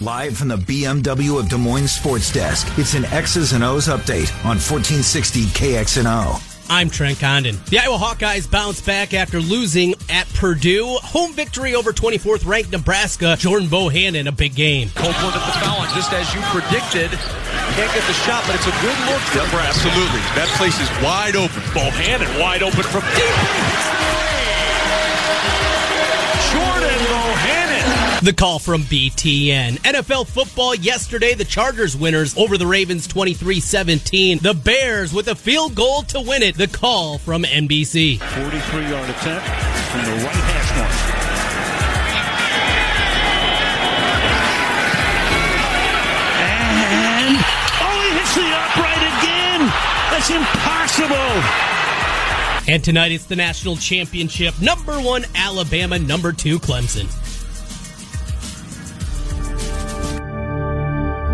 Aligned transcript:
Live 0.00 0.36
from 0.36 0.48
the 0.48 0.56
BMW 0.56 1.40
of 1.40 1.48
Des 1.48 1.56
Moines 1.56 1.88
Sports 1.88 2.30
Desk, 2.30 2.68
it's 2.76 2.92
an 2.92 3.06
X's 3.06 3.54
and 3.54 3.64
O's 3.64 3.88
update 3.88 4.28
on 4.44 4.60
1460 4.60 5.44
KXNO. 5.56 6.36
I'm 6.68 6.90
Trent 6.90 7.18
Condon. 7.18 7.58
The 7.70 7.78
Iowa 7.78 7.96
Hawkeyes 7.96 8.50
bounce 8.50 8.82
back 8.82 9.14
after 9.14 9.40
losing 9.40 9.94
at 10.10 10.28
Purdue. 10.34 10.98
Home 11.00 11.32
victory 11.32 11.74
over 11.74 11.92
24th 11.92 12.44
ranked 12.44 12.72
Nebraska. 12.72 13.36
Jordan 13.38 13.68
Bohannon, 13.68 14.28
a 14.28 14.32
big 14.32 14.54
game. 14.54 14.90
Copeland 14.90 15.34
at 15.34 15.46
the 15.46 15.64
foul, 15.64 15.80
and 15.80 15.94
just 15.94 16.12
as 16.12 16.28
you 16.34 16.42
predicted, 16.52 17.08
can't 17.72 17.92
get 17.94 18.06
the 18.06 18.12
shot, 18.28 18.44
but 18.46 18.56
it's 18.56 18.66
a 18.66 18.76
good 18.82 18.98
look. 19.08 19.22
Yep, 19.32 19.48
absolutely. 19.64 20.20
That 20.36 20.52
place 20.58 20.78
is 20.78 20.90
wide 21.02 21.36
open. 21.36 21.62
Bohannon 21.72 22.38
wide 22.38 22.62
open 22.62 22.82
from 22.82 23.00
deep. 23.16 23.95
The 28.22 28.32
call 28.32 28.58
from 28.58 28.80
BTN. 28.82 29.74
NFL 29.80 30.26
football 30.26 30.74
yesterday, 30.74 31.34
the 31.34 31.44
Chargers 31.44 31.94
winners 31.94 32.36
over 32.38 32.56
the 32.56 32.66
Ravens 32.66 33.06
23 33.06 33.60
17. 33.60 34.38
The 34.38 34.54
Bears 34.54 35.12
with 35.12 35.28
a 35.28 35.34
field 35.34 35.74
goal 35.74 36.00
to 36.04 36.22
win 36.22 36.42
it. 36.42 36.56
The 36.56 36.66
call 36.66 37.18
from 37.18 37.42
NBC. 37.42 38.18
43 38.18 38.88
yard 38.88 39.10
attempt 39.10 39.46
from 39.46 40.04
the 40.06 40.24
right 40.24 40.34
hash 40.34 40.78
mark. 40.78 40.92
And 46.40 47.36
oh, 47.84 48.00
he 48.00 48.10
hits 48.16 48.34
the 48.34 48.48
upright 48.56 49.04
again. 49.12 49.60
That's 50.10 50.30
impossible. 50.30 51.42
And 52.72 52.82
tonight 52.82 53.12
it's 53.12 53.26
the 53.26 53.36
national 53.36 53.76
championship. 53.76 54.58
Number 54.60 55.00
one, 55.00 55.26
Alabama. 55.34 55.98
Number 55.98 56.32
two, 56.32 56.58
Clemson. 56.58 57.12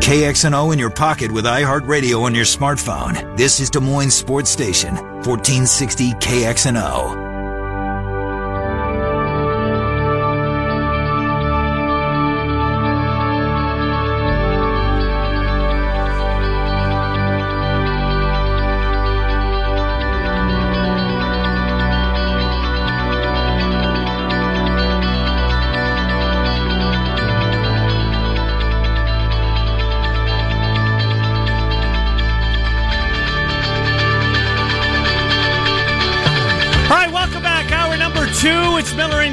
KXNO 0.02 0.72
in 0.72 0.80
your 0.80 0.90
pocket 0.90 1.30
with 1.30 1.44
iHeartRadio 1.44 2.24
on 2.24 2.34
your 2.34 2.44
smartphone. 2.44 3.36
This 3.36 3.60
is 3.60 3.70
Des 3.70 3.78
Moines 3.78 4.10
Sports 4.10 4.50
Station, 4.50 4.96
1460 4.96 6.10
KXNO. 6.14 7.21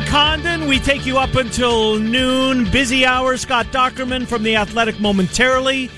Condon. 0.09 0.67
We 0.67 0.79
take 0.79 1.05
you 1.05 1.17
up 1.17 1.35
until 1.35 1.99
noon. 1.99 2.69
Busy 2.71 3.05
hour. 3.05 3.37
Scott 3.37 3.67
Dochterman 3.67 4.27
from 4.27 4.41
The 4.41 4.55
Athletic 4.55 4.99
momentarily. 4.99 5.89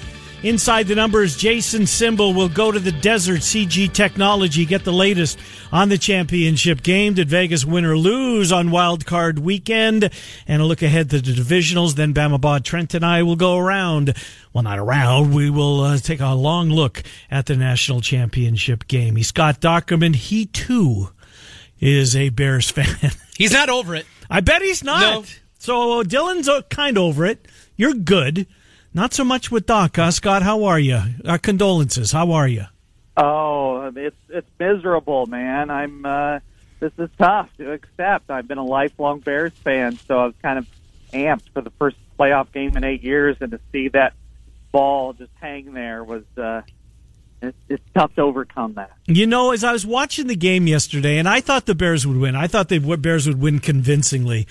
Inside 0.44 0.88
the 0.88 0.96
numbers, 0.96 1.38
Jason 1.38 1.84
Simbal 1.84 2.36
will 2.36 2.50
go 2.50 2.72
to 2.72 2.80
the 2.80 2.92
desert 2.92 3.40
CG 3.42 3.94
Technology, 3.94 4.66
get 4.66 4.84
the 4.84 4.92
latest 4.92 5.40
on 5.72 5.90
the 5.90 5.98
championship 5.98 6.84
game. 6.84 7.14
Did 7.14 7.30
Vegas 7.30 7.64
win 7.64 7.86
or 7.86 7.98
lose 7.98 8.52
on 8.52 8.70
wild 8.72 9.06
card 9.06 9.40
weekend? 9.40 10.10
And 10.48 10.62
a 10.62 10.66
look 10.66 10.82
ahead 10.82 11.10
to 11.12 11.22
the 11.22 11.32
divisionals. 11.32 11.96
Then 11.96 12.14
Bama 12.14 12.42
Bob 12.42 12.64
Trent 12.64 12.94
and 12.94 13.06
I 13.06 13.24
will 13.24 13.36
go 13.36 13.58
around. 13.58 14.16
Well, 14.52 14.64
not 14.64 14.80
around. 14.80 15.34
We 15.34 15.50
will 15.50 15.82
uh, 15.82 15.98
take 15.98 16.20
a 16.20 16.34
long 16.34 16.70
look 16.70 17.04
at 17.30 17.46
the 17.46 17.56
national 17.56 18.02
championship 18.02 18.88
game. 18.88 19.16
He's 19.16 19.28
Scott 19.28 19.62
Dochterman. 19.62 20.16
He 20.16 20.48
too 20.48 21.10
is 21.82 22.16
a 22.16 22.30
Bears 22.30 22.70
fan. 22.70 23.12
He's 23.38 23.52
not 23.52 23.70
over 23.70 23.96
it. 23.96 24.06
I 24.30 24.40
bet 24.40 24.62
he's 24.62 24.84
not. 24.84 25.02
No. 25.02 25.26
So 25.58 26.04
Dylan's 26.04 26.48
uh, 26.48 26.62
kind 26.70 26.96
of 26.96 27.04
over 27.04 27.26
it. 27.26 27.48
You're 27.76 27.94
good. 27.94 28.48
Not 28.94 29.14
so 29.14 29.24
much 29.24 29.52
with 29.52 29.66
Doc. 29.66 29.98
Uh, 29.98 30.12
Scott, 30.12 30.44
how 30.44 30.64
are 30.66 30.80
you? 30.80 31.02
Our 31.26 31.38
condolences. 31.38 32.12
How 32.12 32.32
are 32.32 32.48
you? 32.48 32.66
Oh, 33.18 33.92
it's 33.96 34.16
it's 34.30 34.50
miserable, 34.60 35.26
man. 35.26 35.70
I'm. 35.70 36.06
Uh, 36.06 36.40
this 36.80 36.94
is 36.98 37.10
tough 37.18 37.50
to 37.58 37.72
accept. 37.72 38.30
I've 38.30 38.48
been 38.48 38.58
a 38.58 38.66
lifelong 38.66 39.20
Bears 39.20 39.54
fan, 39.64 39.98
so 40.08 40.20
I 40.20 40.26
was 40.26 40.36
kind 40.42 40.60
of 40.60 40.68
amped 41.14 41.50
for 41.54 41.62
the 41.62 41.72
first 41.72 41.98
playoff 42.18 42.52
game 42.52 42.78
in 42.78 42.84
eight 42.84 43.04
years, 43.04 43.38
and 43.42 43.52
to 43.52 43.60
see 43.72 43.90
that 43.90 44.14
ball 44.72 45.14
just 45.14 45.32
hang 45.40 45.74
there 45.74 46.04
was 46.04 46.24
uh, 46.38 46.62
it's, 47.42 47.82
tough 47.94 48.14
to 48.16 48.22
overcome 48.22 48.74
that. 48.76 48.92
You 49.08 49.28
know, 49.28 49.52
as 49.52 49.64
I 49.64 49.74
was 49.74 49.86
watching 49.86 50.28
the 50.28 50.36
game 50.36 50.68
yesterday, 50.68 51.18
and 51.18 51.28
I 51.28 51.42
thought 51.42 51.66
the 51.66 51.76
Bears 51.76 52.08
would 52.08 52.18
win. 52.18 52.36
I 52.36 52.48
thought 52.48 52.70
the 52.70 52.80
Bears 52.80 53.28
would 53.28 53.42
win 53.42 53.60
convincingly. 53.60 54.48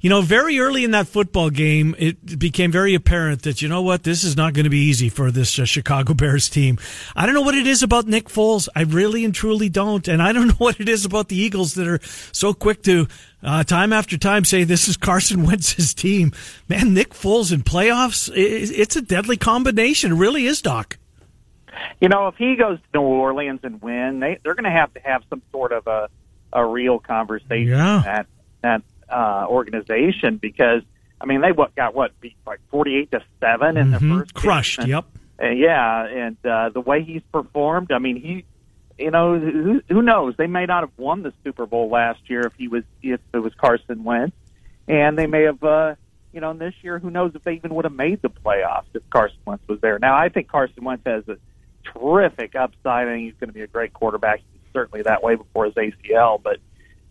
You 0.00 0.10
know, 0.10 0.20
very 0.20 0.60
early 0.60 0.84
in 0.84 0.92
that 0.92 1.08
football 1.08 1.50
game, 1.50 1.96
it 1.98 2.38
became 2.38 2.70
very 2.70 2.94
apparent 2.94 3.42
that 3.42 3.62
you 3.62 3.68
know 3.68 3.82
what, 3.82 4.04
this 4.04 4.22
is 4.22 4.36
not 4.36 4.52
going 4.52 4.64
to 4.64 4.70
be 4.70 4.78
easy 4.78 5.08
for 5.08 5.30
this 5.30 5.58
uh, 5.58 5.64
Chicago 5.64 6.14
Bears 6.14 6.48
team. 6.48 6.78
I 7.16 7.26
don't 7.26 7.34
know 7.34 7.42
what 7.42 7.56
it 7.56 7.66
is 7.66 7.82
about 7.82 8.06
Nick 8.06 8.28
Foles. 8.28 8.68
I 8.76 8.82
really 8.82 9.24
and 9.24 9.34
truly 9.34 9.68
don't, 9.68 10.06
and 10.06 10.22
I 10.22 10.32
don't 10.32 10.48
know 10.48 10.54
what 10.58 10.78
it 10.78 10.88
is 10.88 11.04
about 11.04 11.28
the 11.28 11.36
Eagles 11.36 11.74
that 11.74 11.88
are 11.88 12.00
so 12.32 12.54
quick 12.54 12.82
to 12.84 13.08
uh, 13.42 13.64
time 13.64 13.92
after 13.92 14.16
time 14.16 14.44
say 14.44 14.64
this 14.64 14.88
is 14.88 14.96
Carson 14.98 15.44
Wentz's 15.44 15.94
team. 15.94 16.32
Man, 16.68 16.94
Nick 16.94 17.10
Foles 17.10 17.52
in 17.52 17.62
playoffs, 17.62 18.30
it's 18.34 18.96
a 18.96 19.02
deadly 19.02 19.36
combination. 19.36 20.12
It 20.12 20.16
really 20.16 20.46
is, 20.46 20.62
Doc. 20.62 20.98
You 22.00 22.08
know, 22.08 22.28
if 22.28 22.36
he 22.36 22.56
goes 22.56 22.78
to 22.78 22.98
New 22.98 23.04
Orleans 23.04 23.60
and 23.62 23.80
win, 23.80 24.20
they 24.20 24.38
they're 24.42 24.54
going 24.54 24.64
to 24.64 24.70
have 24.70 24.92
to 24.94 25.00
have 25.00 25.22
some 25.30 25.42
sort 25.52 25.72
of 25.72 25.86
a 25.86 26.08
a 26.52 26.64
real 26.64 26.98
conversation 26.98 27.68
yeah. 27.68 28.02
at 28.06 28.26
that 28.62 28.82
uh, 29.08 29.46
organization 29.48 30.36
because 30.36 30.82
I 31.20 31.26
mean 31.26 31.40
they 31.40 31.52
what 31.52 31.74
got 31.74 31.94
what 31.94 32.18
beat 32.20 32.36
like 32.46 32.60
forty 32.70 32.96
eight 32.96 33.10
to 33.12 33.20
seven 33.40 33.76
in 33.76 33.90
mm-hmm. 33.90 34.08
the 34.08 34.18
first 34.18 34.34
crushed. 34.34 34.78
And, 34.78 34.88
yep. 34.88 35.04
And 35.38 35.58
yeah, 35.58 36.06
and 36.06 36.36
uh, 36.44 36.68
the 36.70 36.80
way 36.80 37.02
he's 37.02 37.22
performed, 37.32 37.92
I 37.92 37.98
mean 37.98 38.20
he. 38.20 38.44
You 38.96 39.10
know, 39.10 39.36
who, 39.36 39.82
who 39.88 40.02
knows? 40.02 40.36
They 40.36 40.46
may 40.46 40.66
not 40.66 40.84
have 40.84 40.92
won 40.96 41.24
the 41.24 41.32
Super 41.42 41.66
Bowl 41.66 41.90
last 41.90 42.20
year 42.30 42.42
if 42.42 42.52
he 42.54 42.68
was 42.68 42.84
if 43.02 43.18
it 43.32 43.38
was 43.38 43.52
Carson 43.56 44.04
Wentz, 44.04 44.36
and 44.86 45.18
they 45.18 45.26
may 45.26 45.42
have 45.42 45.64
uh, 45.64 45.96
you 46.34 46.40
know, 46.40 46.52
this 46.52 46.74
year, 46.82 46.98
who 46.98 47.10
knows 47.10 47.32
if 47.34 47.44
they 47.44 47.54
even 47.54 47.74
would 47.74 47.84
have 47.84 47.94
made 47.94 48.20
the 48.20 48.28
playoffs 48.28 48.86
if 48.92 49.08
Carson 49.08 49.38
Wentz 49.46 49.62
was 49.68 49.80
there. 49.80 50.00
Now, 50.00 50.16
I 50.16 50.28
think 50.28 50.48
Carson 50.48 50.82
Wentz 50.82 51.04
has 51.06 51.26
a 51.28 51.38
terrific 51.84 52.54
upside. 52.54 53.06
Think 53.06 53.24
he's 53.24 53.34
going 53.40 53.48
to 53.48 53.54
be 53.54 53.62
a 53.62 53.66
great 53.66 53.92
quarterback. 53.92 54.40
He's 54.52 54.72
certainly 54.72 55.02
that 55.02 55.22
way 55.22 55.34
before 55.36 55.66
his 55.66 55.74
ACL, 55.74 56.42
but 56.42 56.58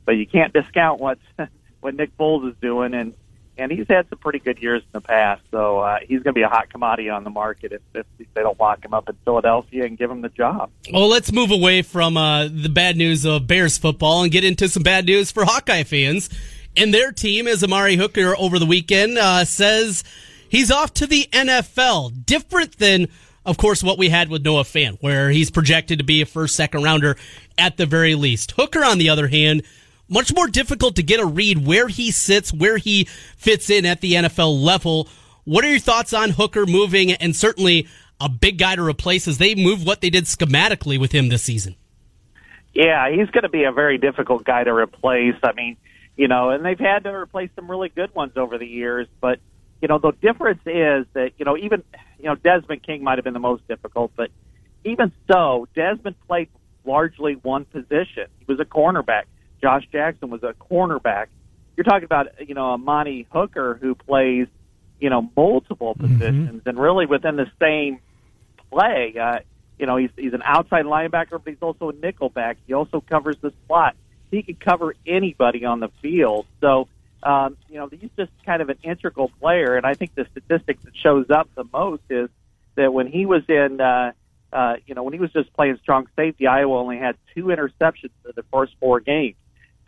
but 0.05 0.13
you 0.13 0.27
can't 0.27 0.53
discount 0.53 0.99
what 0.99 1.19
what 1.81 1.95
Nick 1.95 2.15
Foles 2.17 2.49
is 2.49 2.55
doing, 2.61 2.93
and 2.93 3.13
and 3.57 3.71
he's 3.71 3.87
had 3.87 4.09
some 4.09 4.17
pretty 4.19 4.39
good 4.39 4.59
years 4.59 4.81
in 4.81 4.89
the 4.93 5.01
past. 5.01 5.41
So 5.51 5.79
uh, 5.79 5.99
he's 6.01 6.23
going 6.23 6.33
to 6.33 6.39
be 6.39 6.41
a 6.41 6.49
hot 6.49 6.69
commodity 6.69 7.09
on 7.09 7.23
the 7.23 7.29
market 7.29 7.71
if, 7.71 7.81
if 7.93 8.33
they 8.33 8.41
don't 8.41 8.59
lock 8.59 8.83
him 8.83 8.93
up 8.93 9.07
in 9.09 9.15
Philadelphia 9.23 9.85
and 9.85 9.97
give 9.97 10.09
him 10.09 10.21
the 10.21 10.29
job. 10.29 10.71
Well, 10.91 11.07
let's 11.07 11.31
move 11.31 11.51
away 11.51 11.83
from 11.83 12.17
uh, 12.17 12.47
the 12.47 12.69
bad 12.69 12.97
news 12.97 13.25
of 13.25 13.45
Bears 13.45 13.77
football 13.77 14.23
and 14.23 14.31
get 14.31 14.43
into 14.43 14.67
some 14.67 14.81
bad 14.81 15.05
news 15.05 15.31
for 15.31 15.45
Hawkeye 15.45 15.83
fans. 15.83 16.29
And 16.75 16.91
their 16.91 17.11
team, 17.11 17.47
as 17.47 17.63
Amani 17.63 17.95
Hooker 17.95 18.35
over 18.37 18.57
the 18.57 18.65
weekend 18.65 19.19
uh, 19.19 19.45
says, 19.45 20.03
he's 20.49 20.71
off 20.71 20.93
to 20.95 21.05
the 21.05 21.27
NFL. 21.31 22.25
Different 22.25 22.79
than 22.79 23.07
of 23.45 23.57
course, 23.57 23.83
what 23.83 23.97
we 23.97 24.09
had 24.09 24.29
with 24.29 24.43
Noah 24.43 24.63
Fant, 24.63 24.97
where 25.01 25.29
he's 25.29 25.51
projected 25.51 25.99
to 25.99 26.05
be 26.05 26.21
a 26.21 26.25
first, 26.25 26.55
second 26.55 26.83
rounder 26.83 27.15
at 27.57 27.77
the 27.77 27.85
very 27.85 28.15
least. 28.15 28.51
Hooker, 28.51 28.83
on 28.83 28.97
the 28.97 29.09
other 29.09 29.27
hand, 29.27 29.63
much 30.07 30.33
more 30.33 30.47
difficult 30.47 30.95
to 30.95 31.03
get 31.03 31.19
a 31.19 31.25
read 31.25 31.65
where 31.65 31.87
he 31.87 32.11
sits, 32.11 32.53
where 32.53 32.77
he 32.77 33.05
fits 33.37 33.69
in 33.69 33.85
at 33.85 34.01
the 34.01 34.13
NFL 34.13 34.63
level. 34.63 35.09
What 35.43 35.65
are 35.65 35.69
your 35.69 35.79
thoughts 35.79 36.13
on 36.13 36.31
Hooker 36.31 36.65
moving 36.65 37.11
and 37.11 37.35
certainly 37.35 37.87
a 38.21 38.29
big 38.29 38.57
guy 38.57 38.75
to 38.75 38.83
replace 38.83 39.27
as 39.27 39.37
they 39.37 39.55
move 39.55 39.85
what 39.85 40.01
they 40.01 40.09
did 40.09 40.25
schematically 40.25 40.99
with 40.99 41.11
him 41.11 41.29
this 41.29 41.43
season? 41.43 41.75
Yeah, 42.73 43.09
he's 43.11 43.29
going 43.29 43.43
to 43.43 43.49
be 43.49 43.65
a 43.65 43.71
very 43.71 43.97
difficult 43.97 44.45
guy 44.45 44.63
to 44.63 44.73
replace. 44.73 45.35
I 45.43 45.51
mean, 45.53 45.77
you 46.15 46.27
know, 46.27 46.51
and 46.51 46.63
they've 46.63 46.79
had 46.79 47.03
to 47.03 47.13
replace 47.13 47.49
some 47.55 47.69
really 47.69 47.89
good 47.89 48.15
ones 48.15 48.33
over 48.37 48.57
the 48.57 48.67
years, 48.67 49.07
but 49.19 49.39
you 49.81 49.89
know, 49.89 49.99
the 49.99 50.13
difference 50.21 50.61
is 50.65 51.05
that, 51.13 51.31
you 51.37 51.43
know, 51.43 51.57
even, 51.57 51.83
you 52.23 52.29
know, 52.29 52.35
Desmond 52.35 52.81
King 52.83 53.03
might 53.03 53.17
have 53.17 53.25
been 53.25 53.33
the 53.33 53.39
most 53.39 53.67
difficult, 53.67 54.13
but 54.15 54.31
even 54.85 55.11
so, 55.29 55.67
Desmond 55.75 56.15
played 56.25 56.47
largely 56.85 57.33
one 57.33 57.65
position. 57.65 58.27
He 58.39 58.45
was 58.47 58.61
a 58.61 58.65
cornerback. 58.65 59.23
Josh 59.61 59.83
Jackson 59.91 60.29
was 60.29 60.41
a 60.41 60.53
cornerback. 60.53 61.27
You're 61.75 61.83
talking 61.83 62.05
about, 62.05 62.27
you 62.47 62.55
know, 62.55 62.71
Amani 62.71 63.27
Hooker 63.29 63.77
who 63.81 63.93
plays, 63.93 64.47
you 65.01 65.09
know, 65.09 65.29
multiple 65.35 65.95
mm-hmm. 65.95 66.13
positions 66.13 66.59
mm-hmm. 66.61 66.69
and 66.69 66.79
really 66.79 67.05
within 67.05 67.35
the 67.35 67.51
same 67.61 67.99
play. 68.71 69.15
Uh, 69.19 69.39
you 69.77 69.85
know, 69.85 69.97
he's 69.97 70.11
he's 70.15 70.33
an 70.33 70.43
outside 70.45 70.85
linebacker, 70.85 71.31
but 71.43 71.47
he's 71.47 71.61
also 71.61 71.89
a 71.89 71.93
nickelback. 71.93 72.55
He 72.67 72.73
also 72.73 73.01
covers 73.01 73.35
the 73.41 73.51
slot. 73.67 73.95
He 74.31 74.43
can 74.43 74.55
cover 74.55 74.95
anybody 75.05 75.65
on 75.65 75.81
the 75.81 75.89
field. 76.01 76.45
So 76.61 76.87
um, 77.23 77.57
you 77.69 77.75
know, 77.75 77.87
he's 77.87 78.09
just 78.17 78.31
kind 78.45 78.61
of 78.61 78.69
an 78.69 78.77
integral 78.83 79.31
player. 79.39 79.75
And 79.75 79.85
I 79.85 79.93
think 79.93 80.15
the 80.15 80.25
statistic 80.31 80.81
that 80.81 80.95
shows 80.95 81.29
up 81.29 81.49
the 81.55 81.65
most 81.71 82.03
is 82.09 82.29
that 82.75 82.93
when 82.93 83.07
he 83.07 83.25
was 83.25 83.43
in, 83.47 83.79
uh, 83.79 84.11
uh, 84.51 84.75
you 84.85 84.95
know, 84.95 85.03
when 85.03 85.13
he 85.13 85.19
was 85.19 85.31
just 85.31 85.51
playing 85.53 85.77
strong 85.81 86.07
safety, 86.15 86.47
Iowa 86.47 86.77
only 86.77 86.97
had 86.97 87.15
two 87.33 87.45
interceptions 87.45 88.11
in 88.25 88.31
the 88.35 88.43
first 88.51 88.73
four 88.79 88.99
games. 88.99 89.35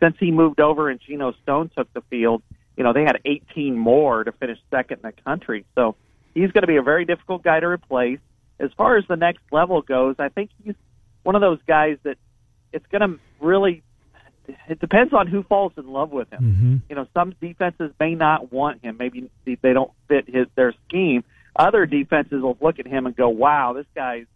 Since 0.00 0.16
he 0.18 0.30
moved 0.30 0.60
over 0.60 0.90
and 0.90 1.00
Geno 1.00 1.32
Stone 1.42 1.70
took 1.76 1.92
the 1.92 2.02
field, 2.02 2.42
you 2.76 2.84
know, 2.84 2.92
they 2.92 3.02
had 3.02 3.20
18 3.24 3.76
more 3.76 4.24
to 4.24 4.32
finish 4.32 4.58
second 4.70 5.00
in 5.02 5.10
the 5.10 5.22
country. 5.22 5.64
So 5.74 5.96
he's 6.34 6.52
going 6.52 6.62
to 6.62 6.66
be 6.66 6.76
a 6.76 6.82
very 6.82 7.04
difficult 7.04 7.42
guy 7.42 7.60
to 7.60 7.66
replace. 7.66 8.18
As 8.58 8.70
far 8.76 8.96
as 8.96 9.04
the 9.08 9.16
next 9.16 9.40
level 9.50 9.82
goes, 9.82 10.16
I 10.18 10.28
think 10.28 10.50
he's 10.62 10.74
one 11.22 11.34
of 11.34 11.40
those 11.40 11.58
guys 11.66 11.98
that 12.02 12.18
it's 12.72 12.86
going 12.86 13.00
to 13.00 13.18
really 13.40 13.82
it 14.68 14.80
depends 14.80 15.12
on 15.12 15.26
who 15.26 15.42
falls 15.42 15.72
in 15.76 15.86
love 15.86 16.10
with 16.10 16.32
him. 16.32 16.42
Mm-hmm. 16.42 16.76
You 16.88 16.96
know, 16.96 17.06
some 17.14 17.34
defenses 17.40 17.92
may 17.98 18.14
not 18.14 18.52
want 18.52 18.82
him. 18.82 18.96
Maybe 18.98 19.30
they 19.44 19.72
don't 19.72 19.90
fit 20.08 20.28
his 20.28 20.46
their 20.54 20.74
scheme. 20.86 21.24
Other 21.54 21.86
defenses 21.86 22.42
will 22.42 22.58
look 22.60 22.78
at 22.78 22.86
him 22.86 23.06
and 23.06 23.16
go, 23.16 23.28
"Wow, 23.28 23.72
this 23.72 23.86
guy's 23.94 24.26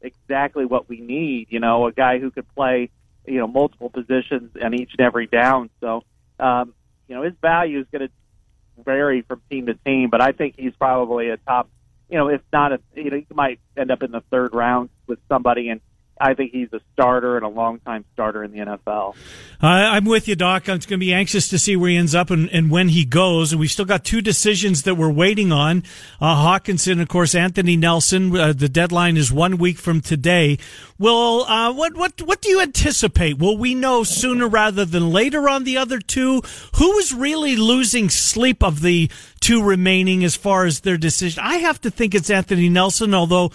exactly 0.00 0.64
what 0.64 0.88
we 0.88 1.00
need." 1.00 1.48
You 1.50 1.60
know, 1.60 1.86
a 1.86 1.92
guy 1.92 2.18
who 2.18 2.30
could 2.30 2.52
play, 2.54 2.90
you 3.26 3.38
know, 3.38 3.46
multiple 3.46 3.90
positions 3.90 4.50
on 4.62 4.74
each 4.74 4.90
and 4.98 5.06
every 5.06 5.26
down. 5.26 5.70
So, 5.80 6.02
um, 6.38 6.74
you 7.08 7.14
know, 7.14 7.22
his 7.22 7.34
value 7.40 7.80
is 7.80 7.86
going 7.92 8.08
to 8.08 8.82
vary 8.82 9.22
from 9.22 9.40
team 9.50 9.66
to 9.66 9.74
team, 9.74 10.10
but 10.10 10.20
I 10.20 10.32
think 10.32 10.54
he's 10.58 10.74
probably 10.74 11.28
a 11.30 11.36
top. 11.36 11.68
You 12.08 12.18
know, 12.18 12.28
if 12.28 12.42
not 12.52 12.72
a, 12.72 12.80
you 12.94 13.10
know, 13.10 13.16
he 13.16 13.26
might 13.34 13.60
end 13.76 13.90
up 13.90 14.02
in 14.02 14.10
the 14.10 14.22
third 14.30 14.54
round 14.54 14.90
with 15.06 15.18
somebody 15.28 15.68
and 15.68 15.80
I 16.20 16.34
think 16.34 16.52
he's 16.52 16.72
a 16.72 16.80
starter 16.92 17.36
and 17.36 17.44
a 17.44 17.48
long-time 17.48 18.04
starter 18.12 18.44
in 18.44 18.52
the 18.52 18.58
NFL. 18.58 19.14
Uh, 19.62 19.66
I'm 19.66 20.04
with 20.04 20.28
you, 20.28 20.36
Doc. 20.36 20.68
I'm 20.68 20.78
going 20.78 20.80
to 20.80 20.96
be 20.98 21.12
anxious 21.12 21.48
to 21.48 21.58
see 21.58 21.74
where 21.74 21.90
he 21.90 21.96
ends 21.96 22.14
up 22.14 22.30
and, 22.30 22.48
and 22.50 22.70
when 22.70 22.88
he 22.88 23.04
goes. 23.04 23.52
And 23.52 23.60
we've 23.60 23.70
still 23.70 23.84
got 23.84 24.04
two 24.04 24.20
decisions 24.20 24.84
that 24.84 24.94
we're 24.94 25.10
waiting 25.10 25.50
on. 25.50 25.82
Uh, 26.20 26.36
Hockenson, 26.36 27.00
of 27.00 27.08
course, 27.08 27.34
Anthony 27.34 27.76
Nelson. 27.76 28.36
Uh, 28.36 28.52
the 28.52 28.68
deadline 28.68 29.16
is 29.16 29.32
one 29.32 29.58
week 29.58 29.78
from 29.78 30.00
today. 30.00 30.58
Will 30.98 31.44
uh, 31.44 31.72
what 31.72 31.94
what 31.94 32.22
what 32.22 32.40
do 32.40 32.50
you 32.50 32.60
anticipate? 32.60 33.38
Will 33.38 33.58
we 33.58 33.74
know 33.74 34.04
sooner 34.04 34.46
rather 34.46 34.84
than 34.84 35.10
later 35.10 35.48
on 35.48 35.64
the 35.64 35.76
other 35.76 35.98
two? 35.98 36.42
Who 36.76 36.98
is 36.98 37.12
really 37.12 37.56
losing 37.56 38.08
sleep 38.08 38.62
of 38.62 38.80
the 38.80 39.10
two 39.40 39.62
remaining 39.62 40.22
as 40.22 40.36
far 40.36 40.66
as 40.66 40.80
their 40.80 40.96
decision? 40.96 41.42
I 41.44 41.56
have 41.56 41.80
to 41.80 41.90
think 41.90 42.14
it's 42.14 42.30
Anthony 42.30 42.68
Nelson, 42.68 43.12
although 43.12 43.50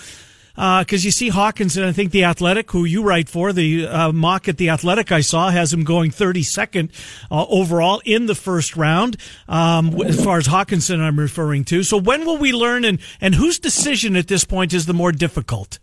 because 0.59 1.05
uh, 1.05 1.07
you 1.07 1.11
see 1.11 1.29
Hockenson, 1.29 1.85
I 1.85 1.93
think 1.93 2.11
the 2.11 2.25
Athletic, 2.25 2.69
who 2.71 2.83
you 2.83 3.01
write 3.01 3.29
for, 3.29 3.53
the 3.53 3.87
uh, 3.87 4.11
mock 4.11 4.49
at 4.49 4.57
the 4.57 4.67
Athletic 4.67 5.09
I 5.09 5.21
saw 5.21 5.51
has 5.51 5.71
him 5.71 5.85
going 5.85 6.11
32nd 6.11 6.91
uh, 7.31 7.45
overall 7.47 8.01
in 8.03 8.25
the 8.25 8.35
first 8.35 8.75
round. 8.75 9.15
Um, 9.47 9.95
as 10.01 10.21
far 10.21 10.37
as 10.37 10.49
Hockenson, 10.49 10.99
I'm 10.99 11.17
referring 11.17 11.63
to. 11.65 11.83
So 11.83 11.95
when 11.95 12.25
will 12.25 12.37
we 12.37 12.51
learn, 12.51 12.83
and 12.83 12.99
and 13.21 13.35
whose 13.35 13.57
decision 13.57 14.17
at 14.17 14.27
this 14.27 14.43
point 14.43 14.73
is 14.73 14.85
the 14.85 14.93
more 14.93 15.13
difficult? 15.13 15.79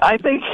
I 0.00 0.16
think 0.18 0.44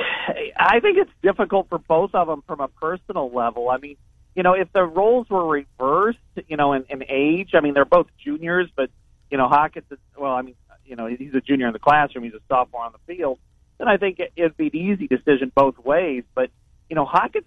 I 0.56 0.80
think 0.80 0.96
it's 0.96 1.12
difficult 1.22 1.68
for 1.68 1.76
both 1.76 2.14
of 2.14 2.28
them 2.28 2.42
from 2.46 2.60
a 2.60 2.68
personal 2.68 3.30
level. 3.30 3.68
I 3.68 3.76
mean, 3.76 3.96
you 4.34 4.42
know, 4.42 4.54
if 4.54 4.72
the 4.72 4.84
roles 4.84 5.28
were 5.28 5.46
reversed, 5.46 6.18
you 6.48 6.56
know, 6.56 6.72
in, 6.72 6.86
in 6.88 7.04
age, 7.10 7.50
I 7.52 7.60
mean, 7.60 7.74
they're 7.74 7.84
both 7.84 8.06
juniors, 8.24 8.70
but 8.74 8.88
you 9.30 9.36
know, 9.36 9.50
Hockenson. 9.50 9.98
Well, 10.16 10.32
I 10.32 10.40
mean, 10.40 10.54
you 10.86 10.96
know 10.96 11.06
he's 11.06 11.34
a 11.34 11.40
junior 11.40 11.66
in 11.66 11.72
the 11.72 11.78
classroom, 11.78 12.24
he's 12.24 12.34
a 12.34 12.40
sophomore 12.48 12.84
on 12.84 12.92
the 12.92 13.14
field, 13.14 13.38
then 13.78 13.88
I 13.88 13.96
think 13.96 14.20
it'd 14.36 14.56
be 14.56 14.66
an 14.66 14.76
easy 14.76 15.06
decision 15.06 15.52
both 15.54 15.78
ways. 15.78 16.24
But 16.34 16.50
you 16.88 16.96
know, 16.96 17.04
Hockett's 17.04 17.46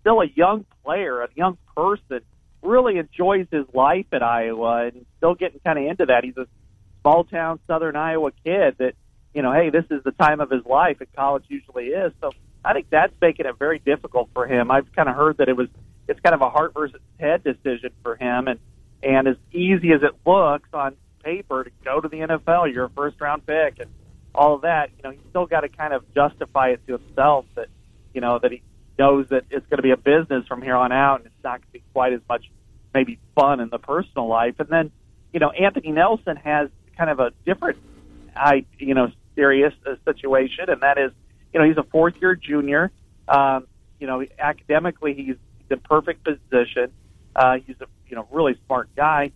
still 0.00 0.20
a 0.20 0.26
young 0.26 0.64
player, 0.84 1.22
a 1.22 1.28
young 1.34 1.58
person, 1.76 2.20
really 2.62 2.98
enjoys 2.98 3.46
his 3.50 3.66
life 3.72 4.06
at 4.12 4.22
Iowa 4.22 4.86
and 4.86 5.06
still 5.18 5.34
getting 5.34 5.60
kind 5.60 5.78
of 5.78 5.86
into 5.86 6.06
that. 6.06 6.24
He's 6.24 6.36
a 6.36 6.46
small 7.02 7.24
town 7.24 7.60
Southern 7.66 7.96
Iowa 7.96 8.32
kid 8.44 8.76
that 8.78 8.94
you 9.34 9.42
know, 9.42 9.52
hey, 9.52 9.70
this 9.70 9.84
is 9.90 10.02
the 10.04 10.12
time 10.12 10.40
of 10.40 10.48
his 10.48 10.64
life, 10.64 10.98
and 11.00 11.12
college 11.14 11.44
usually 11.48 11.86
is. 11.86 12.12
So 12.20 12.30
I 12.64 12.72
think 12.72 12.86
that's 12.88 13.12
making 13.20 13.46
it 13.46 13.58
very 13.58 13.80
difficult 13.80 14.30
for 14.32 14.46
him. 14.46 14.70
I've 14.70 14.90
kind 14.92 15.08
of 15.08 15.16
heard 15.16 15.38
that 15.38 15.48
it 15.48 15.56
was 15.56 15.68
it's 16.06 16.20
kind 16.20 16.34
of 16.34 16.40
a 16.40 16.50
heart 16.50 16.72
versus 16.74 17.00
head 17.18 17.42
decision 17.42 17.90
for 18.02 18.14
him, 18.16 18.46
and 18.48 18.60
and 19.02 19.28
as 19.28 19.36
easy 19.52 19.92
as 19.92 20.02
it 20.02 20.12
looks 20.24 20.68
on 20.72 20.96
paper 21.24 21.64
to 21.64 21.70
go 21.84 22.00
to 22.00 22.08
the 22.08 22.18
NFL. 22.18 22.72
You're 22.72 22.84
a 22.84 22.90
first 22.90 23.20
round 23.20 23.46
pick 23.46 23.80
and 23.80 23.90
all 24.34 24.54
of 24.54 24.62
that. 24.62 24.90
You 24.96 25.02
know, 25.02 25.10
he's 25.10 25.20
still 25.30 25.46
got 25.46 25.60
to 25.60 25.68
kind 25.68 25.92
of 25.92 26.04
justify 26.14 26.70
it 26.70 26.86
to 26.86 26.98
himself 26.98 27.46
that, 27.54 27.68
you 28.12 28.20
know, 28.20 28.38
that 28.38 28.52
he 28.52 28.62
knows 28.98 29.26
that 29.30 29.44
it's 29.50 29.66
going 29.68 29.78
to 29.78 29.82
be 29.82 29.90
a 29.90 29.96
business 29.96 30.46
from 30.46 30.62
here 30.62 30.76
on 30.76 30.92
out 30.92 31.20
and 31.20 31.26
it's 31.26 31.44
not 31.44 31.60
going 31.60 31.66
to 31.66 31.72
be 31.72 31.82
quite 31.92 32.12
as 32.12 32.20
much 32.28 32.44
maybe 32.92 33.18
fun 33.34 33.60
in 33.60 33.70
the 33.70 33.78
personal 33.78 34.28
life. 34.28 34.54
And 34.58 34.68
then, 34.68 34.92
you 35.32 35.40
know, 35.40 35.50
Anthony 35.50 35.90
Nelson 35.90 36.36
has 36.36 36.68
kind 36.96 37.10
of 37.10 37.18
a 37.18 37.32
different, 37.44 37.78
I, 38.36 38.64
you 38.78 38.94
know, 38.94 39.08
serious 39.34 39.74
uh, 39.84 39.96
situation, 40.04 40.66
and 40.68 40.80
that 40.82 40.96
is, 40.96 41.10
you 41.52 41.58
know, 41.58 41.66
he's 41.66 41.76
a 41.76 41.82
fourth 41.82 42.14
year 42.20 42.36
junior. 42.36 42.92
Um, 43.26 43.66
you 43.98 44.06
know, 44.06 44.24
academically, 44.38 45.14
he's, 45.14 45.36
in 45.70 45.80
perfect 45.80 46.22
position. 46.22 46.92
Uh, 47.34 47.56
he's 47.66 47.76
a, 47.80 47.86
you 48.06 48.14
know, 48.14 48.28
really 48.30 48.56
smart 48.66 48.94
guy 48.94 49.32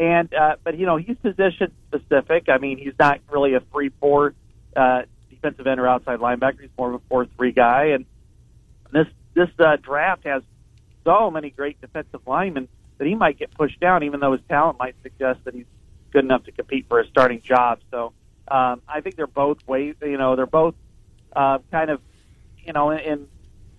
and 0.00 0.32
uh, 0.32 0.56
but 0.64 0.78
you 0.78 0.86
know 0.86 0.96
he's 0.96 1.18
position 1.18 1.72
specific. 1.88 2.48
I 2.48 2.56
mean, 2.56 2.78
he's 2.78 2.94
not 2.98 3.20
really 3.30 3.54
a 3.54 3.60
three 3.60 3.90
four 4.00 4.34
uh, 4.74 5.02
defensive 5.28 5.66
end 5.66 5.78
or 5.78 5.86
outside 5.86 6.20
linebacker. 6.20 6.62
He's 6.62 6.70
more 6.78 6.88
of 6.88 6.94
a 6.94 7.04
four 7.08 7.26
three 7.36 7.52
guy. 7.52 7.88
And 7.88 8.06
this 8.92 9.06
this 9.34 9.50
uh, 9.58 9.76
draft 9.76 10.24
has 10.24 10.42
so 11.04 11.30
many 11.30 11.50
great 11.50 11.80
defensive 11.82 12.22
linemen 12.26 12.66
that 12.96 13.06
he 13.06 13.14
might 13.14 13.38
get 13.38 13.52
pushed 13.54 13.78
down, 13.78 14.02
even 14.02 14.20
though 14.20 14.32
his 14.32 14.40
talent 14.48 14.78
might 14.78 14.96
suggest 15.02 15.40
that 15.44 15.54
he's 15.54 15.66
good 16.12 16.24
enough 16.24 16.44
to 16.44 16.52
compete 16.52 16.86
for 16.88 16.98
a 17.00 17.06
starting 17.06 17.42
job. 17.42 17.80
So 17.90 18.14
um, 18.48 18.80
I 18.88 19.02
think 19.02 19.16
they're 19.16 19.26
both 19.26 19.58
ways. 19.68 19.96
You 20.00 20.16
know, 20.16 20.34
they're 20.34 20.46
both 20.46 20.74
uh, 21.36 21.58
kind 21.70 21.90
of 21.90 22.00
you 22.64 22.72
know 22.72 22.90
in 22.90 23.28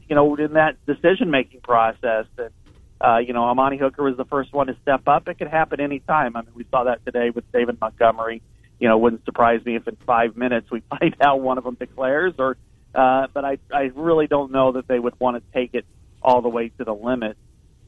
you 0.08 0.16
know 0.16 0.36
in 0.36 0.54
that 0.54 0.78
decision 0.86 1.32
making 1.32 1.62
process 1.62 2.28
and 2.38 2.52
uh, 3.04 3.18
you 3.18 3.34
know, 3.34 3.44
Amani 3.46 3.78
Hooker 3.78 4.04
was 4.04 4.18
the 4.18 4.26
first 4.26 4.54
one 4.54 4.68
to 4.68 4.76
step 4.82 5.08
up. 5.08 5.28
It 5.28 5.36
could 5.40 5.48
happen 5.48 5.80
anytime. 5.80 6.36
I 6.36 6.42
mean, 6.42 6.52
we 6.54 6.66
saw 6.70 6.84
that 6.84 7.04
today 7.06 7.32
with 7.32 7.50
David 7.52 7.80
Montgomery. 7.82 8.42
You 8.80 8.88
know, 8.88 8.98
wouldn't 8.98 9.26
surprise 9.26 9.64
me 9.66 9.76
if 9.76 9.88
in 9.88 9.96
five 10.06 10.38
minutes 10.38 10.70
we 10.72 10.82
find 11.00 11.16
out 11.22 11.42
one 11.42 11.58
of 11.58 11.64
them 11.64 11.76
declares. 11.76 12.34
Or, 12.38 12.58
uh, 12.94 13.28
but 13.34 13.44
I, 13.44 13.58
I 13.74 13.92
really 13.96 14.28
don't 14.28 14.52
know 14.52 14.74
that 14.74 14.88
they 14.88 15.00
would 15.00 15.20
want 15.20 15.38
to 15.38 15.54
take 15.54 15.74
it 15.74 15.86
all 16.22 16.42
the 16.42 16.50
way 16.50 16.70
to 16.78 16.84
the 16.84 16.94
limit. 16.94 17.38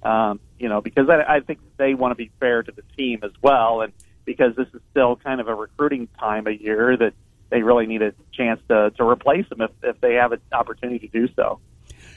Um, 0.01 0.39
you 0.59 0.67
know, 0.67 0.81
because 0.81 1.07
I, 1.09 1.35
I 1.35 1.39
think 1.39 1.59
they 1.77 1.93
want 1.93 2.11
to 2.11 2.15
be 2.15 2.31
fair 2.39 2.63
to 2.63 2.71
the 2.71 2.83
team 2.97 3.19
as 3.23 3.31
well, 3.41 3.81
and 3.81 3.93
because 4.25 4.55
this 4.55 4.67
is 4.73 4.81
still 4.91 5.15
kind 5.15 5.39
of 5.39 5.47
a 5.47 5.55
recruiting 5.55 6.07
time 6.19 6.47
of 6.47 6.59
year 6.59 6.97
that 6.97 7.13
they 7.49 7.61
really 7.61 7.85
need 7.85 8.01
a 8.01 8.13
chance 8.33 8.59
to 8.67 8.91
to 8.97 9.07
replace 9.07 9.47
them 9.47 9.61
if 9.61 9.71
if 9.81 10.01
they 10.01 10.15
have 10.15 10.33
an 10.33 10.41
opportunity 10.51 11.07
to 11.07 11.27
do 11.27 11.33
so. 11.35 11.59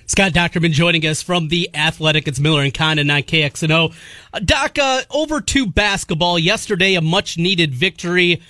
Scott 0.08 0.32
Dochterman 0.32 0.70
joining 0.70 1.04
us 1.04 1.20
from 1.20 1.48
the 1.48 1.68
Athletic. 1.75 2.28
It's 2.28 2.38
Miller 2.38 2.62
and 2.62 2.72
Condon 2.72 3.10
on 3.10 3.22
KXNO. 3.22 3.92
Uh, 4.32 4.38
Doc, 4.38 4.78
uh, 4.78 5.02
over 5.10 5.40
to 5.40 5.66
basketball. 5.66 6.38
Yesterday, 6.38 6.94
a 6.94 7.00
much 7.00 7.36
needed 7.36 7.75
victory. 7.75 8.40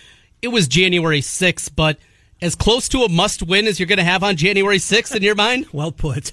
It 0.42 0.48
was 0.48 0.68
January 0.68 1.22
6th, 1.22 1.75
but 1.75 1.98
as 2.42 2.54
close 2.54 2.90
to 2.90 3.04
a 3.04 3.08
must 3.08 3.42
win 3.42 3.66
as 3.66 3.80
you're 3.80 3.86
going 3.86 3.96
to 3.96 4.04
have 4.04 4.22
on 4.22 4.36
January 4.36 4.76
6th 4.76 5.16
in 5.16 5.22
your 5.22 5.34
mind? 5.34 5.66
well 5.72 5.92
put. 5.92 6.32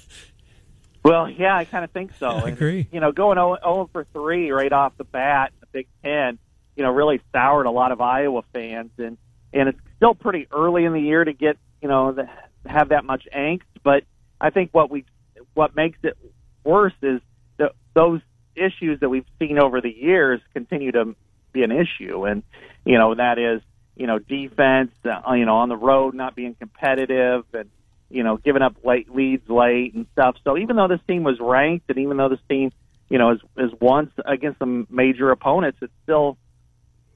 Well, 1.03 1.29
yeah, 1.29 1.55
I 1.55 1.63
kind 1.63 1.85
of 1.85 1.91
think 1.91 2.11
so. 2.19 2.27
I 2.45 2.49
agree. 2.49 2.79
And, 2.79 2.87
you 2.91 2.99
know, 2.99 3.13
going 3.13 3.37
0, 3.37 3.57
0 3.63 3.89
for 3.93 4.05
3 4.11 4.51
right 4.51 4.73
off 4.73 4.97
the 4.97 5.05
bat 5.05 5.53
in 5.53 5.59
the 5.61 5.67
Big 5.71 5.87
Ten, 6.03 6.37
you 6.75 6.83
know, 6.83 6.91
really 6.91 7.21
soured 7.31 7.65
a 7.65 7.71
lot 7.71 7.93
of 7.93 8.01
Iowa 8.01 8.43
fans. 8.53 8.91
And, 8.97 9.17
and 9.53 9.69
it's 9.69 9.79
still 9.95 10.15
pretty 10.15 10.47
early 10.51 10.83
in 10.83 10.91
the 10.91 11.01
year 11.01 11.23
to 11.23 11.31
get, 11.31 11.57
you 11.81 11.87
know, 11.87 12.11
the, 12.11 12.27
have 12.65 12.89
that 12.89 13.05
much 13.05 13.25
angst. 13.33 13.61
But 13.83 14.03
I 14.43 14.49
think 14.49 14.71
what 14.73 14.91
we've 14.91 15.05
what 15.53 15.75
makes 15.75 15.99
it 16.03 16.17
worse 16.63 16.93
is 17.01 17.21
that 17.57 17.73
those 17.93 18.21
issues 18.55 18.99
that 18.99 19.09
we've 19.09 19.25
seen 19.39 19.59
over 19.59 19.81
the 19.81 19.89
years 19.89 20.41
continue 20.53 20.91
to 20.91 21.15
be 21.51 21.63
an 21.63 21.71
issue, 21.71 22.25
and 22.25 22.43
you 22.85 22.97
know 22.97 23.15
that 23.15 23.37
is 23.37 23.61
you 23.95 24.07
know 24.07 24.19
defense, 24.19 24.91
uh, 25.05 25.33
you 25.33 25.45
know 25.45 25.57
on 25.57 25.69
the 25.69 25.77
road 25.77 26.13
not 26.13 26.35
being 26.35 26.55
competitive, 26.55 27.45
and 27.53 27.69
you 28.09 28.23
know 28.23 28.37
giving 28.37 28.61
up 28.61 28.75
late 28.83 29.13
leads 29.13 29.47
late 29.49 29.93
and 29.93 30.07
stuff. 30.13 30.35
So 30.43 30.57
even 30.57 30.75
though 30.75 30.87
this 30.87 31.01
team 31.07 31.23
was 31.23 31.39
ranked, 31.39 31.89
and 31.89 31.99
even 31.99 32.17
though 32.17 32.29
this 32.29 32.39
team 32.49 32.71
you 33.09 33.17
know 33.17 33.31
is 33.31 33.39
is 33.57 33.71
once 33.79 34.11
against 34.25 34.59
some 34.59 34.87
major 34.89 35.31
opponents, 35.31 35.77
it 35.81 35.91
still 36.03 36.37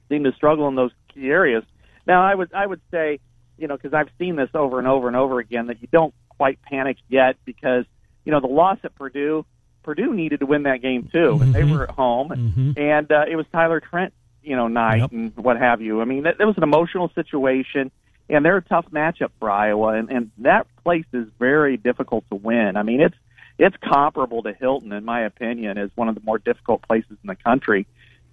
seemed 0.08 0.24
to 0.24 0.32
struggle 0.32 0.68
in 0.68 0.74
those 0.74 0.92
key 1.12 1.28
areas. 1.28 1.64
Now 2.06 2.22
I 2.22 2.34
would 2.34 2.52
I 2.54 2.66
would 2.66 2.80
say 2.90 3.20
you 3.58 3.68
know 3.68 3.76
because 3.76 3.94
I've 3.94 4.10
seen 4.18 4.36
this 4.36 4.50
over 4.54 4.78
and 4.78 4.88
over 4.88 5.08
and 5.08 5.16
over 5.16 5.40
again 5.40 5.66
that 5.66 5.82
you 5.82 5.88
don't 5.90 6.14
quite 6.28 6.62
panic 6.62 6.96
yet 7.08 7.36
because 7.44 7.84
you 8.28 8.32
know, 8.32 8.40
the 8.40 8.46
loss 8.46 8.76
at 8.84 8.94
Purdue, 8.94 9.46
Purdue 9.82 10.12
needed 10.12 10.40
to 10.40 10.46
win 10.46 10.64
that 10.64 10.82
game 10.82 11.08
too, 11.10 11.18
mm-hmm. 11.18 11.44
and 11.44 11.54
they 11.54 11.64
were 11.64 11.84
at 11.84 11.90
home, 11.90 12.28
mm-hmm. 12.28 12.72
and 12.76 13.10
uh, 13.10 13.24
it 13.26 13.36
was 13.36 13.46
Tyler 13.50 13.80
Trent, 13.80 14.12
you 14.42 14.54
know, 14.54 14.68
night 14.68 15.00
yep. 15.00 15.12
and 15.12 15.34
what 15.34 15.56
have 15.56 15.80
you. 15.80 16.02
I 16.02 16.04
mean, 16.04 16.24
that, 16.24 16.36
that 16.36 16.46
was 16.46 16.58
an 16.58 16.62
emotional 16.62 17.10
situation, 17.14 17.90
and 18.28 18.44
they're 18.44 18.58
a 18.58 18.62
tough 18.62 18.84
matchup 18.90 19.30
for 19.38 19.50
Iowa, 19.50 19.94
and, 19.94 20.10
and 20.10 20.30
that 20.40 20.66
place 20.84 21.06
is 21.14 21.26
very 21.38 21.78
difficult 21.78 22.28
to 22.28 22.34
win. 22.34 22.76
I 22.76 22.82
mean, 22.82 23.00
it's 23.00 23.16
it's 23.58 23.76
comparable 23.78 24.42
to 24.42 24.52
Hilton, 24.52 24.92
in 24.92 25.06
my 25.06 25.22
opinion, 25.22 25.78
as 25.78 25.88
one 25.94 26.10
of 26.10 26.14
the 26.14 26.20
more 26.20 26.36
difficult 26.36 26.82
places 26.82 27.16
in 27.22 27.28
the 27.28 27.34
country. 27.34 27.86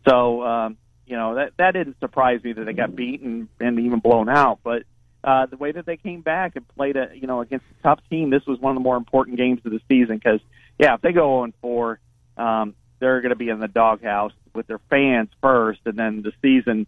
So, 0.06 0.44
um, 0.44 0.78
you 1.08 1.16
know, 1.16 1.36
that 1.36 1.54
that 1.56 1.72
didn't 1.72 2.02
surprise 2.02 2.44
me 2.44 2.52
that 2.52 2.66
they 2.66 2.74
got 2.74 2.94
beaten 2.94 3.48
and 3.62 3.80
even 3.80 4.00
blown 4.00 4.28
out. 4.28 4.60
But 4.62 4.84
uh, 5.26 5.48
the 5.48 5.58
way 5.58 5.72
that 5.72 5.88
they 5.88 5.98
came 5.98 6.22
back 6.22 6.56
and 6.56 6.68
played 6.76 6.96
a 6.96 7.10
you 7.14 7.26
know 7.26 7.42
against 7.42 7.66
a 7.80 7.84
tough 7.84 8.00
team, 8.10 8.30
this 8.30 8.46
was 8.46 8.60
one 8.60 8.72
of 8.72 8.76
the 8.76 8.84
more 8.84 8.96
important 8.96 9.38
games 9.38 9.60
of 9.66 9.72
the 9.72 9.82
season 9.90 10.18
because 10.18 10.40
yeah, 10.80 10.94
if 10.94 11.02
they 11.02 11.12
go 11.12 11.44
0 11.44 11.54
4, 11.62 12.00
um, 12.38 12.76
they're 13.00 13.22
going 13.22 13.32
to 13.32 13.36
be 13.36 13.50
in 13.50 13.60
the 13.60 13.68
doghouse 13.68 14.34
with 14.54 14.68
their 14.68 14.80
fans 14.90 15.30
first, 15.42 15.80
and 15.86 15.98
then 15.98 16.22
the 16.22 16.32
season 16.42 16.86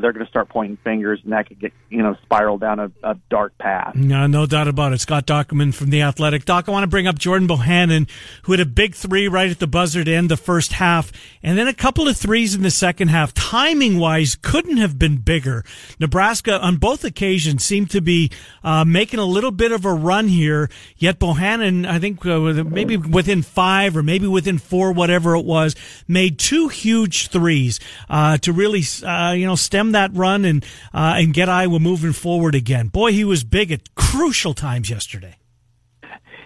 they're 0.00 0.12
going 0.12 0.24
to 0.24 0.30
start 0.30 0.48
pointing 0.48 0.76
fingers, 0.78 1.20
and 1.24 1.32
that 1.32 1.48
could 1.48 1.58
get 1.58 1.72
you 1.88 2.02
know 2.02 2.16
spiral 2.22 2.58
down 2.58 2.78
a, 2.78 2.90
a 3.02 3.16
dark 3.30 3.56
path. 3.58 3.94
No, 3.94 4.26
no 4.26 4.46
doubt 4.46 4.68
about 4.68 4.92
it. 4.92 5.00
Scott 5.00 5.26
Dochterman 5.26 5.74
from 5.74 5.90
the 5.90 6.02
Athletic. 6.02 6.44
Doc, 6.44 6.68
I 6.68 6.72
want 6.72 6.84
to 6.84 6.88
bring 6.88 7.06
up 7.06 7.18
Jordan 7.18 7.48
Bohannon, 7.48 8.08
who 8.42 8.52
had 8.52 8.60
a 8.60 8.66
big 8.66 8.94
three 8.94 9.28
right 9.28 9.50
at 9.50 9.58
the 9.58 9.66
buzzer 9.66 10.04
to 10.04 10.12
end 10.12 10.30
the 10.30 10.36
first 10.36 10.74
half, 10.74 11.10
and 11.42 11.56
then 11.56 11.68
a 11.68 11.74
couple 11.74 12.06
of 12.06 12.16
threes 12.16 12.54
in 12.54 12.62
the 12.62 12.70
second 12.70 13.08
half. 13.08 13.32
Timing 13.32 13.98
wise, 13.98 14.34
couldn't 14.34 14.76
have 14.76 14.98
been 14.98 15.16
bigger. 15.16 15.64
Nebraska 15.98 16.60
on 16.60 16.76
both 16.76 17.04
occasions 17.04 17.64
seemed 17.64 17.90
to 17.90 18.00
be 18.00 18.30
uh, 18.62 18.84
making 18.84 19.20
a 19.20 19.24
little 19.24 19.50
bit 19.50 19.72
of 19.72 19.84
a 19.84 19.92
run 19.92 20.28
here. 20.28 20.68
Yet 20.96 21.18
Bohannon, 21.18 21.86
I 21.86 21.98
think 21.98 22.24
uh, 22.26 22.38
maybe 22.64 22.96
within 22.96 23.42
five 23.42 23.96
or 23.96 24.02
maybe 24.02 24.26
within 24.26 24.58
four, 24.58 24.92
whatever 24.92 25.34
it 25.34 25.44
was, 25.44 25.74
made 26.06 26.38
two 26.38 26.68
huge 26.68 27.28
threes 27.28 27.80
uh, 28.08 28.38
to 28.38 28.52
really 28.52 28.82
uh, 29.04 29.32
you 29.32 29.46
know 29.46 29.54
stem 29.78 29.92
that 29.92 30.10
run 30.14 30.44
and 30.44 30.64
uh, 30.92 31.14
and 31.16 31.32
get 31.32 31.48
Iowa 31.48 31.78
moving 31.78 32.12
forward 32.12 32.54
again. 32.54 32.88
Boy, 32.88 33.12
he 33.12 33.24
was 33.24 33.44
big 33.44 33.70
at 33.70 33.94
crucial 33.94 34.54
times 34.54 34.90
yesterday. 34.90 35.36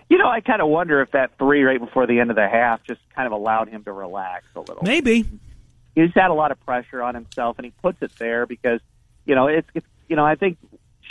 You 0.08 0.18
know, 0.18 0.28
I 0.28 0.40
kind 0.40 0.60
of 0.60 0.68
wonder 0.68 1.00
if 1.00 1.12
that 1.12 1.38
three 1.38 1.62
right 1.62 1.80
before 1.80 2.06
the 2.06 2.20
end 2.20 2.28
of 2.28 2.36
the 2.36 2.46
half 2.46 2.84
just 2.84 3.00
kind 3.14 3.26
of 3.26 3.32
allowed 3.32 3.68
him 3.68 3.82
to 3.84 3.92
relax 3.92 4.44
a 4.54 4.60
little. 4.60 4.82
Maybe 4.82 5.24
he's 5.94 6.10
had 6.14 6.30
a 6.30 6.34
lot 6.34 6.52
of 6.52 6.60
pressure 6.60 7.02
on 7.02 7.14
himself, 7.14 7.58
and 7.58 7.64
he 7.64 7.72
puts 7.82 8.02
it 8.02 8.12
there 8.18 8.44
because 8.44 8.80
you 9.24 9.34
know 9.34 9.46
it's, 9.46 9.68
it's 9.74 9.86
you 10.08 10.16
know 10.16 10.26
I 10.26 10.34
think 10.34 10.58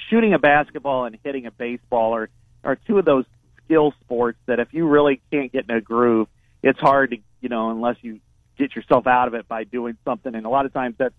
shooting 0.10 0.34
a 0.34 0.40
basketball 0.40 1.06
and 1.06 1.18
hitting 1.24 1.48
a 1.48 1.52
baseball 1.52 2.14
are 2.14 2.30
are 2.64 2.76
two 2.76 3.00
of 3.00 3.06
those 3.06 3.26
skill 3.66 3.94
sports 4.04 4.38
that 4.46 4.60
if 4.60 4.72
you 4.72 4.88
really 4.88 5.22
can't 5.32 5.52
get 5.52 5.66
in 5.68 5.76
a 5.76 5.82
groove, 5.82 6.28
it's 6.62 6.80
hard 6.80 7.10
to 7.12 7.18
you 7.42 7.50
know 7.50 7.72
unless 7.72 7.96
you 8.02 8.20
get 8.60 8.76
yourself 8.76 9.08
out 9.08 9.28
of 9.28 9.34
it 9.34 9.48
by 9.48 9.64
doing 9.64 9.98
something. 10.06 10.36
And 10.36 10.46
a 10.46 10.50
lot 10.50 10.68
of 10.68 10.74
times 10.74 10.94
that's 11.00 11.16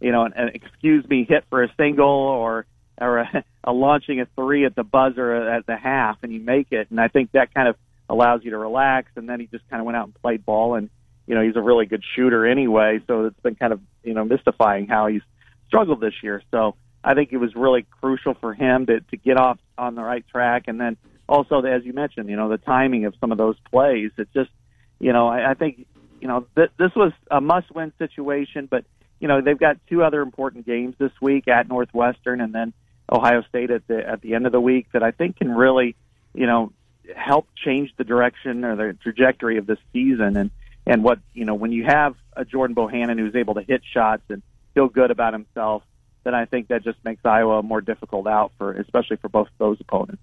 you 0.00 0.12
know, 0.12 0.24
an, 0.24 0.32
an 0.36 0.50
excuse 0.54 1.06
me 1.08 1.26
hit 1.28 1.44
for 1.50 1.62
a 1.62 1.68
single 1.76 2.06
or 2.06 2.66
or 3.00 3.18
a, 3.18 3.44
a 3.64 3.72
launching 3.72 4.20
a 4.20 4.26
three 4.36 4.64
at 4.64 4.74
the 4.74 4.84
buzzer 4.84 5.34
at 5.48 5.66
the 5.66 5.76
half, 5.76 6.18
and 6.22 6.32
you 6.32 6.40
make 6.40 6.68
it. 6.72 6.90
And 6.90 7.00
I 7.00 7.08
think 7.08 7.32
that 7.32 7.52
kind 7.54 7.68
of 7.68 7.76
allows 8.08 8.44
you 8.44 8.50
to 8.52 8.58
relax. 8.58 9.10
And 9.16 9.28
then 9.28 9.40
he 9.40 9.46
just 9.46 9.68
kind 9.68 9.80
of 9.80 9.86
went 9.86 9.96
out 9.96 10.06
and 10.06 10.14
played 10.14 10.44
ball, 10.44 10.74
and 10.74 10.90
you 11.26 11.34
know, 11.34 11.42
he's 11.42 11.56
a 11.56 11.60
really 11.60 11.86
good 11.86 12.02
shooter 12.14 12.46
anyway. 12.46 13.00
So 13.06 13.26
it's 13.26 13.40
been 13.40 13.56
kind 13.56 13.72
of 13.72 13.80
you 14.02 14.14
know 14.14 14.24
mystifying 14.24 14.86
how 14.86 15.06
he's 15.08 15.22
struggled 15.66 16.00
this 16.00 16.14
year. 16.22 16.42
So 16.50 16.76
I 17.02 17.14
think 17.14 17.32
it 17.32 17.38
was 17.38 17.54
really 17.54 17.86
crucial 18.00 18.34
for 18.34 18.54
him 18.54 18.86
to 18.86 19.00
to 19.00 19.16
get 19.16 19.36
off 19.38 19.58
on 19.76 19.94
the 19.94 20.02
right 20.02 20.24
track, 20.28 20.64
and 20.66 20.80
then 20.80 20.96
also 21.28 21.60
as 21.60 21.84
you 21.84 21.92
mentioned, 21.92 22.28
you 22.28 22.36
know, 22.36 22.48
the 22.48 22.58
timing 22.58 23.04
of 23.04 23.14
some 23.20 23.32
of 23.32 23.38
those 23.38 23.56
plays. 23.70 24.10
It 24.18 24.28
just 24.32 24.50
you 24.98 25.12
know, 25.12 25.28
I, 25.28 25.50
I 25.50 25.54
think 25.54 25.86
you 26.20 26.28
know 26.28 26.46
th- 26.54 26.70
this 26.78 26.94
was 26.94 27.12
a 27.30 27.40
must-win 27.40 27.92
situation, 27.98 28.68
but 28.70 28.84
you 29.20 29.28
know 29.28 29.40
they've 29.40 29.58
got 29.58 29.78
two 29.88 30.02
other 30.02 30.22
important 30.22 30.66
games 30.66 30.94
this 30.98 31.12
week 31.20 31.48
at 31.48 31.68
Northwestern 31.68 32.40
and 32.40 32.54
then 32.54 32.72
Ohio 33.10 33.42
State 33.48 33.70
at 33.70 33.86
the 33.86 34.06
at 34.06 34.20
the 34.20 34.34
end 34.34 34.46
of 34.46 34.52
the 34.52 34.60
week 34.60 34.86
that 34.92 35.02
I 35.02 35.10
think 35.10 35.36
can 35.36 35.50
really 35.50 35.96
you 36.34 36.46
know 36.46 36.72
help 37.14 37.46
change 37.64 37.92
the 37.96 38.04
direction 38.04 38.64
or 38.64 38.76
the 38.76 38.92
trajectory 39.02 39.58
of 39.58 39.66
this 39.66 39.78
season 39.92 40.36
and 40.36 40.50
and 40.86 41.02
what 41.02 41.18
you 41.34 41.44
know 41.44 41.54
when 41.54 41.72
you 41.72 41.84
have 41.84 42.14
a 42.34 42.44
Jordan 42.44 42.74
Bohannon 42.74 43.18
who's 43.18 43.34
able 43.34 43.54
to 43.54 43.62
hit 43.62 43.82
shots 43.92 44.22
and 44.28 44.42
feel 44.74 44.88
good 44.88 45.10
about 45.10 45.32
himself 45.32 45.82
then 46.24 46.34
I 46.34 46.44
think 46.44 46.68
that 46.68 46.82
just 46.82 46.98
makes 47.04 47.24
Iowa 47.24 47.62
more 47.62 47.80
difficult 47.80 48.26
out 48.26 48.52
for 48.58 48.72
especially 48.72 49.16
for 49.16 49.28
both 49.28 49.48
those 49.58 49.80
opponents. 49.80 50.22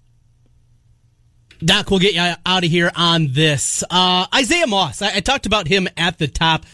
Doc, 1.60 1.90
we'll 1.90 2.00
get 2.00 2.14
you 2.14 2.34
out 2.44 2.64
of 2.64 2.70
here 2.70 2.90
on 2.94 3.28
this. 3.32 3.84
Uh, 3.88 4.26
Isaiah 4.34 4.66
Moss, 4.66 5.00
I, 5.00 5.16
I 5.16 5.20
talked 5.20 5.46
about 5.46 5.68
him 5.68 5.88
at 5.96 6.18
the 6.18 6.28
top 6.28 6.66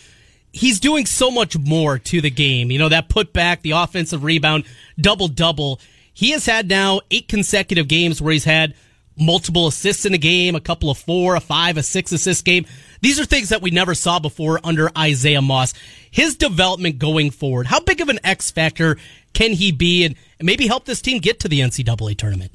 he's 0.52 0.80
doing 0.80 1.06
so 1.06 1.30
much 1.30 1.58
more 1.58 1.98
to 1.98 2.20
the 2.20 2.30
game. 2.30 2.70
You 2.70 2.78
know, 2.78 2.88
that 2.88 3.08
put 3.08 3.32
back, 3.32 3.62
the 3.62 3.72
offensive 3.72 4.24
rebound, 4.24 4.64
double 4.98 5.28
double. 5.28 5.80
He 6.12 6.30
has 6.30 6.46
had 6.46 6.68
now 6.68 7.00
eight 7.10 7.28
consecutive 7.28 7.88
games 7.88 8.20
where 8.20 8.32
he's 8.32 8.44
had 8.44 8.74
multiple 9.16 9.66
assists 9.66 10.06
in 10.06 10.14
a 10.14 10.18
game, 10.18 10.54
a 10.54 10.60
couple 10.60 10.90
of 10.90 10.98
four, 10.98 11.34
a 11.34 11.40
five, 11.40 11.76
a 11.76 11.82
six 11.82 12.12
assist 12.12 12.44
game. 12.44 12.64
These 13.00 13.20
are 13.20 13.24
things 13.24 13.50
that 13.50 13.62
we 13.62 13.70
never 13.70 13.94
saw 13.94 14.18
before 14.18 14.60
under 14.64 14.90
Isaiah 14.96 15.42
Moss. 15.42 15.74
His 16.10 16.36
development 16.36 16.98
going 16.98 17.30
forward, 17.30 17.66
how 17.66 17.80
big 17.80 18.00
of 18.00 18.08
an 18.08 18.18
X 18.24 18.50
factor 18.50 18.96
can 19.32 19.52
he 19.52 19.72
be 19.72 20.04
and 20.04 20.16
maybe 20.40 20.66
help 20.66 20.84
this 20.84 21.00
team 21.00 21.20
get 21.20 21.40
to 21.40 21.48
the 21.48 21.60
NCAA 21.60 22.16
tournament? 22.16 22.52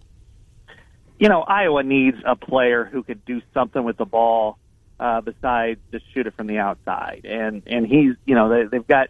You 1.18 1.30
know, 1.30 1.42
Iowa 1.44 1.84
needs 1.84 2.18
a 2.26 2.36
player 2.36 2.84
who 2.84 3.02
could 3.02 3.24
do 3.26 3.42
something 3.54 3.84
with 3.84 3.98
the 3.98 4.06
ball 4.06 4.58
uh, 5.00 5.22
besides 5.22 5.80
just 5.92 6.06
shoot 6.14 6.28
it 6.28 6.36
from 6.36 6.48
the 6.48 6.60
outside. 6.60 7.22
And 7.26 7.64
and 7.68 7.86
he's 7.86 8.16
you 8.26 8.36
know 8.36 8.50
they, 8.50 8.64
they've 8.66 8.88
got 8.88 9.10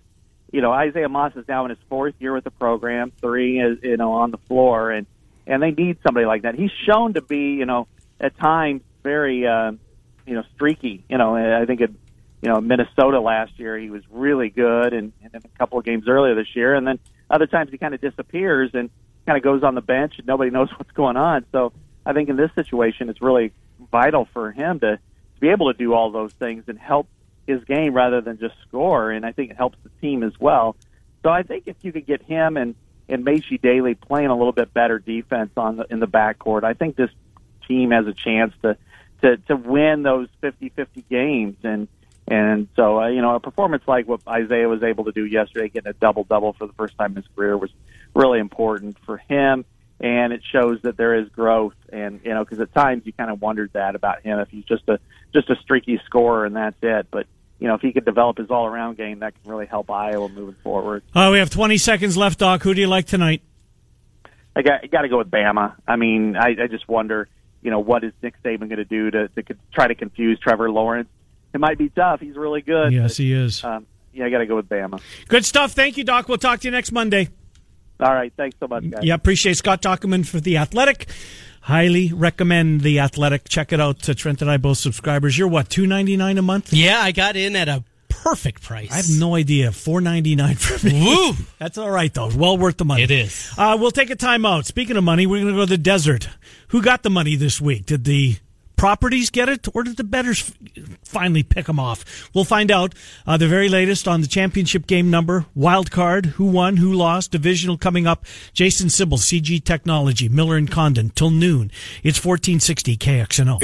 you 0.52 0.62
know 0.62 0.72
Isaiah 0.72 1.10
Moss 1.10 1.34
is 1.36 1.46
now 1.48 1.66
in 1.66 1.70
his 1.70 1.80
fourth 1.90 2.16
year 2.20 2.34
with 2.34 2.44
the 2.44 2.52
program, 2.52 3.12
three 3.22 3.60
is 3.60 3.80
you 3.84 3.98
know 3.98 4.14
on 4.14 4.32
the 4.32 4.38
floor, 4.48 4.92
and 4.92 5.08
and 5.48 5.62
they 5.62 5.72
need 5.72 5.98
somebody 6.06 6.26
like 6.26 6.44
that. 6.44 6.56
He's 6.56 6.72
shown 6.86 7.14
to 7.14 7.22
be 7.22 7.54
you 7.54 7.66
know 7.66 7.88
at 8.20 8.38
times 8.38 8.82
very 9.04 9.46
uh, 9.48 9.72
you 10.26 10.34
know 10.34 10.44
streaky. 10.56 11.04
You 11.10 11.18
know 11.18 11.36
I 11.36 11.66
think 11.66 11.82
it 11.82 11.92
you 12.42 12.50
know 12.50 12.62
Minnesota 12.62 13.20
last 13.20 13.60
year 13.60 13.78
he 13.78 13.90
was 13.90 14.04
really 14.10 14.50
good, 14.50 14.94
and, 14.94 15.14
and 15.22 15.32
then 15.32 15.42
a 15.44 15.58
couple 15.58 15.80
of 15.80 15.86
games 15.86 16.08
earlier 16.08 16.36
this 16.36 16.56
year, 16.56 16.76
and 16.76 16.88
then 16.88 17.00
other 17.30 17.48
times 17.48 17.72
he 17.72 17.78
kind 17.78 17.94
of 17.94 18.02
disappears 18.02 18.72
and 18.74 18.90
kind 19.26 19.38
of 19.38 19.44
goes 19.44 19.64
on 19.64 19.76
the 19.76 19.82
bench 19.82 20.14
and 20.18 20.28
nobody 20.28 20.50
knows 20.52 20.70
what's 20.78 20.92
going 20.92 21.18
on. 21.18 21.46
So 21.52 21.74
I 22.06 22.14
think 22.14 22.30
in 22.30 22.36
this 22.36 22.52
situation 22.56 23.10
it's 23.10 23.22
really 23.22 23.52
vital 23.92 24.28
for 24.34 24.52
him 24.52 24.80
to 24.82 25.00
be 25.46 25.52
able 25.52 25.72
to 25.72 25.78
do 25.78 25.94
all 25.94 26.10
those 26.10 26.34
things 26.34 26.64
and 26.68 26.80
help 26.80 27.08
his 27.46 27.64
game 27.66 27.94
rather 27.94 28.20
than 28.20 28.40
just 28.40 28.56
score. 28.68 29.12
And 29.12 29.24
I 29.24 29.32
think 29.32 29.52
it 29.52 29.58
helps 29.58 29.78
the 29.84 29.92
team 30.02 30.24
as 30.24 30.34
well. 30.40 30.76
So 31.22 31.30
I 31.30 31.44
think 31.44 31.64
if 31.68 31.76
you 31.82 31.92
could 31.92 32.06
get 32.06 32.24
him 32.24 32.58
and 32.58 32.76
and 33.08 33.24
Macy 33.24 33.60
Daly 33.60 33.94
playing 33.94 34.30
a 34.30 34.36
little 34.36 34.52
bit 34.52 34.74
better 34.74 34.98
defense 34.98 35.52
on 35.56 35.78
the 35.78 35.86
in 35.92 36.00
the 36.00 36.08
backcourt, 36.08 36.64
I 36.64 36.74
think 36.74 36.96
this 36.96 37.12
team 37.68 37.92
has 37.92 38.08
a 38.08 38.14
chance 38.14 38.54
to 38.64 38.78
to 39.22 39.38
to 39.38 39.56
win 39.56 40.02
those 40.02 40.28
50-50 40.42 41.04
games. 41.10 41.58
And 41.64 41.88
and 42.28 42.68
so 42.76 43.02
uh, 43.02 43.08
you 43.10 43.22
know 43.22 43.36
a 43.36 43.40
performance 43.40 43.84
like 43.88 44.08
what 44.08 44.22
Isaiah 44.28 44.68
was 44.68 44.82
able 44.82 45.06
to 45.06 45.12
do 45.12 45.26
yesterday, 45.26 45.70
getting 45.70 45.92
a 45.92 45.94
double 45.94 46.24
double 46.24 46.54
for 46.54 46.66
the 46.66 46.74
first 46.74 46.98
time 46.98 47.12
in 47.12 47.18
his 47.18 47.28
career, 47.36 47.56
was 47.56 47.72
really 48.16 48.40
important 48.40 48.98
for 49.06 49.18
him 49.18 49.66
and 50.00 50.34
it 50.34 50.42
shows 50.52 50.82
that 50.84 50.98
there 50.98 51.16
is 51.16 51.30
growth. 51.30 51.76
And 51.92 52.22
you 52.24 52.34
know, 52.34 52.44
because 52.44 52.60
at 52.60 52.74
times 52.74 53.04
you 53.06 53.14
kind 53.14 53.30
of 53.30 53.42
wondered 53.42 53.72
that 53.74 53.96
about 53.96 54.22
him 54.22 54.40
if 54.40 54.50
he's 54.50 54.66
just 54.66 54.84
a 54.88 55.00
just 55.34 55.50
a 55.50 55.56
streaky 55.62 56.00
scorer 56.06 56.46
and 56.46 56.56
that's 56.56 56.78
it. 56.82 57.08
But 57.12 57.28
you 57.60 57.68
know, 57.68 57.76
if 57.76 57.82
he 57.82 57.94
could 57.94 58.06
develop 58.06 58.38
his 58.38 58.50
all 58.50 58.66
around 58.66 58.98
game, 58.98 59.20
that 59.20 59.34
can 59.42 59.50
really 59.50 59.66
help 59.66 59.90
Iowa 59.90 60.28
moving 60.30 60.56
forward. 60.62 61.04
Oh, 61.16 61.32
we 61.32 61.40
have 61.40 61.50
20 61.50 61.78
seconds 61.78 62.18
left, 62.18 62.40
Doc. 62.40 62.64
Who 62.64 62.74
do 62.74 62.82
you 62.82 62.88
like 62.88 63.06
tonight? 63.06 63.42
I 64.56 64.62
got 64.62 64.90
got 64.90 65.02
to 65.02 65.10
go 65.10 65.18
with 65.18 65.32
Bama. 65.32 65.76
I 65.88 65.96
mean, 65.96 66.36
I, 66.36 66.56
I 66.64 66.68
just 66.68 66.88
wonder, 66.88 67.28
you 67.62 67.72
know, 67.72 67.80
what 67.80 68.04
is 68.04 68.14
Nick 68.22 68.42
Saban 68.44 68.60
going 68.60 68.78
to 68.78 68.86
do 68.86 69.12
to 69.12 69.28
to 69.30 69.44
try 69.74 69.88
to 69.88 69.96
confuse 69.96 70.40
Trevor 70.40 70.70
Lawrence? 70.70 71.10
It 71.54 71.60
might 71.60 71.78
be 71.78 71.90
tough. 71.90 72.20
He's 72.20 72.36
really 72.36 72.62
good. 72.62 72.92
Yes, 72.92 73.12
but, 73.12 73.18
he 73.18 73.34
is. 73.34 73.64
Um, 73.64 73.88
yeah, 74.14 74.26
I 74.26 74.30
got 74.30 74.40
to 74.40 74.46
go 74.46 74.58
with 74.58 74.68
Bama. 74.68 75.02
Good 75.28 75.46
stuff. 75.46 75.72
Thank 75.72 75.98
you, 75.98 76.04
Doc. 76.04 76.28
We'll 76.28 76.38
talk 76.38 76.60
to 76.62 76.68
you 76.68 76.72
next 76.72 76.92
Monday. 76.92 77.30
All 78.00 78.14
right. 78.14 78.32
Thanks 78.36 78.58
so 78.60 78.68
much, 78.68 78.90
guys. 78.90 79.04
Yeah, 79.04 79.14
appreciate 79.16 79.58
Scott 79.58 79.82
Dochterman 79.82 80.26
for 80.26 80.40
The 80.40 80.58
Athletic. 80.58 81.08
Highly 81.62 82.12
recommend 82.14 82.82
The 82.82 83.00
Athletic. 83.00 83.48
Check 83.50 83.74
it 83.74 83.80
out. 83.80 84.08
Uh, 84.08 84.14
Trent 84.14 84.42
and 84.42 84.52
I 84.52 84.58
both 84.58 84.78
subscribers. 84.78 85.38
You're 85.38 85.48
what, 85.48 85.70
two 85.70 85.88
ninety 85.88 86.18
nine 86.18 86.38
a 86.38 86.42
month? 86.42 86.74
Yeah, 86.74 87.00
I 87.00 87.12
got 87.12 87.36
in 87.36 87.56
at 87.56 87.68
a 87.70 87.84
perfect 88.10 88.62
price. 88.64 88.92
I 88.92 88.98
have 88.98 89.10
no 89.10 89.36
idea. 89.36 89.72
Four 89.72 90.02
ninety 90.02 90.36
nine 90.36 90.56
for 90.56 90.86
me. 90.86 91.04
Woo! 91.06 91.34
That's 91.60 91.78
all 91.78 91.90
right 91.90 92.14
though. 92.14 92.30
Well 92.36 92.58
worth 92.58 92.78
the 92.78 92.86
money. 92.86 93.04
It 93.04 93.12
is. 93.12 93.52
Uh, 93.58 93.78
we'll 93.80 93.92
take 93.92 94.10
a 94.10 94.16
time 94.16 94.46
out. 94.46 94.66
Speaking 94.66 94.98
of 94.98 95.04
money, 95.04 95.26
we're 95.26 95.42
going 95.42 95.54
to 95.54 95.60
go 95.60 95.66
to 95.66 95.70
the 95.70 95.78
desert. 95.78 96.30
Who 96.70 96.82
got 96.82 97.04
the 97.04 97.10
money 97.10 97.36
this 97.36 97.62
week? 97.62 97.86
Did 97.86 98.04
the 98.04 98.38
properties 98.76 99.30
get 99.30 99.50
it, 99.50 99.68
or 99.74 99.84
did 99.84 99.98
the 99.98 100.04
betters 100.04 100.54
finally 101.04 101.44
pick 101.44 101.66
them 101.66 101.80
off? 101.80 102.30
We'll 102.34 102.46
find 102.46 102.72
out 102.72 102.94
uh, 103.26 103.38
the 103.38 103.48
very 103.48 103.70
latest 103.70 104.08
on 104.08 104.22
the 104.22 104.28
championship 104.28 104.88
game 104.88 105.10
number, 105.10 105.46
wild 105.56 105.92
card, 105.92 106.26
who 106.28 106.46
won, 106.46 106.78
who 106.78 106.94
lost, 106.94 107.32
divisional 107.32 107.78
coming 107.78 108.08
up. 108.08 108.26
Jason 108.54 108.88
Simbal, 108.88 109.20
CG 109.20 109.64
Technology, 109.64 110.30
Miller 110.30 110.58
and 110.58 110.70
Condon 110.70 111.10
till 111.12 111.32
noon. 111.32 111.72
It's 112.04 112.24
1460 112.24 112.98
KXNO. 112.98 113.60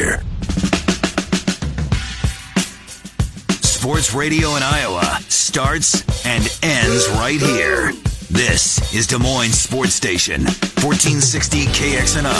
Sports 3.63 4.13
radio 4.13 4.55
in 4.55 4.63
Iowa 4.63 5.17
starts 5.27 6.25
and 6.25 6.43
ends 6.61 7.09
right 7.09 7.41
here. 7.41 8.10
This 8.31 8.95
is 8.95 9.07
Des 9.07 9.17
Moines 9.17 9.51
Sports 9.51 9.93
Station, 9.93 10.43
1460 10.43 11.65
KXNO. 11.65 12.31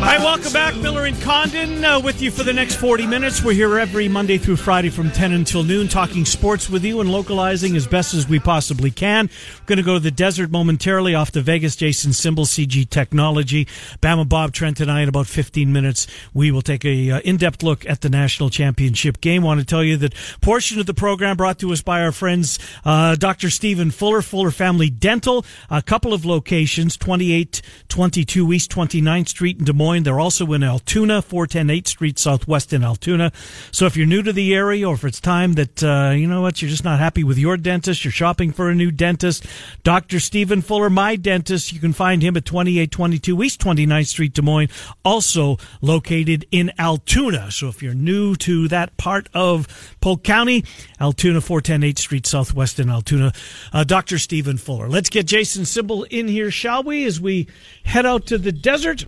Hi, 0.00 0.16
welcome 0.16 0.54
back. 0.54 0.74
Miller 0.76 1.04
and 1.04 1.20
Condon 1.20 1.84
uh, 1.84 2.00
with 2.00 2.22
you 2.22 2.30
for 2.30 2.44
the 2.44 2.52
next 2.54 2.76
40 2.76 3.06
minutes. 3.06 3.44
We're 3.44 3.52
here 3.52 3.78
every 3.78 4.08
Monday 4.08 4.38
through 4.38 4.56
Friday 4.56 4.88
from 4.88 5.10
10 5.10 5.32
until 5.32 5.64
noon 5.64 5.86
talking 5.86 6.24
sports 6.24 6.70
with 6.70 6.82
you 6.82 7.02
and 7.02 7.12
localizing 7.12 7.76
as 7.76 7.86
best 7.86 8.14
as 8.14 8.26
we 8.26 8.38
possibly 8.38 8.90
can. 8.90 9.28
We're 9.60 9.66
going 9.66 9.76
to 9.76 9.82
go 9.82 9.94
to 9.94 10.00
the 10.00 10.10
desert 10.10 10.50
momentarily 10.50 11.14
off 11.14 11.32
to 11.32 11.42
Vegas. 11.42 11.76
Jason 11.76 12.12
Simbal, 12.12 12.46
CG 12.46 12.88
Technology. 12.88 13.66
Bama 14.00 14.26
Bob 14.26 14.52
Trent 14.52 14.80
and 14.80 14.90
I 14.90 15.02
in 15.02 15.10
about 15.10 15.26
15 15.26 15.70
minutes. 15.70 16.06
We 16.32 16.50
will 16.50 16.62
take 16.62 16.86
a 16.86 17.10
uh, 17.10 17.20
in-depth 17.20 17.62
look 17.62 17.84
at 17.84 18.00
the 18.00 18.08
national 18.08 18.48
championship 18.48 19.20
game. 19.20 19.42
Want 19.42 19.60
to 19.60 19.66
tell 19.66 19.84
you 19.84 19.98
that 19.98 20.14
portion 20.40 20.80
of 20.80 20.86
the 20.86 20.94
program 20.94 21.36
brought 21.36 21.58
to 21.58 21.70
us 21.70 21.82
by 21.82 22.00
our 22.02 22.12
friends 22.12 22.58
uh, 22.86 23.14
Dr. 23.14 23.50
Stephen 23.58 23.90
Fuller, 23.90 24.22
Fuller 24.22 24.52
Family 24.52 24.88
Dental. 24.88 25.44
A 25.68 25.82
couple 25.82 26.14
of 26.14 26.24
locations, 26.24 26.96
2822 26.96 28.52
East 28.52 28.70
29th 28.70 29.30
Street 29.30 29.58
in 29.58 29.64
Des 29.64 29.72
Moines. 29.72 30.04
They're 30.04 30.20
also 30.20 30.52
in 30.52 30.62
Altoona, 30.62 31.20
410 31.22 31.66
8th 31.66 31.88
Street 31.88 32.18
Southwest 32.20 32.72
in 32.72 32.84
Altoona. 32.84 33.32
So 33.72 33.86
if 33.86 33.96
you're 33.96 34.06
new 34.06 34.22
to 34.22 34.32
the 34.32 34.54
area 34.54 34.88
or 34.88 34.94
if 34.94 35.02
it's 35.02 35.20
time 35.20 35.54
that, 35.54 35.82
uh, 35.82 36.12
you 36.14 36.28
know 36.28 36.40
what, 36.40 36.62
you're 36.62 36.70
just 36.70 36.84
not 36.84 37.00
happy 37.00 37.24
with 37.24 37.36
your 37.36 37.56
dentist, 37.56 38.04
you're 38.04 38.12
shopping 38.12 38.52
for 38.52 38.70
a 38.70 38.76
new 38.76 38.92
dentist, 38.92 39.44
Dr. 39.82 40.20
Stephen 40.20 40.62
Fuller, 40.62 40.88
my 40.88 41.16
dentist, 41.16 41.72
you 41.72 41.80
can 41.80 41.92
find 41.92 42.22
him 42.22 42.36
at 42.36 42.44
2822 42.44 43.42
East 43.42 43.60
29th 43.60 44.06
Street, 44.06 44.34
Des 44.34 44.42
Moines, 44.42 44.68
also 45.04 45.56
located 45.80 46.46
in 46.52 46.70
Altoona. 46.78 47.50
So 47.50 47.66
if 47.66 47.82
you're 47.82 47.92
new 47.92 48.36
to 48.36 48.68
that 48.68 48.96
part 48.98 49.28
of 49.34 49.96
Polk 50.00 50.22
County, 50.22 50.64
Altoona, 51.00 51.40
410 51.40 51.80
8th 51.90 51.98
Street 51.98 52.24
Southwest 52.24 52.78
in 52.78 52.88
Altoona, 52.88 53.32
uh, 53.72 53.84
Dr. 53.84 54.18
Stephen 54.18 54.58
Fuller. 54.58 54.88
Let's 54.88 55.10
get 55.10 55.26
Jason 55.26 55.64
Simbal 55.64 56.06
in 56.08 56.28
here, 56.28 56.50
shall 56.50 56.82
we, 56.82 57.04
as 57.04 57.20
we 57.20 57.48
head 57.84 58.06
out 58.06 58.26
to 58.26 58.38
the 58.38 58.52
desert? 58.52 59.06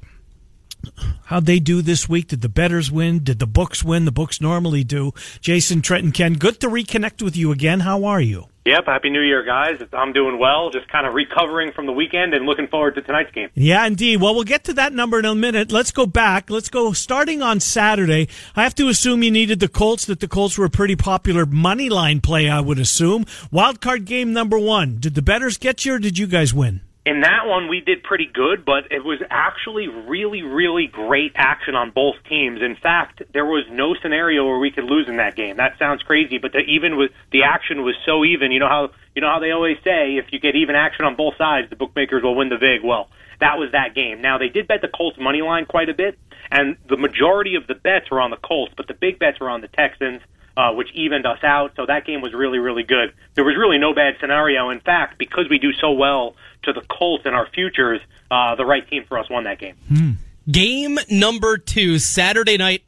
How'd 1.25 1.47
they 1.47 1.61
do 1.61 1.83
this 1.83 2.09
week? 2.09 2.29
Did 2.29 2.41
the 2.41 2.49
betters 2.49 2.91
win? 2.91 3.23
Did 3.23 3.39
the 3.39 3.47
books 3.47 3.85
win? 3.85 4.05
The 4.05 4.13
books 4.13 4.41
normally 4.41 4.83
do. 4.85 5.13
Jason, 5.41 5.83
Trenton, 5.83 6.13
Ken, 6.13 6.35
good 6.35 6.61
to 6.61 6.69
reconnect 6.69 7.23
with 7.23 7.37
you 7.37 7.53
again. 7.53 7.81
How 7.81 8.05
are 8.05 8.21
you? 8.21 8.47
Yep, 8.71 8.87
happy 8.87 9.11
New 9.11 9.21
Year, 9.21 9.43
guys. 9.43 9.83
I'm 9.93 10.13
doing 10.13 10.39
well, 10.39 10.71
just 10.71 10.87
kind 10.87 11.05
of 11.05 11.13
recovering 11.13 11.73
from 11.73 11.87
the 11.87 11.93
weekend 11.93 12.35
and 12.35 12.47
looking 12.47 12.69
forward 12.69 12.95
to 12.95 13.03
tonight's 13.03 13.33
game. 13.33 13.49
Yeah, 13.55 13.85
indeed. 13.85 14.21
Well, 14.21 14.33
we'll 14.33 14.45
get 14.45 14.63
to 14.63 14.73
that 14.75 14.93
number 14.93 15.19
in 15.19 15.25
a 15.25 15.35
minute. 15.35 15.73
Let's 15.73 15.91
go 15.91 16.07
back. 16.07 16.51
Let's 16.51 16.69
go 16.69 16.93
starting 16.93 17.43
on 17.43 17.59
Saturday. 17.59 18.29
I 18.55 18.63
have 18.63 18.77
to 18.77 18.87
assume 18.87 19.25
you 19.25 19.33
needed 19.33 19.59
the 19.59 19.67
Colts, 19.67 20.05
that 20.05 20.21
the 20.21 20.29
Colts 20.29 20.57
were 20.57 20.67
a 20.67 20.71
pretty 20.71 20.95
popular 20.95 21.47
money 21.47 21.89
line 21.89 22.21
play, 22.21 22.49
I 22.49 22.61
would 22.61 22.79
assume. 22.79 23.27
Wild 23.51 23.81
card 23.81 24.05
game 24.05 24.33
number 24.33 24.57
one. 24.57 24.99
Did 25.01 25.17
the 25.17 25.23
betters 25.23 25.59
get 25.59 25.85
you 25.85 25.95
or 25.95 25.99
did 25.99 26.17
you 26.17 26.29
guys 26.29 26.55
win? 26.55 26.81
In 27.07 27.23
that 27.23 27.47
one, 27.47 27.69
we 27.69 27.81
did 27.81 28.03
pretty 28.03 28.27
good, 28.27 28.67
but 28.67 28.93
it 28.93 29.03
was 29.03 29.23
actually 29.31 29.89
really, 29.89 30.43
really 30.43 30.87
great 30.87 31.33
action 31.35 31.75
on 31.75 31.93
both 31.93 32.17
teams. 32.29 32.61
In 32.61 32.77
fact, 32.77 33.23
there 33.33 33.47
was 33.47 33.65
no 33.71 33.95
scenario 34.03 34.45
where 34.45 34.59
we 34.59 34.71
could 34.71 34.85
lose 34.85 35.09
in 35.09 35.17
that 35.17 35.35
game. 35.35 35.57
That 35.57 35.79
sounds 35.79 36.03
crazy, 36.03 36.37
but 36.37 36.53
the, 36.53 36.59
even 36.59 36.99
with 36.99 37.11
the 37.33 37.45
action 37.45 37.85
was 37.85 37.95
so 38.05 38.23
even. 38.27 38.53
You 38.53 38.61
know 38.61 38.69
how 38.69 38.91
you 39.15 39.23
know 39.23 39.31
how 39.33 39.41
they 39.41 39.51
always 39.51 39.79
say 39.83 40.17
if 40.17 40.27
you 40.31 40.39
get 40.41 40.57
even 40.57 40.77
action 40.77 41.07
on 41.07 41.17
both 41.17 41.39
sides, 41.39 41.71
the 41.71 41.77
bookmakers 41.77 42.23
will 42.23 42.35
win 42.35 42.51
the 42.51 42.59
vig. 42.59 42.85
Well, 42.85 43.09
that 43.41 43.59
was 43.59 43.73
that 43.73 43.95
game. 43.95 44.21
Now 44.21 44.37
they 44.37 44.51
did 44.51 44.69
bet 44.69 44.83
the 44.83 44.89
Colts 44.89 45.17
money 45.19 45.41
line 45.41 45.65
quite 45.65 45.89
a 45.89 45.95
bit, 45.95 46.19
and 46.51 46.77
the 46.87 46.99
majority 46.99 47.55
of 47.55 47.67
the 47.67 47.75
bets 47.75 48.11
were 48.11 48.21
on 48.21 48.31
the 48.31 48.37
Colts, 48.37 48.75
but 48.77 48.89
the 48.89 48.95
big 48.95 49.19
bets 49.19 49.41
were 49.41 49.49
on 49.49 49.63
the 49.63 49.69
Texans. 49.69 50.21
Uh, 50.57 50.73
which 50.75 50.89
evened 50.95 51.25
us 51.25 51.39
out. 51.43 51.73
So 51.77 51.87
that 51.87 52.05
game 52.05 52.21
was 52.21 52.35
really, 52.35 52.59
really 52.59 52.83
good. 52.83 53.15
There 53.35 53.45
was 53.45 53.57
really 53.57 53.79
no 53.79 53.95
bad 53.95 54.17
scenario. 54.21 54.69
In 54.71 54.81
fact, 54.81 55.17
because 55.17 55.49
we 55.49 55.59
do 55.59 55.73
so 55.73 55.93
well 55.93 56.35
to 56.65 56.73
the 56.73 56.83
Colts 56.83 57.25
in 57.25 57.33
our 57.33 57.47
futures, 57.55 58.01
uh, 58.31 58.57
the 58.57 58.67
right 58.67 58.87
team 58.91 59.05
for 59.09 59.17
us 59.19 59.31
won 59.31 59.45
that 59.45 59.59
game. 59.59 59.77
Hmm. 59.89 60.11
Game 60.51 60.99
number 61.09 61.57
two, 61.57 61.99
Saturday 61.99 62.57
night. 62.59 62.83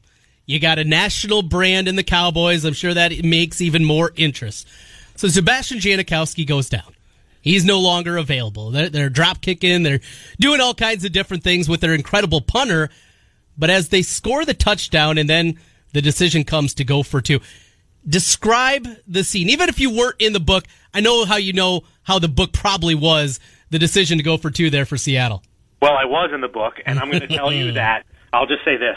You 0.45 0.59
got 0.59 0.79
a 0.79 0.85
national 0.85 1.43
brand 1.43 1.87
in 1.87 1.97
the 1.97 2.03
Cowboys. 2.03 2.65
I'm 2.65 2.75
sure 2.75 2.93
that 2.93 3.25
makes 3.25 3.61
even 3.61 3.85
more 3.85 4.13
interest. 4.17 4.69
So 5.17 5.29
Sebastian 5.29 5.79
Janikowski 5.79 6.47
goes 6.47 6.69
down. 6.69 6.95
He's 7.41 7.65
no 7.65 7.81
longer 7.81 8.17
available. 8.17 8.71
They're, 8.71 8.89
they're 8.89 9.09
drop 9.09 9.41
kicking. 9.41 9.83
They're 9.83 10.01
doing 10.41 10.61
all 10.61 10.75
kinds 10.75 11.05
of 11.05 11.13
different 11.13 11.43
things 11.43 11.69
with 11.69 11.81
their 11.81 11.95
incredible 11.95 12.41
punter. 12.41 12.91
But 13.57 13.71
as 13.71 13.89
they 13.89 14.03
score 14.03 14.45
the 14.45 14.55
touchdown 14.55 15.19
and 15.19 15.31
then 15.31 15.59
the 15.93 16.03
decision 16.03 16.45
comes 16.45 16.75
to 16.75 16.85
go 16.85 17.03
for 17.03 17.21
two, 17.21 17.41
describe 18.07 18.87
the 19.07 19.25
scene. 19.25 19.49
Even 19.49 19.69
if 19.69 19.79
you 19.81 19.91
weren't 19.91 20.17
in 20.21 20.33
the 20.33 20.41
book, 20.41 20.65
I 20.95 21.01
know 21.01 21.25
how 21.25 21.37
you 21.37 21.53
know 21.53 21.83
how 22.03 22.19
the 22.19 22.29
book 22.29 22.53
probably 22.53 22.95
was 22.95 23.41
the 23.71 23.79
decision 23.79 24.19
to 24.19 24.25
go 24.25 24.37
for 24.37 24.51
two 24.51 24.71
there 24.71 24.85
for 24.85 24.97
Seattle. 24.97 25.43
Well, 25.81 25.95
I 25.95 26.05
was 26.05 26.31
in 26.33 26.41
the 26.41 26.49
book, 26.49 26.75
and 26.85 26.99
I'm 26.99 27.11
going 27.11 27.23
to 27.23 27.29
tell 27.29 27.53
you 27.53 27.73
that 27.73 28.05
I'll 28.33 28.47
just 28.47 28.65
say 28.65 28.77
this: 28.77 28.97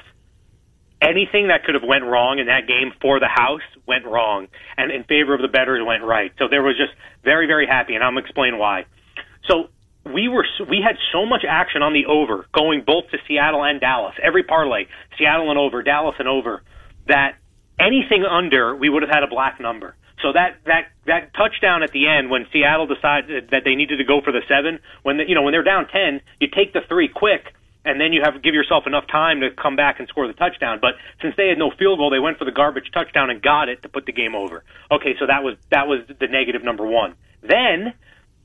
anything 1.01 1.47
that 1.47 1.63
could 1.63 1.75
have 1.75 1.83
went 1.83 2.03
wrong 2.03 2.39
in 2.39 2.47
that 2.47 2.67
game 2.67 2.91
for 3.01 3.19
the 3.19 3.27
house 3.27 3.61
went 3.87 4.05
wrong, 4.05 4.47
and 4.77 4.91
in 4.91 5.03
favor 5.03 5.33
of 5.33 5.41
the 5.41 5.47
betters 5.47 5.85
went 5.85 6.03
right. 6.03 6.31
So 6.39 6.47
there 6.49 6.63
was 6.63 6.75
just 6.77 6.93
very, 7.23 7.47
very 7.47 7.67
happy, 7.67 7.95
and 7.95 8.03
I'm 8.03 8.13
going 8.13 8.23
to 8.23 8.27
explain 8.27 8.57
why. 8.57 8.85
So 9.47 9.69
we 10.05 10.27
were 10.27 10.45
we 10.69 10.81
had 10.85 10.97
so 11.11 11.25
much 11.25 11.43
action 11.47 11.81
on 11.81 11.93
the 11.93 12.05
over 12.05 12.45
going 12.53 12.83
both 12.85 13.09
to 13.11 13.17
Seattle 13.27 13.63
and 13.63 13.79
Dallas. 13.79 14.15
Every 14.21 14.43
parlay, 14.43 14.85
Seattle 15.17 15.49
and 15.49 15.59
over, 15.59 15.81
Dallas 15.83 16.15
and 16.19 16.27
over, 16.27 16.61
that 17.07 17.37
anything 17.79 18.23
under 18.23 18.75
we 18.75 18.89
would 18.89 19.03
have 19.03 19.11
had 19.11 19.23
a 19.23 19.27
black 19.27 19.59
number. 19.59 19.95
So 20.21 20.31
that 20.33 20.57
that 20.65 20.87
that 21.05 21.33
touchdown 21.33 21.83
at 21.83 21.91
the 21.91 22.07
end 22.07 22.29
when 22.29 22.47
Seattle 22.51 22.87
decided 22.87 23.49
that 23.51 23.63
they 23.63 23.75
needed 23.75 23.97
to 23.97 24.05
go 24.05 24.21
for 24.21 24.31
the 24.31 24.41
seven, 24.47 24.79
when 25.03 25.17
the, 25.17 25.27
you 25.27 25.35
know 25.35 25.41
when 25.41 25.51
they're 25.51 25.63
down 25.63 25.87
ten, 25.87 26.21
you 26.39 26.47
take 26.47 26.73
the 26.73 26.81
three 26.87 27.07
quick, 27.07 27.53
and 27.83 27.99
then 27.99 28.13
you 28.13 28.21
have 28.23 28.41
give 28.41 28.53
yourself 28.53 28.87
enough 28.87 29.05
time 29.07 29.41
to 29.41 29.51
come 29.51 29.75
back 29.75 29.99
and 29.99 30.07
score 30.07 30.27
the 30.27 30.33
touchdown. 30.33 30.79
But 30.81 30.95
since 31.21 31.35
they 31.35 31.49
had 31.49 31.57
no 31.57 31.69
field 31.69 31.99
goal, 31.99 32.09
they 32.09 32.19
went 32.19 32.37
for 32.37 32.45
the 32.45 32.51
garbage 32.51 32.89
touchdown 32.93 33.29
and 33.29 33.41
got 33.41 33.69
it 33.69 33.83
to 33.83 33.89
put 33.89 34.05
the 34.05 34.13
game 34.13 34.35
over. 34.35 34.63
Okay, 34.89 35.15
so 35.19 35.27
that 35.27 35.43
was 35.43 35.57
that 35.69 35.87
was 35.87 35.99
the 36.07 36.27
negative 36.27 36.63
number 36.63 36.85
one. 36.87 37.15
Then, 37.41 37.93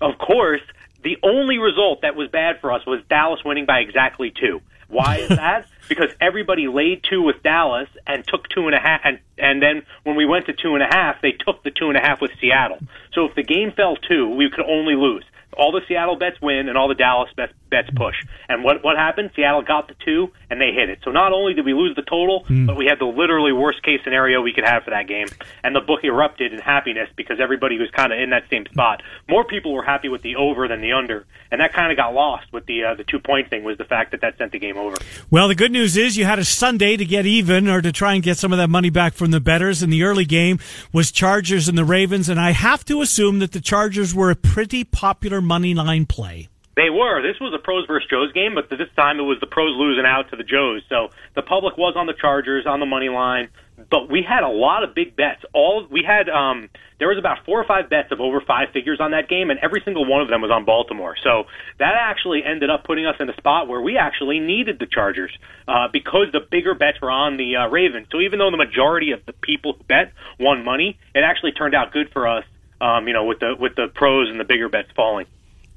of 0.01 0.19
course, 0.19 0.63
the 1.03 1.17
only 1.23 1.59
result 1.59 2.03
that 2.03 2.17
was 2.17 2.29
bad 2.29 2.61
for 2.61 2.73
us 2.73 2.85
was 2.85 3.01
Dallas 3.09 3.41
winning 3.45 3.65
by 3.65 3.79
exactly 3.79 4.33
two. 4.39 4.61
Why 4.91 5.19
is 5.19 5.29
that? 5.29 5.67
because 5.89 6.11
everybody 6.21 6.69
laid 6.69 7.05
two 7.09 7.23
with 7.23 7.43
Dallas 7.43 7.89
and 8.07 8.25
took 8.27 8.49
two 8.49 8.67
and 8.67 8.75
a 8.75 8.79
half, 8.79 9.01
and 9.05 9.19
and 9.39 9.63
then 9.63 9.83
when 10.05 10.17
we 10.17 10.25
went 10.25 10.47
to 10.47 10.53
two 10.53 10.75
and 10.75 10.83
a 10.83 10.87
half, 10.87 11.21
they 11.21 11.33
took 11.33 11.63
the 11.63 11.71
two 11.71 11.89
and 11.89 11.97
a 11.97 12.01
half 12.01 12.21
with 12.21 12.31
Seattle. 12.41 12.79
So 13.13 13.25
if 13.27 13.35
the 13.35 13.43
game 13.43 13.73
fell 13.73 13.97
two, 13.97 14.29
we 14.29 14.51
could 14.51 14.65
only 14.67 14.95
lose. 14.95 15.25
All 15.57 15.73
the 15.73 15.81
Seattle 15.89 16.17
bets 16.17 16.41
win, 16.41 16.69
and 16.69 16.79
all 16.79 16.89
the 16.89 16.95
Dallas 16.95 17.31
bets, 17.37 17.53
bets 17.71 17.89
push. 17.95 18.17
And 18.49 18.65
what 18.65 18.83
what 18.85 18.97
happened? 18.97 19.31
Seattle 19.35 19.63
got 19.63 19.89
the 19.89 19.95
two, 20.05 20.33
and 20.49 20.61
they 20.61 20.73
hit 20.73 20.91
it. 20.91 21.01
So 21.05 21.11
not 21.11 21.33
only 21.33 21.55
did 21.55 21.65
we 21.65 21.75
lose 21.75 21.97
the 21.97 22.03
total, 22.03 22.45
mm. 22.45 22.67
but 22.67 22.77
we 22.77 22.87
had 22.87 22.99
the 22.99 23.07
literally 23.07 23.53
worst 23.53 23.83
case 23.83 24.01
scenario 24.05 24.43
we 24.43 24.53
could 24.53 24.65
have 24.65 24.85
for 24.85 24.91
that 24.91 25.07
game. 25.07 25.27
And 25.63 25.75
the 25.75 25.81
book 25.81 26.05
erupted 26.05 26.53
in 26.53 26.61
happiness 26.61 27.09
because 27.17 27.39
everybody 27.41 27.79
was 27.79 27.91
kind 27.91 28.13
of 28.13 28.19
in 28.19 28.31
that 28.31 28.45
same 28.51 28.67
spot. 28.67 29.03
More 29.29 29.45
people 29.45 29.73
were 29.73 29.83
happy 29.83 30.09
with 30.09 30.23
the 30.23 30.37
over 30.37 30.69
than 30.69 30.81
the 30.81 30.93
under, 30.93 31.27
and 31.51 31.61
that 31.61 31.73
kind 31.73 31.91
of 31.91 31.97
got 31.97 32.15
lost 32.15 32.53
with 32.53 32.67
the 32.67 32.85
uh, 32.85 32.95
the 32.95 33.05
two 33.05 33.19
point 33.19 33.51
thing. 33.51 33.65
Was 33.65 33.79
the 33.79 33.85
fact 33.85 34.13
that 34.13 34.21
that 34.23 34.39
sent 34.39 34.53
the 34.53 34.59
game 34.59 34.77
over. 34.77 34.97
Well, 35.31 35.49
the 35.49 35.55
good 35.55 35.73
news 35.73 35.97
is 35.97 36.17
you 36.17 36.25
had 36.25 36.39
a 36.39 36.45
Sunday 36.45 36.97
to 36.97 37.05
get 37.05 37.27
even 37.27 37.69
or 37.69 37.81
to 37.83 37.93
try 37.93 38.15
and 38.15 38.23
get 38.23 38.39
some 38.39 38.53
of 38.53 38.59
that 38.59 38.69
money 38.69 38.91
back 38.91 39.15
from 39.15 39.31
the 39.31 39.41
betters. 39.41 39.83
And 39.83 39.93
the 39.93 40.03
early 40.03 40.25
game 40.25 40.59
was 40.93 41.11
Chargers 41.11 41.69
and 41.69 41.77
the 41.77 41.85
Ravens, 41.85 42.29
and 42.29 42.41
I 42.41 42.53
have 42.53 42.85
to 42.87 43.03
assume 43.03 43.39
that 43.41 43.53
the 43.53 43.61
Chargers 43.61 44.15
were 44.15 44.31
a 44.31 44.37
pretty 44.37 44.85
popular 44.85 45.40
money 45.41 45.75
line 45.75 46.07
play. 46.07 46.49
They 46.77 46.89
were. 46.89 47.21
This 47.21 47.39
was 47.41 47.53
a 47.53 47.59
pros 47.59 47.87
versus 47.87 48.09
Joes 48.09 48.33
game, 48.33 48.55
but 48.55 48.71
this 48.71 48.89
time 48.97 49.19
it 49.19 49.29
was 49.29 49.39
the 49.41 49.47
pros 49.47 49.77
losing 49.77 50.07
out 50.07 50.31
to 50.31 50.37
the 50.37 50.45
Joes. 50.45 50.83
So 50.89 51.11
the 51.35 51.43
public 51.43 51.77
was 51.77 51.95
on 51.97 52.07
the 52.07 52.15
Chargers 52.15 52.65
on 52.65 52.81
the 52.81 52.87
money 52.87 53.09
line, 53.09 53.49
but 53.91 54.09
we 54.09 54.23
had 54.23 54.45
a 54.45 54.49
lot 54.49 54.85
of 54.85 54.95
big 54.95 55.17
bets. 55.17 55.43
All 55.53 55.87
we 55.91 56.05
had, 56.07 56.31
um, 56.31 56.71
there 56.99 57.09
was 57.09 57.19
about 57.19 57.45
four 57.45 57.61
or 57.61 57.65
five 57.65 57.91
bets 57.91 58.13
of 58.13 58.21
over 58.21 58.41
five 58.41 58.71
figures 58.73 59.01
on 59.01 59.11
that 59.11 59.29
game, 59.29 59.51
and 59.51 59.59
every 59.61 59.83
single 59.85 60.07
one 60.07 60.23
of 60.23 60.29
them 60.29 60.41
was 60.41 60.51
on 60.51 60.65
Baltimore. 60.65 61.17
So 61.23 61.45
that 61.79 61.95
actually 61.99 62.45
ended 62.45 62.71
up 62.71 62.85
putting 62.85 63.05
us 63.05 63.17
in 63.19 63.29
a 63.29 63.35
spot 63.35 63.69
where 63.69 63.81
we 63.83 63.99
actually 63.99 64.39
needed 64.39 64.79
the 64.79 64.87
Chargers 64.87 65.37
uh, 65.67 65.89
because 65.93 66.29
the 66.33 66.41
bigger 66.41 66.75
bets 66.75 67.01
were 67.03 67.11
on 67.11 67.37
the 67.37 67.57
uh, 67.57 67.69
Ravens. 67.69 68.07
So 68.13 68.21
even 68.21 68.39
though 68.39 68.51
the 68.51 68.57
majority 68.57 69.11
of 69.11 69.27
the 69.27 69.33
people 69.33 69.75
who 69.75 69.85
bet 69.85 70.13
won 70.39 70.65
money, 70.65 70.99
it 71.15 71.25
actually 71.25 71.53
turned 71.53 71.75
out 71.75 71.93
good 71.93 72.11
for 72.13 72.29
us 72.29 72.45
um, 72.81 73.07
you 73.07 73.15
know, 73.15 73.25
with 73.25 73.41
the 73.41 73.55
with 73.59 73.75
the 73.77 73.89
pros 73.89 74.29
and 74.31 74.39
the 74.41 74.45
bigger 74.45 74.69
bets 74.69 74.91
falling. 74.95 75.27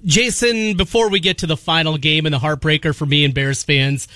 Jason, 0.06 0.76
before 0.76 1.10
we 1.10 1.20
get 1.20 1.38
to 1.40 1.48
the 1.48 1.58
final 1.58 1.98
game 1.98 2.26
and 2.26 2.34
the 2.34 2.40
heartbreaker 2.40 2.94
for 2.94 3.06
me 3.06 3.24
and 3.24 3.34
Bears 3.34 3.64
fans, 3.64 4.08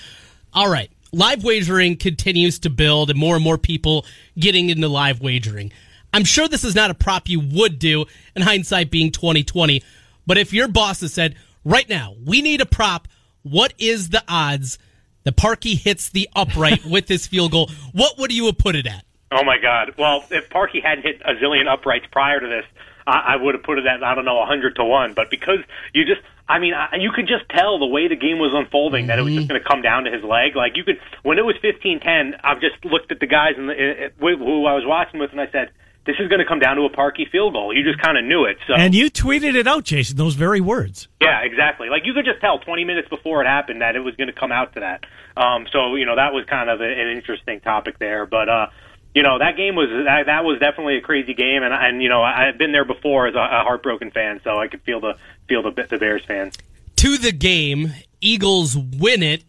all 0.52 0.70
right, 0.70 0.90
live 1.12 1.44
wagering 1.44 1.96
continues 1.96 2.58
to 2.60 2.70
build 2.70 3.08
and 3.10 3.18
more 3.18 3.34
and 3.34 3.44
more 3.44 3.56
people 3.56 4.04
getting 4.38 4.68
into 4.68 4.88
live 4.88 5.20
wagering. 5.20 5.72
I'm 6.12 6.24
sure 6.24 6.48
this 6.48 6.64
is 6.64 6.74
not 6.74 6.90
a 6.90 6.94
prop 6.94 7.28
you 7.28 7.40
would 7.40 7.78
do 7.78 8.06
in 8.34 8.42
hindsight 8.42 8.90
being 8.90 9.12
2020, 9.12 9.82
but 10.26 10.38
if 10.38 10.52
your 10.52 10.68
boss 10.68 11.00
has 11.00 11.12
said, 11.12 11.36
right 11.64 11.88
now, 11.88 12.14
we 12.24 12.42
need 12.42 12.60
a 12.60 12.66
prop, 12.66 13.08
what 13.42 13.72
is 13.78 14.10
the 14.10 14.22
odds 14.28 14.78
that 15.24 15.36
Parkey 15.36 15.76
hits 15.78 16.10
the 16.10 16.28
upright 16.34 16.84
with 16.90 17.06
this 17.06 17.26
field 17.26 17.52
goal? 17.52 17.70
What 17.92 18.18
would 18.18 18.32
you 18.32 18.46
have 18.46 18.58
put 18.58 18.76
it 18.76 18.86
at? 18.86 19.04
Oh 19.30 19.44
my 19.44 19.58
God! 19.58 19.94
Well, 19.98 20.24
if 20.30 20.48
Parkey 20.48 20.82
hadn't 20.82 21.04
hit 21.04 21.20
a 21.24 21.34
zillion 21.34 21.68
uprights 21.70 22.06
prior 22.10 22.40
to 22.40 22.46
this, 22.46 22.64
I, 23.06 23.34
I 23.34 23.36
would 23.36 23.54
have 23.54 23.62
put 23.62 23.78
it 23.78 23.86
at 23.86 24.02
I 24.02 24.14
don't 24.14 24.24
know 24.24 24.40
a 24.42 24.46
hundred 24.46 24.76
to 24.76 24.84
one. 24.84 25.12
But 25.14 25.30
because 25.30 25.58
you 25.92 26.04
just, 26.06 26.20
I 26.48 26.58
mean, 26.58 26.72
I, 26.72 26.96
you 26.98 27.10
could 27.14 27.28
just 27.28 27.48
tell 27.50 27.78
the 27.78 27.86
way 27.86 28.08
the 28.08 28.16
game 28.16 28.38
was 28.38 28.52
unfolding 28.54 29.08
that 29.08 29.18
it 29.18 29.22
was 29.22 29.34
just 29.34 29.48
going 29.48 29.60
to 29.60 29.68
come 29.68 29.82
down 29.82 30.04
to 30.04 30.10
his 30.10 30.24
leg. 30.24 30.56
Like 30.56 30.76
you 30.76 30.84
could, 30.84 30.98
when 31.22 31.38
it 31.38 31.44
was 31.44 31.56
fifteen 31.60 32.00
ten, 32.00 32.36
I've 32.42 32.60
just 32.60 32.82
looked 32.84 33.12
at 33.12 33.20
the 33.20 33.26
guys 33.26 33.52
in 33.58 33.66
the, 33.66 34.10
who 34.18 34.64
I 34.66 34.72
was 34.74 34.84
watching 34.86 35.20
with, 35.20 35.30
and 35.32 35.40
I 35.40 35.50
said. 35.50 35.70
This 36.06 36.16
is 36.20 36.28
going 36.28 36.38
to 36.38 36.46
come 36.46 36.58
down 36.58 36.76
to 36.76 36.84
a 36.84 36.90
Parkey 36.90 37.30
field 37.30 37.52
goal. 37.52 37.76
You 37.76 37.84
just 37.84 38.00
kind 38.00 38.16
of 38.16 38.24
knew 38.24 38.46
it. 38.46 38.56
So, 38.66 38.72
And 38.72 38.94
you 38.94 39.10
tweeted 39.10 39.54
it 39.54 39.66
out, 39.66 39.84
Jason, 39.84 40.16
those 40.16 40.36
very 40.36 40.58
words. 40.58 41.06
yeah, 41.20 41.40
exactly. 41.42 41.90
Like 41.90 42.06
you 42.06 42.14
could 42.14 42.24
just 42.24 42.40
tell 42.40 42.58
20 42.60 42.84
minutes 42.84 43.10
before 43.10 43.42
it 43.42 43.46
happened 43.46 43.82
that 43.82 43.94
it 43.94 44.00
was 44.00 44.16
going 44.16 44.28
to 44.28 44.32
come 44.32 44.50
out 44.50 44.72
to 44.72 44.80
that. 44.80 45.04
Um, 45.36 45.66
so 45.70 45.96
you 45.96 46.06
know 46.06 46.16
that 46.16 46.32
was 46.32 46.46
kind 46.46 46.70
of 46.70 46.80
a, 46.80 46.84
an 46.84 47.14
interesting 47.14 47.60
topic 47.60 47.98
there. 47.98 48.24
But 48.24 48.48
uh, 48.48 48.66
you 49.14 49.22
know 49.22 49.38
that 49.38 49.56
game 49.56 49.74
was 49.74 49.88
that, 50.06 50.26
that 50.26 50.44
was 50.44 50.58
definitely 50.60 50.96
a 50.98 51.00
crazy 51.00 51.34
game, 51.34 51.62
and 51.62 51.72
and 51.74 52.02
you 52.02 52.08
know 52.08 52.22
I- 52.22 52.48
I've 52.48 52.58
been 52.58 52.72
there 52.72 52.84
before 52.84 53.26
as 53.26 53.34
a, 53.34 53.38
a 53.38 53.62
heartbroken 53.64 54.10
fan, 54.10 54.40
so 54.44 54.58
I 54.58 54.68
could 54.68 54.82
feel 54.82 55.00
the 55.00 55.14
feel 55.48 55.62
the 55.62 55.70
the 55.88 55.98
Bears 55.98 56.24
fans. 56.26 56.56
To 56.96 57.16
the 57.18 57.32
game, 57.32 57.92
Eagles 58.20 58.76
win 58.76 59.22
it. 59.22 59.44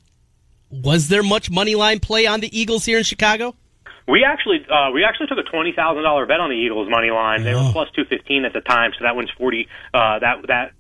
Was 0.72 1.08
there 1.08 1.24
much 1.24 1.50
money 1.50 1.74
line 1.76 2.00
play 2.00 2.28
on 2.28 2.42
the 2.42 2.58
Eagles 2.60 2.86
here 2.86 3.00
in 3.00 3.04
Chicago? 3.04 3.56
We 4.08 4.24
actually 4.24 4.66
uh, 4.72 4.92
we 4.92 5.04
actually 5.04 5.28
took 5.28 5.38
a 5.40 5.44
twenty 5.50 5.72
thousand 5.72 6.04
dollar 6.04 6.26
bet 6.26 6.40
on 6.40 6.50
the 6.50 6.56
Eagles 6.56 6.90
money 6.90 7.12
line. 7.12 7.44
They 7.44 7.54
were 7.54 7.70
plus 7.72 7.90
two 7.96 8.06
fifteen 8.06 8.46
at 8.46 8.54
the 8.54 8.62
time, 8.62 8.92
so 8.98 9.04
that 9.04 9.16
wins 9.16 9.30
forty. 9.38 9.68
Uh, 9.94 10.20
that 10.20 10.46
that 10.48 10.72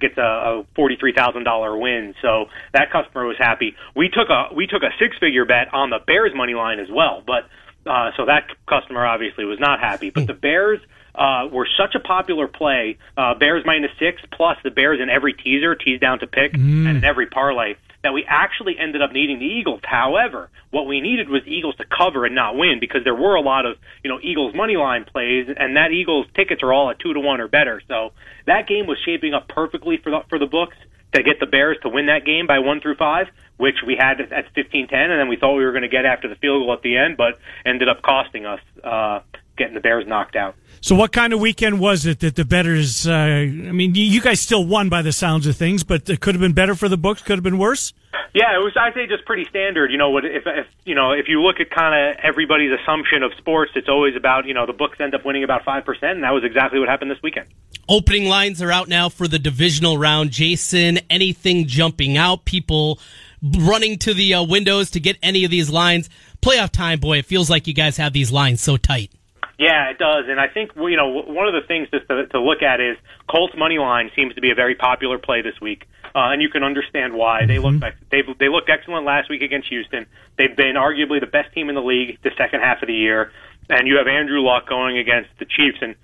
gets 0.00 0.16
a, 0.18 0.22
a 0.22 0.64
forty 0.74 0.96
three 0.96 1.12
thousand 1.12 1.44
dollar 1.44 1.76
win. 1.76 2.14
So 2.22 2.46
that 2.72 2.90
customer 2.92 3.24
was 3.26 3.36
happy. 3.38 3.74
We 3.96 4.08
took 4.08 4.28
a 4.30 4.54
we 4.54 4.66
took 4.66 4.82
a 4.82 4.90
six 5.00 5.16
figure 5.18 5.44
bet 5.44 5.72
on 5.74 5.90
the 5.90 5.98
Bears 6.06 6.32
money 6.34 6.54
line 6.54 6.78
as 6.78 6.88
well, 6.90 7.22
but 7.26 7.48
uh, 7.86 8.10
so 8.16 8.26
that 8.26 8.48
customer 8.68 9.06
obviously 9.06 9.44
was 9.44 9.58
not 9.60 9.80
happy. 9.80 10.10
But 10.10 10.26
the 10.26 10.34
Bears. 10.34 10.80
Uh, 11.18 11.48
were 11.50 11.66
such 11.78 11.94
a 11.94 11.98
popular 11.98 12.46
play, 12.46 12.98
uh, 13.16 13.32
Bears 13.32 13.64
minus 13.64 13.90
six 13.98 14.20
plus 14.32 14.58
the 14.62 14.70
Bears 14.70 15.00
in 15.00 15.08
every 15.08 15.32
teaser, 15.32 15.74
tease 15.74 15.98
down 15.98 16.18
to 16.18 16.26
pick, 16.26 16.52
and 16.86 16.98
in 16.98 17.04
every 17.04 17.24
parlay, 17.24 17.76
that 18.02 18.12
we 18.12 18.24
actually 18.28 18.76
ended 18.78 19.00
up 19.00 19.12
needing 19.12 19.38
the 19.38 19.46
Eagles. 19.46 19.80
However, 19.82 20.50
what 20.70 20.86
we 20.86 21.00
needed 21.00 21.28
was 21.28 21.42
Eagles 21.46 21.74
to 21.76 21.84
cover 21.84 22.24
and 22.24 22.34
not 22.34 22.54
win 22.54 22.78
because 22.80 23.02
there 23.02 23.14
were 23.14 23.34
a 23.34 23.40
lot 23.40 23.66
of 23.66 23.78
you 24.04 24.10
know 24.10 24.20
Eagles 24.22 24.54
money 24.54 24.76
line 24.76 25.04
plays, 25.04 25.48
and 25.48 25.76
that 25.76 25.90
Eagles 25.90 26.26
tickets 26.34 26.62
are 26.62 26.72
all 26.72 26.90
at 26.90 26.98
two 26.98 27.14
to 27.14 27.20
one 27.20 27.40
or 27.40 27.48
better. 27.48 27.82
So 27.88 28.12
that 28.46 28.68
game 28.68 28.86
was 28.86 28.98
shaping 29.04 29.34
up 29.34 29.48
perfectly 29.48 29.96
for 29.96 30.10
the 30.10 30.20
for 30.28 30.38
the 30.38 30.46
books 30.46 30.76
to 31.12 31.22
get 31.22 31.40
the 31.40 31.46
Bears 31.46 31.78
to 31.82 31.88
win 31.88 32.06
that 32.06 32.24
game 32.24 32.46
by 32.46 32.58
one 32.58 32.80
through 32.80 32.96
five, 32.96 33.28
which 33.56 33.76
we 33.86 33.96
had 33.96 34.20
at 34.20 34.52
fifteen 34.54 34.88
ten, 34.88 35.10
and 35.10 35.20
then 35.20 35.28
we 35.28 35.36
thought 35.36 35.56
we 35.56 35.64
were 35.64 35.72
going 35.72 35.82
to 35.82 35.88
get 35.88 36.04
after 36.04 36.28
the 36.28 36.36
field 36.36 36.62
goal 36.62 36.72
at 36.72 36.82
the 36.82 36.96
end, 36.96 37.16
but 37.16 37.38
ended 37.64 37.88
up 37.88 38.02
costing 38.02 38.46
us 38.46 38.60
uh, 38.84 39.20
getting 39.56 39.74
the 39.74 39.80
Bears 39.80 40.06
knocked 40.06 40.36
out. 40.36 40.54
So, 40.80 40.94
what 40.94 41.12
kind 41.12 41.32
of 41.32 41.40
weekend 41.40 41.80
was 41.80 42.06
it 42.06 42.20
that 42.20 42.36
the 42.36 42.44
betters? 42.44 43.06
Uh, 43.06 43.12
I 43.12 43.46
mean, 43.48 43.94
you, 43.94 44.04
you 44.04 44.20
guys 44.20 44.40
still 44.40 44.64
won 44.64 44.88
by 44.88 45.02
the 45.02 45.12
sounds 45.12 45.46
of 45.46 45.56
things, 45.56 45.82
but 45.84 46.08
it 46.08 46.20
could 46.20 46.34
have 46.34 46.40
been 46.40 46.52
better 46.52 46.74
for 46.74 46.88
the 46.88 46.96
books. 46.96 47.22
Could 47.22 47.36
have 47.36 47.44
been 47.44 47.58
worse. 47.58 47.92
Yeah, 48.34 48.54
it 48.54 48.62
was. 48.62 48.76
I'd 48.78 48.92
say 48.94 49.06
just 49.06 49.24
pretty 49.24 49.46
standard. 49.46 49.90
You 49.90 49.98
know, 49.98 50.10
what 50.10 50.24
if, 50.24 50.42
if 50.46 50.66
you 50.84 50.94
know 50.94 51.12
if 51.12 51.26
you 51.28 51.42
look 51.42 51.58
at 51.58 51.70
kind 51.70 51.94
of 51.94 52.22
everybody's 52.22 52.70
assumption 52.80 53.22
of 53.22 53.32
sports, 53.38 53.72
it's 53.74 53.88
always 53.88 54.14
about 54.14 54.46
you 54.46 54.54
know 54.54 54.66
the 54.66 54.72
books 54.74 54.98
end 55.00 55.14
up 55.14 55.24
winning 55.24 55.42
about 55.42 55.64
five 55.64 55.84
percent, 55.84 56.16
and 56.16 56.22
that 56.24 56.32
was 56.32 56.44
exactly 56.44 56.78
what 56.78 56.88
happened 56.88 57.10
this 57.10 57.22
weekend. 57.22 57.48
Opening 57.88 58.26
lines 58.26 58.60
are 58.60 58.70
out 58.70 58.88
now 58.88 59.08
for 59.08 59.26
the 59.26 59.38
divisional 59.38 59.96
round. 59.96 60.30
Jason, 60.30 60.98
anything 61.08 61.66
jumping 61.66 62.16
out? 62.16 62.44
People 62.44 63.00
running 63.42 63.98
to 63.98 64.12
the 64.12 64.34
uh, 64.34 64.42
windows 64.42 64.90
to 64.90 65.00
get 65.00 65.16
any 65.22 65.44
of 65.44 65.50
these 65.50 65.70
lines. 65.70 66.10
Playoff 66.42 66.70
time, 66.70 67.00
boy, 67.00 67.18
it 67.18 67.26
feels 67.26 67.48
like 67.48 67.66
you 67.66 67.74
guys 67.74 67.96
have 67.96 68.12
these 68.12 68.30
lines 68.30 68.60
so 68.60 68.76
tight. 68.76 69.10
Yeah, 69.58 69.88
it 69.88 69.98
does, 69.98 70.26
and 70.28 70.38
I 70.38 70.48
think 70.48 70.72
you 70.76 70.96
know 70.96 71.08
one 71.08 71.48
of 71.48 71.54
the 71.54 71.66
things 71.66 71.88
just 71.90 72.06
to, 72.08 72.26
to 72.26 72.40
look 72.40 72.62
at 72.62 72.78
is 72.80 72.98
Colts 73.26 73.54
money 73.56 73.78
line 73.78 74.10
seems 74.14 74.34
to 74.34 74.42
be 74.42 74.50
a 74.50 74.54
very 74.54 74.74
popular 74.74 75.18
play 75.18 75.40
this 75.40 75.58
week, 75.62 75.88
uh, 76.14 76.28
and 76.28 76.42
you 76.42 76.50
can 76.50 76.62
understand 76.62 77.14
why. 77.14 77.46
They 77.46 77.58
look 77.58 77.80
they 78.10 78.22
they 78.38 78.50
looked 78.50 78.68
excellent 78.68 79.06
last 79.06 79.30
week 79.30 79.40
against 79.40 79.68
Houston. 79.68 80.04
They've 80.36 80.54
been 80.54 80.76
arguably 80.76 81.20
the 81.20 81.26
best 81.26 81.54
team 81.54 81.70
in 81.70 81.74
the 81.74 81.80
league 81.80 82.18
the 82.22 82.32
second 82.36 82.60
half 82.60 82.82
of 82.82 82.88
the 82.88 82.94
year, 82.94 83.32
and 83.70 83.88
you 83.88 83.96
have 83.96 84.06
Andrew 84.06 84.42
Luck 84.42 84.68
going 84.68 84.98
against 84.98 85.30
the 85.38 85.46
Chiefs, 85.46 85.78
and 85.80 85.96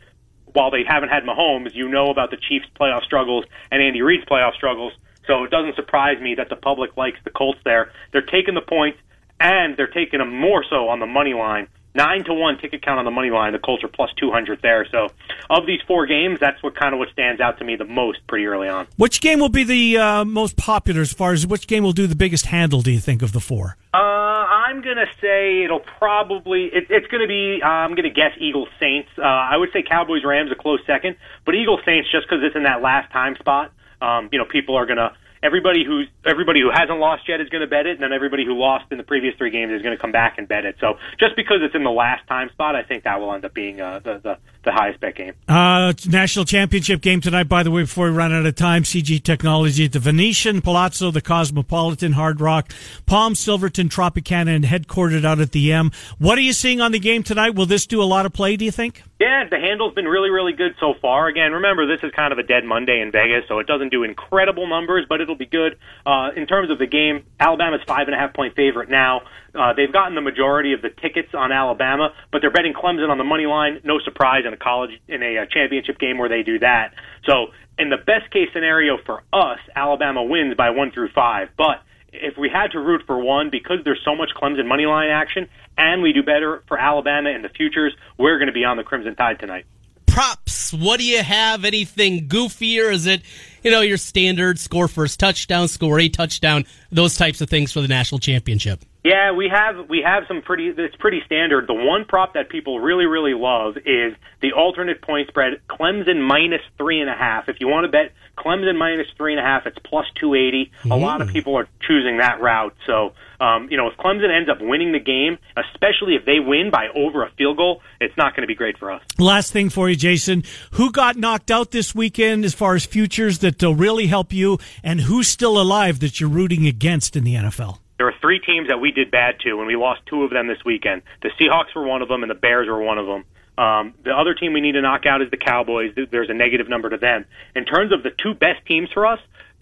while 0.54 0.70
they 0.70 0.84
haven't 0.86 1.10
had 1.10 1.24
Mahomes, 1.24 1.74
you 1.74 1.88
know 1.88 2.10
about 2.10 2.30
the 2.30 2.38
Chiefs' 2.38 2.66
playoff 2.80 3.02
struggles 3.04 3.44
and 3.70 3.82
Andy 3.82 4.00
Reid's 4.00 4.24
playoff 4.24 4.54
struggles. 4.54 4.92
So 5.26 5.44
it 5.44 5.50
doesn't 5.50 5.76
surprise 5.76 6.20
me 6.20 6.34
that 6.36 6.48
the 6.48 6.56
public 6.56 6.96
likes 6.96 7.18
the 7.24 7.30
Colts 7.30 7.60
there. 7.64 7.92
They're 8.12 8.22
taking 8.22 8.54
the 8.54 8.60
points, 8.62 8.98
and 9.38 9.76
they're 9.76 9.86
taking 9.86 10.18
them 10.18 10.34
more 10.34 10.64
so 10.68 10.88
on 10.88 11.00
the 11.00 11.06
money 11.06 11.34
line. 11.34 11.68
Nine 11.94 12.24
to 12.24 12.32
one 12.32 12.56
ticket 12.56 12.80
count 12.82 12.98
on 12.98 13.04
the 13.04 13.10
money 13.10 13.30
line. 13.30 13.52
The 13.52 13.58
Colts 13.58 13.84
are 13.84 13.88
plus 13.88 14.10
two 14.16 14.30
hundred 14.30 14.62
there. 14.62 14.86
So, 14.90 15.08
of 15.50 15.66
these 15.66 15.80
four 15.86 16.06
games, 16.06 16.40
that's 16.40 16.62
what 16.62 16.74
kind 16.74 16.94
of 16.94 16.98
what 16.98 17.10
stands 17.10 17.40
out 17.40 17.58
to 17.58 17.64
me 17.64 17.76
the 17.76 17.84
most 17.84 18.26
pretty 18.26 18.46
early 18.46 18.68
on. 18.68 18.86
Which 18.96 19.20
game 19.20 19.40
will 19.40 19.50
be 19.50 19.64
the 19.64 19.98
uh, 19.98 20.24
most 20.24 20.56
popular 20.56 21.02
as 21.02 21.12
far 21.12 21.32
as 21.32 21.46
which 21.46 21.66
game 21.66 21.82
will 21.82 21.92
do 21.92 22.06
the 22.06 22.16
biggest 22.16 22.46
handle? 22.46 22.80
Do 22.80 22.90
you 22.90 23.00
think 23.00 23.20
of 23.20 23.32
the 23.32 23.40
four? 23.40 23.76
Uh, 23.92 23.98
I'm 23.98 24.80
gonna 24.80 25.04
say 25.20 25.64
it'll 25.64 25.80
probably 25.80 26.70
it, 26.72 26.86
it's 26.88 27.06
gonna 27.08 27.26
be. 27.26 27.60
Uh, 27.62 27.66
I'm 27.66 27.94
gonna 27.94 28.08
guess 28.08 28.32
Eagles 28.38 28.68
Saints. 28.80 29.10
Uh, 29.18 29.22
I 29.22 29.58
would 29.58 29.68
say 29.74 29.82
Cowboys 29.82 30.24
Rams 30.24 30.50
a 30.50 30.54
close 30.54 30.80
second, 30.86 31.16
but 31.44 31.54
Eagles 31.54 31.80
Saints 31.84 32.10
just 32.10 32.26
because 32.26 32.42
it's 32.42 32.56
in 32.56 32.62
that 32.62 32.80
last 32.80 33.12
time 33.12 33.36
spot. 33.36 33.70
Um, 34.00 34.30
you 34.32 34.38
know, 34.38 34.46
people 34.46 34.76
are 34.76 34.86
gonna 34.86 35.14
everybody 35.42 35.84
who's 35.84 36.08
everybody 36.24 36.60
who 36.60 36.70
hasn't 36.70 36.98
lost 36.98 37.28
yet 37.28 37.40
is 37.40 37.48
going 37.48 37.62
to 37.62 37.66
bet 37.66 37.86
it, 37.86 37.92
and 37.92 38.02
then 38.02 38.12
everybody 38.12 38.44
who 38.44 38.54
lost 38.54 38.86
in 38.90 38.98
the 38.98 39.04
previous 39.04 39.34
three 39.36 39.50
games 39.50 39.72
is 39.72 39.82
going 39.82 39.96
to 39.96 40.00
come 40.00 40.12
back 40.12 40.38
and 40.38 40.46
bet 40.48 40.64
it. 40.64 40.76
So 40.80 40.98
just 41.18 41.36
because 41.36 41.58
it's 41.62 41.74
in 41.74 41.84
the 41.84 41.90
last 41.90 42.26
time 42.28 42.50
spot, 42.50 42.76
I 42.76 42.82
think 42.82 43.04
that 43.04 43.20
will 43.20 43.32
end 43.34 43.44
up 43.44 43.54
being 43.54 43.80
uh, 43.80 44.00
the, 44.02 44.18
the 44.22 44.38
the 44.64 44.72
highest 44.72 45.00
bet 45.00 45.16
game. 45.16 45.34
Uh, 45.48 45.92
national 46.08 46.44
championship 46.44 47.00
game 47.00 47.20
tonight, 47.20 47.48
by 47.48 47.62
the 47.62 47.70
way, 47.70 47.82
before 47.82 48.06
we 48.06 48.16
run 48.16 48.32
out 48.32 48.46
of 48.46 48.54
time. 48.54 48.84
CG 48.84 49.22
Technology 49.22 49.86
at 49.86 49.92
the 49.92 49.98
Venetian, 49.98 50.60
Palazzo, 50.60 51.10
the 51.10 51.20
Cosmopolitan, 51.20 52.12
Hard 52.12 52.40
Rock, 52.40 52.72
Palm, 53.06 53.34
Silverton, 53.34 53.88
Tropicana, 53.88 54.54
and 54.54 54.64
headquartered 54.64 55.24
out 55.24 55.40
at 55.40 55.52
the 55.52 55.72
M. 55.72 55.90
What 56.18 56.38
are 56.38 56.42
you 56.42 56.52
seeing 56.52 56.80
on 56.80 56.92
the 56.92 57.00
game 57.00 57.22
tonight? 57.22 57.54
Will 57.54 57.66
this 57.66 57.86
do 57.86 58.02
a 58.02 58.04
lot 58.04 58.26
of 58.26 58.32
play, 58.32 58.56
do 58.56 58.64
you 58.64 58.70
think? 58.70 59.02
Yeah, 59.18 59.44
the 59.48 59.58
handle's 59.58 59.94
been 59.94 60.06
really, 60.06 60.30
really 60.30 60.52
good 60.52 60.74
so 60.80 60.94
far. 61.00 61.28
Again, 61.28 61.52
remember 61.52 61.86
this 61.86 62.02
is 62.02 62.10
kind 62.12 62.32
of 62.32 62.38
a 62.38 62.42
dead 62.42 62.64
Monday 62.64 63.00
in 63.00 63.12
Vegas, 63.12 63.44
so 63.46 63.60
it 63.60 63.68
doesn't 63.68 63.90
do 63.90 64.02
incredible 64.02 64.66
numbers, 64.66 65.06
but 65.08 65.20
it'll 65.20 65.31
be 65.36 65.46
good. 65.46 65.78
Uh, 66.06 66.30
in 66.36 66.46
terms 66.46 66.70
of 66.70 66.78
the 66.78 66.86
game, 66.86 67.24
Alabama's 67.38 67.80
five 67.86 68.08
and 68.08 68.14
a 68.14 68.18
half 68.18 68.34
point 68.34 68.54
favorite 68.54 68.88
now. 68.88 69.22
Uh, 69.54 69.74
they've 69.74 69.92
gotten 69.92 70.14
the 70.14 70.20
majority 70.20 70.72
of 70.72 70.82
the 70.82 70.88
tickets 70.88 71.28
on 71.34 71.52
Alabama, 71.52 72.14
but 72.30 72.40
they're 72.40 72.50
betting 72.50 72.72
Clemson 72.72 73.10
on 73.10 73.18
the 73.18 73.24
money 73.24 73.46
line. 73.46 73.80
No 73.84 73.98
surprise 74.00 74.44
in 74.46 74.52
a 74.52 74.56
college 74.56 74.90
in 75.08 75.22
a 75.22 75.38
uh, 75.38 75.46
championship 75.50 75.98
game 75.98 76.18
where 76.18 76.28
they 76.28 76.42
do 76.42 76.58
that. 76.60 76.94
So, 77.26 77.48
in 77.78 77.90
the 77.90 77.96
best 77.96 78.30
case 78.30 78.48
scenario 78.52 78.98
for 79.04 79.22
us, 79.32 79.58
Alabama 79.74 80.22
wins 80.22 80.54
by 80.56 80.70
one 80.70 80.90
through 80.90 81.10
five. 81.14 81.48
But 81.56 81.82
if 82.12 82.36
we 82.36 82.50
had 82.50 82.72
to 82.72 82.78
root 82.78 83.02
for 83.06 83.18
one, 83.18 83.50
because 83.50 83.78
there's 83.84 84.00
so 84.04 84.14
much 84.14 84.30
Clemson 84.36 84.66
money 84.66 84.86
line 84.86 85.08
action, 85.10 85.48
and 85.76 86.02
we 86.02 86.12
do 86.12 86.22
better 86.22 86.62
for 86.68 86.78
Alabama 86.78 87.30
in 87.30 87.42
the 87.42 87.48
futures, 87.48 87.94
we're 88.18 88.38
going 88.38 88.48
to 88.48 88.52
be 88.52 88.64
on 88.64 88.76
the 88.76 88.84
Crimson 88.84 89.14
Tide 89.16 89.38
tonight. 89.38 89.64
Props. 90.06 90.72
What 90.74 91.00
do 91.00 91.06
you 91.06 91.22
have? 91.22 91.64
Anything 91.64 92.28
goofier? 92.28 92.92
Is 92.92 93.06
it, 93.06 93.22
you 93.62 93.70
know, 93.70 93.80
your 93.80 93.96
standard 93.96 94.58
score 94.58 94.88
first 94.88 95.20
touchdown, 95.20 95.68
score 95.68 95.98
a 96.00 96.08
touchdown, 96.08 96.64
those 96.90 97.16
types 97.16 97.40
of 97.40 97.48
things 97.48 97.72
for 97.72 97.80
the 97.80 97.88
national 97.88 98.18
championship? 98.18 98.84
Yeah, 99.04 99.32
we 99.32 99.48
have 99.48 99.88
we 99.88 100.00
have 100.04 100.24
some 100.28 100.42
pretty. 100.42 100.68
It's 100.68 100.94
pretty 100.94 101.22
standard. 101.26 101.66
The 101.66 101.74
one 101.74 102.04
prop 102.04 102.34
that 102.34 102.48
people 102.48 102.78
really 102.78 103.06
really 103.06 103.34
love 103.34 103.76
is 103.78 104.14
the 104.40 104.52
alternate 104.52 105.02
point 105.02 105.26
spread. 105.26 105.60
Clemson 105.68 106.20
minus 106.20 106.60
three 106.78 107.00
and 107.00 107.10
a 107.10 107.14
half. 107.14 107.48
If 107.48 107.56
you 107.58 107.66
want 107.66 107.84
to 107.84 107.90
bet 107.90 108.12
Clemson 108.38 108.78
minus 108.78 109.08
three 109.16 109.32
and 109.32 109.40
a 109.40 109.42
half, 109.42 109.66
it's 109.66 109.78
plus 109.84 110.06
two 110.14 110.34
eighty. 110.34 110.70
A 110.84 110.96
lot 110.96 111.20
of 111.20 111.28
people 111.28 111.56
are 111.56 111.66
choosing 111.80 112.18
that 112.18 112.40
route. 112.40 112.76
So 112.86 113.12
um, 113.42 113.66
you 113.72 113.76
know, 113.76 113.88
if 113.88 113.96
Clemson 113.96 114.30
ends 114.30 114.48
up 114.48 114.58
winning 114.60 114.92
the 114.92 115.00
game, 115.00 115.36
especially 115.56 116.14
if 116.14 116.24
they 116.24 116.38
win 116.38 116.70
by 116.70 116.86
over 116.94 117.24
a 117.24 117.30
field 117.32 117.56
goal, 117.56 117.82
it's 118.00 118.16
not 118.16 118.36
going 118.36 118.42
to 118.42 118.46
be 118.46 118.54
great 118.54 118.78
for 118.78 118.92
us. 118.92 119.02
Last 119.18 119.52
thing 119.52 119.68
for 119.68 119.90
you, 119.90 119.96
Jason. 119.96 120.44
Who 120.72 120.92
got 120.92 121.16
knocked 121.16 121.50
out 121.50 121.72
this 121.72 121.92
weekend 121.92 122.44
as 122.44 122.54
far 122.54 122.76
as 122.76 122.86
futures 122.86 123.38
that 123.58 123.66
will 123.66 123.74
really 123.74 124.06
help 124.06 124.32
you, 124.32 124.58
and 124.82 125.02
who's 125.02 125.28
still 125.28 125.60
alive 125.60 126.00
that 126.00 126.20
you're 126.20 126.30
rooting 126.30 126.66
against 126.66 127.16
in 127.16 127.24
the 127.24 127.34
NFL? 127.34 127.78
There 127.98 128.08
are 128.08 128.14
three 128.20 128.40
teams 128.40 128.68
that 128.68 128.80
we 128.80 128.90
did 128.90 129.10
bad 129.10 129.38
to, 129.44 129.58
and 129.58 129.66
we 129.66 129.76
lost 129.76 130.00
two 130.06 130.24
of 130.24 130.30
them 130.30 130.48
this 130.48 130.64
weekend. 130.64 131.02
The 131.22 131.30
Seahawks 131.40 131.74
were 131.74 131.84
one 131.86 132.02
of 132.02 132.08
them, 132.08 132.22
and 132.22 132.30
the 132.30 132.34
Bears 132.34 132.66
were 132.68 132.82
one 132.82 132.98
of 132.98 133.06
them. 133.06 133.24
Um, 133.58 133.94
the 134.02 134.10
other 134.10 134.34
team 134.34 134.52
we 134.54 134.60
need 134.60 134.72
to 134.72 134.80
knock 134.80 135.06
out 135.06 135.22
is 135.22 135.30
the 135.30 135.36
Cowboys. 135.36 135.94
There's 136.10 136.30
a 136.30 136.34
negative 136.34 136.68
number 136.68 136.90
to 136.90 136.96
them. 136.96 137.26
In 137.54 137.64
terms 137.64 137.92
of 137.92 138.02
the 138.02 138.10
two 138.10 138.34
best 138.34 138.64
teams 138.66 138.88
for 138.92 139.06
us, 139.06 139.20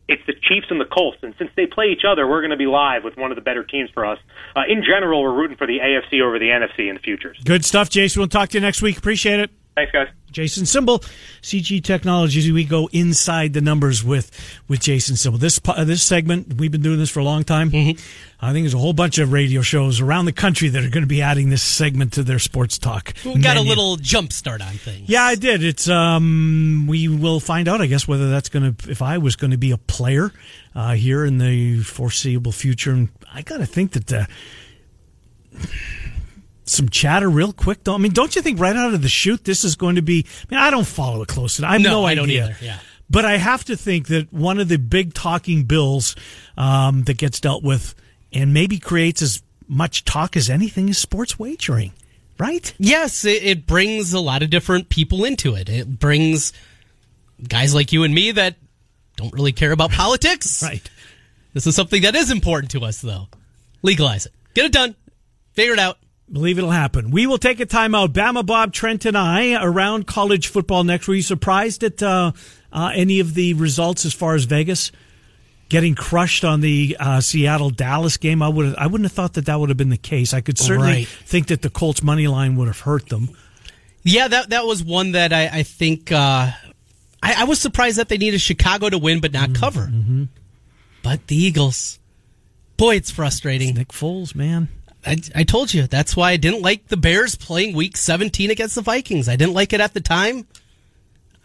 it's 0.09 0.23
the 0.27 0.33
Chiefs 0.33 0.67
and 0.71 0.81
the 0.81 0.85
Colts. 0.85 1.19
And 1.23 1.35
since 1.39 1.51
they 1.57 1.67
play 1.67 1.87
each 1.87 2.03
other, 2.07 2.27
we're 2.27 2.41
going 2.41 2.51
to 2.51 2.57
be 2.57 2.67
live 2.67 3.05
with 3.05 3.17
one 3.17 3.31
of 3.31 3.37
the 3.37 3.43
better 3.43 3.63
teams 3.63 3.91
for 3.91 4.05
us. 4.05 4.19
Uh, 4.57 4.63
in 4.69 4.83
general, 4.83 5.23
we're 5.23 5.35
rooting 5.35 5.57
for 5.57 5.67
the 5.67 5.79
AFC 5.79 6.21
over 6.21 6.39
the 6.39 6.47
NFC 6.47 6.89
in 6.89 6.95
the 6.95 7.01
futures. 7.01 7.39
Good 7.45 7.65
stuff, 7.65 7.91
Jason. 7.91 8.21
We'll 8.21 8.29
talk 8.29 8.49
to 8.51 8.59
you 8.59 8.61
next 8.61 8.83
week. 8.83 8.99
Appreciate 8.99 9.41
it. 9.41 9.51
Thanks, 9.81 9.93
guys. 9.93 10.09
Jason 10.31 10.65
Simbal, 10.65 11.03
CG 11.41 11.83
Technologies. 11.83 12.53
We 12.53 12.65
go 12.65 12.91
inside 12.93 13.55
the 13.55 13.63
numbers 13.63 14.05
with 14.05 14.31
with 14.69 14.81
Jason 14.81 15.17
Simbal. 15.17 15.39
This 15.39 15.59
uh, 15.67 15.85
this 15.85 16.03
segment 16.03 16.59
we've 16.59 16.71
been 16.71 16.83
doing 16.83 16.99
this 16.99 17.09
for 17.09 17.21
a 17.21 17.25
long 17.25 17.45
time. 17.45 17.71
Mm-hmm. 17.71 17.99
I 18.45 18.53
think 18.53 18.65
there's 18.65 18.75
a 18.75 18.79
whole 18.79 18.93
bunch 18.93 19.17
of 19.17 19.33
radio 19.33 19.63
shows 19.63 20.03
around 20.03 20.27
the 20.27 20.35
country 20.35 20.69
that 20.69 20.85
are 20.85 20.91
going 20.91 21.03
to 21.03 21.09
be 21.09 21.23
adding 21.23 21.49
this 21.49 21.63
segment 21.63 22.13
to 22.15 22.23
their 22.23 22.39
sports 22.39 22.77
talk. 22.77 23.15
We 23.25 23.41
got 23.41 23.55
menu. 23.55 23.63
a 23.63 23.67
little 23.69 23.97
jump 23.97 24.35
start 24.35 24.61
on 24.61 24.75
things. 24.75 25.09
Yeah, 25.09 25.23
I 25.23 25.35
did. 25.35 25.65
It's 25.65 25.89
um, 25.89 26.85
we 26.87 27.09
will 27.09 27.41
find 27.41 27.67
out, 27.67 27.81
I 27.81 27.87
guess, 27.87 28.07
whether 28.07 28.29
that's 28.29 28.51
going 28.51 28.75
to 28.75 28.91
if 28.91 29.01
I 29.01 29.17
was 29.17 29.35
going 29.35 29.53
to 29.53 29.59
be 29.59 29.71
a 29.71 29.79
player 29.79 30.31
uh, 30.75 30.93
here 30.93 31.25
in 31.25 31.39
the 31.39 31.81
foreseeable 31.81 32.53
future. 32.53 32.93
And 32.93 33.09
I 33.33 33.41
got 33.41 33.59
to 33.59 33.67
think 33.67 33.93
that. 33.93 34.13
Uh, 34.13 34.27
some 36.71 36.89
chatter 36.89 37.29
real 37.29 37.53
quick 37.53 37.85
though? 37.85 37.95
I 37.95 37.99
mean, 37.99 38.13
don't 38.13 38.35
you 38.35 38.43
think 38.43 38.61
right 38.61 38.75
out 38.77 38.95
of 38.95 39.03
the 39.03 39.09
chute 39.09 39.45
this 39.45 39.65
is 39.65 39.77
going 39.77 39.97
to 39.97 40.03
be? 40.03 40.27
I 40.27 40.55
mean, 40.55 40.61
I 40.61 40.71
don't 40.71 40.87
follow 40.87 41.23
it 41.23 41.29
closely. 41.29 41.65
I 41.67 41.75
have 41.75 41.83
no, 41.83 41.91
no 41.91 42.05
I 42.05 42.15
don't 42.15 42.31
either. 42.31 42.57
Yeah. 42.61 42.79
But 43.09 43.25
I 43.25 43.39
have 43.39 43.65
to 43.65 43.77
think 43.77 44.07
that 44.09 44.33
one 44.33 44.61
of 44.61 44.69
the 44.69 44.79
big 44.79 45.15
talking 45.15 45.65
bills 45.65 46.15
um, 46.57 47.03
that 47.05 47.19
gets 47.19 47.41
dealt 47.41 47.65
with 47.65 47.95
and 48.33 48.55
maybe 48.55 48.79
creates 48.79 49.21
as 49.21 49.43
much 49.67 50.05
talk 50.05 50.37
as 50.37 50.49
anything 50.49 50.89
is 50.89 50.99
sports 50.99 51.39
wagering, 51.39 51.93
right? 52.39 52.73
Yes, 52.79 53.25
it, 53.25 53.43
it 53.43 53.67
brings 53.67 54.13
a 54.13 54.21
lot 54.21 54.43
of 54.43 54.51
different 54.51 54.89
people 54.89 55.25
into 55.25 55.57
it. 55.57 55.69
It 55.69 55.99
brings 55.99 56.53
guys 57.47 57.75
like 57.75 57.93
you 57.93 58.05
and 58.05 58.15
me 58.15 58.31
that 58.33 58.57
don't 59.17 59.33
really 59.33 59.53
care 59.53 59.73
about 59.73 59.91
politics. 59.91 60.63
right. 60.65 60.89
This 61.53 61.67
is 61.67 61.75
something 61.75 62.03
that 62.03 62.15
is 62.15 62.31
important 62.31 62.71
to 62.73 62.85
us, 62.85 63.01
though. 63.01 63.29
Legalize 63.83 64.27
it. 64.27 64.33
Get 64.55 64.67
it 64.67 64.73
done. 64.73 64.95
Figure 65.53 65.73
it 65.73 65.79
out. 65.79 65.99
Believe 66.33 66.59
it'll 66.59 66.71
happen. 66.71 67.11
We 67.11 67.27
will 67.27 67.39
take 67.39 67.59
a 67.59 67.67
timeout. 67.67 68.09
Bama 68.09 68.47
Bob, 68.47 68.73
Trent, 68.73 69.05
and 69.05 69.19
I 69.19 69.61
around 69.61 70.07
college 70.07 70.47
football 70.47 70.85
next. 70.85 71.09
Were 71.09 71.15
you 71.15 71.23
surprised 71.23 71.83
at 71.83 72.01
uh, 72.03 72.31
uh, 72.73 72.93
any 72.95 73.19
of 73.19 73.35
the 73.35 73.55
results 73.55 74.05
as 74.05 74.15
far 74.15 74.37
as 74.37 74.45
Vegas 74.45 74.93
getting 75.69 75.97
crushed 75.97 76.45
on 76.45 76.61
the 76.61 76.97
uh, 77.01 77.21
Seattle 77.21 77.71
Dallas 77.71 78.17
game? 78.17 78.43
I 78.43 78.49
would 78.49 78.77
I 78.77 78.87
wouldn't 78.87 79.07
have 79.07 79.13
thought 79.13 79.33
that 79.33 79.47
that 79.47 79.59
would 79.59 79.71
have 79.71 79.79
been 79.79 79.91
the 79.91 79.97
case. 79.97 80.33
I 80.33 80.41
could 80.41 80.57
certainly 80.57 80.93
right. 80.93 81.09
think 81.09 81.49
that 81.49 81.63
the 81.63 81.71
Colts 81.71 82.01
money 82.01 82.29
line 82.29 82.55
would 82.57 82.69
have 82.69 82.81
hurt 82.81 83.09
them. 83.09 83.31
Yeah, 84.05 84.29
that 84.29 84.51
that 84.51 84.65
was 84.65 84.85
one 84.85 85.13
that 85.13 85.33
I, 85.33 85.49
I 85.49 85.63
think 85.65 86.13
uh, 86.13 86.51
I, 87.23 87.35
I, 87.39 87.45
was 87.45 87.61
surprised 87.61 87.99
that 87.99 88.09
they 88.09 88.19
needed 88.19 88.41
Chicago 88.41 88.89
to 88.89 88.99
win 88.99 89.21
but 89.21 89.33
not 89.33 89.51
mm-hmm. 89.51 89.61
cover. 89.61 89.87
Mm-hmm. 89.87 90.25
But 91.03 91.27
the 91.27 91.37
Eagles, 91.37 91.99
boy, 92.77 92.97
it's 92.97 93.11
frustrating. 93.11 93.71
It's 93.71 93.79
Nick 93.79 93.89
Foles, 93.89 94.35
man. 94.35 94.69
I, 95.05 95.17
I 95.35 95.45
told 95.45 95.73
you 95.73 95.87
that's 95.87 96.17
why 96.17 96.33
I 96.33 96.37
didn't 96.37 96.63
like 96.63 96.89
the 96.89 96.97
Bears 96.97 97.35
playing 97.35 97.75
Week 97.75 97.97
17 97.97 98.51
against 98.51 98.75
the 98.75 98.83
Vikings. 98.83 99.29
I 99.29 99.37
didn't 99.37 99.55
like 99.55 99.73
it 99.73 99.81
at 99.81 99.95
the 99.95 100.01
time. 100.01 100.47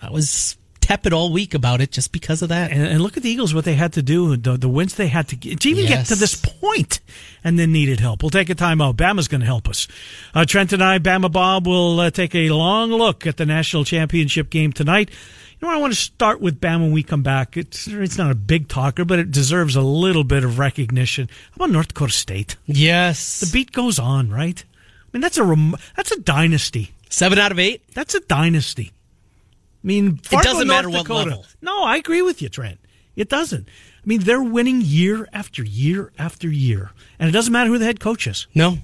I 0.01 0.09
was 0.09 0.57
tepid 0.85 1.13
all 1.13 1.31
week 1.31 1.55
about 1.55 1.81
it 1.81 1.91
just 1.91 2.11
because 2.11 2.43
of 2.43 2.49
that. 2.49 2.71
And, 2.71 2.85
and 2.85 3.01
look 3.01 3.17
at 3.17 3.23
the 3.23 3.29
Eagles, 3.29 3.55
what 3.55 3.65
they 3.65 3.73
had 3.73 3.93
to 3.93 4.03
do, 4.03 4.35
the, 4.35 4.55
the 4.55 4.69
wins 4.69 4.95
they 4.95 5.07
had 5.07 5.27
to 5.29 5.35
get 5.35 5.61
to 5.61 5.69
even 5.69 5.85
yes. 5.85 6.09
get 6.09 6.13
to 6.13 6.19
this 6.19 6.35
point, 6.35 6.99
and 7.43 7.57
then 7.57 7.71
needed 7.71 7.99
help. 7.99 8.21
We'll 8.21 8.29
take 8.29 8.51
a 8.51 8.55
timeout. 8.55 8.95
Bama's 8.95 9.27
going 9.27 9.41
to 9.41 9.47
help 9.47 9.67
us. 9.67 9.87
Uh, 10.33 10.45
Trent 10.45 10.73
and 10.73 10.83
I, 10.83 10.99
Bama 10.99 11.31
Bob, 11.31 11.65
will 11.65 11.99
uh, 11.99 12.11
take 12.11 12.35
a 12.35 12.49
long 12.51 12.91
look 12.91 13.25
at 13.25 13.37
the 13.37 13.45
national 13.47 13.83
championship 13.83 14.51
game 14.51 14.71
tonight. 14.71 15.09
You 15.65 15.71
know, 15.71 15.77
I 15.77 15.81
want 15.81 15.93
to 15.93 15.99
start 15.99 16.41
with 16.41 16.61
Bama 16.61 16.81
when 16.81 16.91
we 16.91 17.01
come 17.01 17.23
back. 17.23 17.57
It's 17.57 17.87
it's 17.87 18.19
not 18.19 18.29
a 18.29 18.35
big 18.35 18.67
talker, 18.67 19.03
but 19.03 19.17
it 19.17 19.31
deserves 19.31 19.75
a 19.75 19.81
little 19.81 20.23
bit 20.23 20.43
of 20.43 20.59
recognition. 20.59 21.27
How 21.49 21.55
about 21.55 21.71
North 21.71 21.87
Dakota 21.87 22.13
State? 22.13 22.55
Yes, 22.67 23.39
the 23.39 23.49
beat 23.51 23.71
goes 23.71 23.97
on, 23.97 24.29
right? 24.29 24.63
I 24.63 25.07
mean, 25.11 25.21
that's 25.21 25.39
a 25.39 25.43
rem- 25.43 25.75
that's 25.95 26.11
a 26.11 26.19
dynasty. 26.19 26.91
Seven 27.09 27.39
out 27.39 27.51
of 27.51 27.57
eight. 27.57 27.81
That's 27.95 28.13
a 28.13 28.19
dynasty. 28.19 28.91
I 29.83 29.87
mean, 29.87 30.17
Fargo, 30.17 30.41
it 30.41 30.43
doesn't 30.51 30.67
North 30.67 30.85
matter 30.85 30.97
Dakota. 30.99 31.13
what 31.13 31.27
level. 31.29 31.45
No, 31.63 31.83
I 31.83 31.97
agree 31.97 32.21
with 32.21 32.43
you, 32.43 32.49
Trent. 32.49 32.79
It 33.15 33.29
doesn't. 33.29 33.67
I 33.67 34.05
mean, 34.05 34.19
they're 34.19 34.43
winning 34.43 34.81
year 34.83 35.27
after 35.33 35.63
year 35.63 36.11
after 36.19 36.47
year, 36.47 36.91
and 37.17 37.27
it 37.27 37.31
doesn't 37.31 37.51
matter 37.51 37.71
who 37.71 37.79
the 37.79 37.85
head 37.85 37.99
coach 37.99 38.27
is. 38.27 38.45
No, 38.53 38.77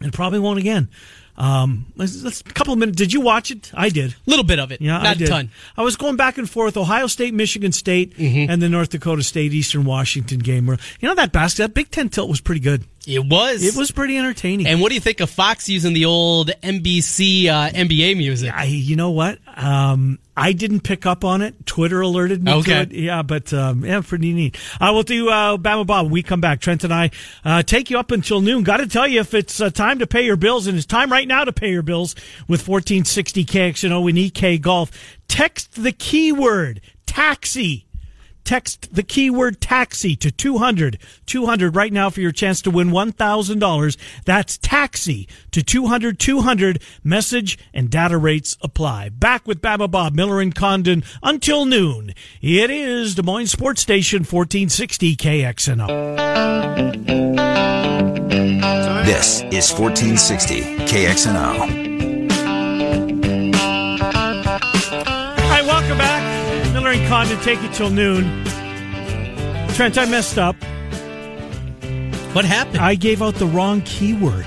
and 0.00 0.12
probably 0.12 0.38
won't 0.38 0.60
again. 0.60 0.90
Um, 1.36 1.86
let's, 1.96 2.22
let's, 2.22 2.40
a 2.40 2.44
couple 2.44 2.72
of 2.72 2.78
minutes. 2.78 2.96
Did 2.96 3.12
you 3.12 3.20
watch 3.20 3.50
it? 3.50 3.72
I 3.74 3.88
did. 3.88 4.12
A 4.12 4.16
little 4.26 4.44
bit 4.44 4.58
of 4.58 4.70
it. 4.70 4.80
Yeah, 4.80 5.02
not 5.02 5.20
a 5.20 5.26
ton. 5.26 5.50
I 5.76 5.82
was 5.82 5.96
going 5.96 6.16
back 6.16 6.38
and 6.38 6.48
forth: 6.48 6.76
Ohio 6.76 7.06
State, 7.06 7.34
Michigan 7.34 7.72
State, 7.72 8.16
mm-hmm. 8.16 8.50
and 8.50 8.62
the 8.62 8.68
North 8.68 8.90
Dakota 8.90 9.22
State 9.22 9.52
Eastern 9.52 9.84
Washington 9.84 10.38
game. 10.38 10.66
Where 10.66 10.78
you 11.00 11.08
know 11.08 11.14
that 11.16 11.32
basket, 11.32 11.62
that 11.62 11.74
Big 11.74 11.90
Ten 11.90 12.08
tilt 12.08 12.28
was 12.28 12.40
pretty 12.40 12.60
good. 12.60 12.84
It 13.06 13.24
was. 13.24 13.62
It 13.62 13.76
was 13.76 13.90
pretty 13.90 14.16
entertaining. 14.16 14.66
And 14.66 14.80
what 14.80 14.88
do 14.88 14.94
you 14.94 15.00
think 15.00 15.20
of 15.20 15.28
Fox 15.28 15.68
using 15.68 15.92
the 15.92 16.06
old 16.06 16.48
NBC 16.62 17.48
uh, 17.48 17.70
NBA 17.70 18.16
music? 18.16 18.52
I, 18.52 18.64
you 18.64 18.96
know 18.96 19.10
what? 19.10 19.38
Um, 19.56 20.18
I 20.36 20.52
didn't 20.52 20.80
pick 20.80 21.06
up 21.06 21.24
on 21.24 21.42
it. 21.42 21.66
Twitter 21.66 22.00
alerted 22.00 22.42
me 22.42 22.52
okay. 22.54 22.72
to 22.72 22.80
it. 22.80 22.92
Yeah, 22.92 23.22
but 23.22 23.52
um, 23.52 23.84
yeah, 23.84 24.00
pretty 24.00 24.32
neat. 24.32 24.58
I 24.80 24.90
will 24.90 25.02
do 25.02 25.28
uh, 25.28 25.56
Bama 25.58 25.86
Bob. 25.86 26.10
We 26.10 26.22
come 26.22 26.40
back. 26.40 26.60
Trent 26.60 26.82
and 26.82 26.92
I 26.92 27.10
uh, 27.44 27.62
take 27.62 27.90
you 27.90 27.98
up 27.98 28.10
until 28.10 28.40
noon. 28.40 28.64
Got 28.64 28.78
to 28.78 28.86
tell 28.86 29.06
you, 29.06 29.20
if 29.20 29.34
it's 29.34 29.60
uh, 29.60 29.70
time 29.70 30.00
to 30.00 30.06
pay 30.06 30.24
your 30.24 30.36
bills, 30.36 30.66
and 30.66 30.76
it's 30.76 30.86
time 30.86 31.12
right 31.12 31.23
now 31.26 31.44
to 31.44 31.52
pay 31.52 31.70
your 31.70 31.82
bills 31.82 32.14
with 32.48 32.66
1460 32.66 33.44
KXNO 33.44 34.08
and 34.08 34.18
EK 34.18 34.58
Golf, 34.58 34.90
text 35.28 35.82
the 35.82 35.92
keyword 35.92 36.80
taxi 37.06 37.83
Text 38.44 38.94
the 38.94 39.02
keyword 39.02 39.60
taxi 39.60 40.14
to 40.16 40.30
200 40.30 40.98
200 41.26 41.74
right 41.74 41.92
now 41.92 42.10
for 42.10 42.20
your 42.20 42.32
chance 42.32 42.60
to 42.62 42.70
win 42.70 42.90
$1,000. 42.90 43.96
That's 44.24 44.58
taxi 44.58 45.26
to 45.50 45.62
200 45.62 46.18
200. 46.18 46.82
Message 47.02 47.58
and 47.72 47.90
data 47.90 48.18
rates 48.18 48.56
apply. 48.60 49.08
Back 49.08 49.46
with 49.46 49.62
Bama 49.62 49.90
Bob, 49.90 50.14
Miller 50.14 50.40
and 50.40 50.54
Condon 50.54 51.04
until 51.22 51.64
noon. 51.64 52.14
It 52.42 52.70
is 52.70 53.14
Des 53.14 53.22
Moines 53.22 53.50
Sports 53.50 53.80
Station 53.80 54.20
1460 54.20 55.16
KXNO. 55.16 56.24
This 59.04 59.42
is 59.42 59.72
1460 59.72 60.62
KXNO. 60.86 61.83
Condon 67.08 67.38
take 67.40 67.62
you 67.62 67.68
till 67.70 67.90
noon. 67.90 68.44
Trent, 69.74 69.98
I 69.98 70.06
messed 70.06 70.38
up. 70.38 70.56
What 72.34 72.44
happened? 72.44 72.78
I 72.78 72.94
gave 72.94 73.22
out 73.22 73.34
the 73.34 73.46
wrong 73.46 73.82
keyword. 73.82 74.46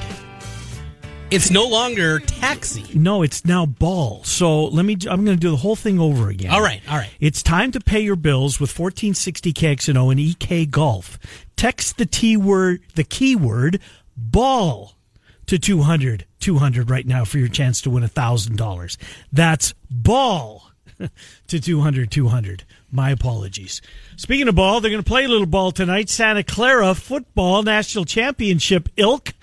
It's 1.29 1.51
no 1.51 1.67
longer 1.67 2.19
taxi. 2.19 2.85
No, 2.97 3.21
it's 3.21 3.43
now 3.43 3.65
ball. 3.65 4.23
So 4.23 4.65
let 4.65 4.85
me. 4.85 4.97
I'm 5.09 5.25
going 5.25 5.37
to 5.37 5.41
do 5.41 5.51
the 5.51 5.57
whole 5.57 5.75
thing 5.75 5.99
over 5.99 6.29
again. 6.29 6.51
All 6.51 6.61
right, 6.61 6.81
all 6.89 6.97
right. 6.97 7.13
It's 7.19 7.43
time 7.43 7.71
to 7.73 7.79
pay 7.79 7.99
your 7.99 8.15
bills 8.15 8.59
with 8.59 8.69
1460 8.69 9.53
KXNO 9.53 10.11
and 10.11 10.19
EK 10.19 10.65
Golf. 10.65 11.19
Text 11.57 11.97
the 11.97 12.05
T 12.05 12.37
word, 12.37 12.81
the 12.95 13.03
keyword 13.03 13.81
ball 14.15 14.93
to 15.47 15.59
200 15.59 16.25
200 16.39 16.89
right 16.89 17.05
now 17.05 17.25
for 17.25 17.39
your 17.39 17.47
chance 17.49 17.81
to 17.81 17.89
win 17.89 18.03
a 18.03 18.07
$1,000. 18.07 18.97
That's 19.33 19.73
ball 19.89 20.66
to 21.47 21.59
200 21.59 22.11
200. 22.11 22.63
My 22.91 23.11
apologies. 23.11 23.81
Speaking 24.15 24.47
of 24.47 24.55
ball, 24.55 24.81
they're 24.81 24.91
going 24.91 25.03
to 25.03 25.07
play 25.07 25.25
a 25.25 25.29
little 25.29 25.47
ball 25.47 25.71
tonight. 25.71 26.09
Santa 26.09 26.43
Clara 26.43 26.95
football 26.95 27.63
national 27.63 28.05
championship 28.05 28.89
ilk. 28.97 29.33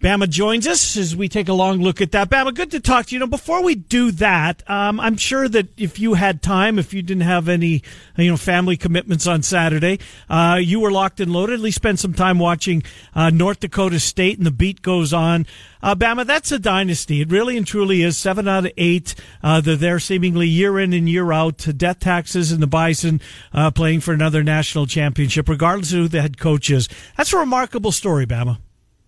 Bama 0.00 0.28
joins 0.28 0.66
us 0.66 0.94
as 0.98 1.16
we 1.16 1.26
take 1.26 1.48
a 1.48 1.54
long 1.54 1.78
look 1.78 2.02
at 2.02 2.12
that. 2.12 2.28
Bama, 2.28 2.54
good 2.54 2.70
to 2.72 2.80
talk 2.80 3.06
to 3.06 3.14
you. 3.14 3.18
know, 3.18 3.26
before 3.26 3.62
we 3.62 3.74
do 3.74 4.10
that, 4.12 4.62
um, 4.68 5.00
I'm 5.00 5.16
sure 5.16 5.48
that 5.48 5.68
if 5.78 5.98
you 5.98 6.14
had 6.14 6.42
time, 6.42 6.78
if 6.78 6.92
you 6.92 7.00
didn't 7.00 7.22
have 7.22 7.48
any, 7.48 7.82
you 8.18 8.30
know, 8.30 8.36
family 8.36 8.76
commitments 8.76 9.26
on 9.26 9.42
Saturday, 9.42 9.98
uh, 10.28 10.58
you 10.60 10.80
were 10.80 10.90
locked 10.90 11.18
and 11.20 11.32
loaded. 11.32 11.54
At 11.54 11.60
least 11.60 11.76
spend 11.76 11.98
some 11.98 12.12
time 12.12 12.38
watching 12.38 12.82
uh, 13.14 13.30
North 13.30 13.60
Dakota 13.60 13.98
State, 13.98 14.36
and 14.36 14.46
the 14.46 14.50
beat 14.50 14.82
goes 14.82 15.14
on. 15.14 15.46
Uh, 15.82 15.94
Bama, 15.94 16.26
that's 16.26 16.52
a 16.52 16.58
dynasty. 16.58 17.22
It 17.22 17.30
really 17.30 17.56
and 17.56 17.66
truly 17.66 18.02
is. 18.02 18.18
Seven 18.18 18.46
out 18.46 18.66
of 18.66 18.72
eight. 18.76 19.14
Uh, 19.42 19.62
they're 19.62 19.76
there 19.76 19.98
seemingly 19.98 20.46
year 20.46 20.78
in 20.78 20.92
and 20.92 21.08
year 21.08 21.32
out. 21.32 21.66
Death 21.74 22.00
taxes 22.00 22.52
and 22.52 22.62
the 22.62 22.66
Bison 22.66 23.18
uh, 23.54 23.70
playing 23.70 24.00
for 24.00 24.12
another 24.12 24.42
national 24.42 24.86
championship, 24.86 25.48
regardless 25.48 25.92
of 25.92 25.98
who 25.98 26.08
the 26.08 26.20
head 26.20 26.38
coach 26.38 26.68
is. 26.68 26.86
That's 27.16 27.32
a 27.32 27.38
remarkable 27.38 27.92
story, 27.92 28.26
Bama. 28.26 28.58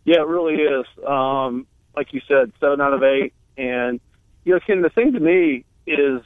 Yeah, 0.08 0.22
it 0.22 0.26
really 0.26 0.54
is. 0.54 0.86
Um, 1.06 1.66
like 1.94 2.14
you 2.14 2.22
said, 2.26 2.50
seven 2.60 2.80
out 2.80 2.94
of 2.94 3.02
eight. 3.02 3.34
And, 3.58 4.00
you 4.42 4.54
know, 4.54 4.60
Ken, 4.66 4.80
the 4.80 4.88
thing 4.88 5.12
to 5.12 5.20
me 5.20 5.66
is, 5.86 6.22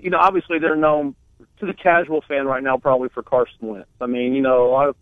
you 0.00 0.08
know, 0.08 0.16
obviously 0.16 0.58
they're 0.60 0.76
known 0.76 1.14
to 1.60 1.66
the 1.66 1.74
casual 1.74 2.22
fan 2.26 2.46
right 2.46 2.62
now 2.62 2.78
probably 2.78 3.10
for 3.10 3.22
Carson 3.22 3.58
Wentz. 3.60 3.90
I 4.00 4.06
mean, 4.06 4.34
you 4.34 4.40
know, 4.40 4.66
a 4.66 4.70
lot 4.70 4.88
of, 4.88 4.96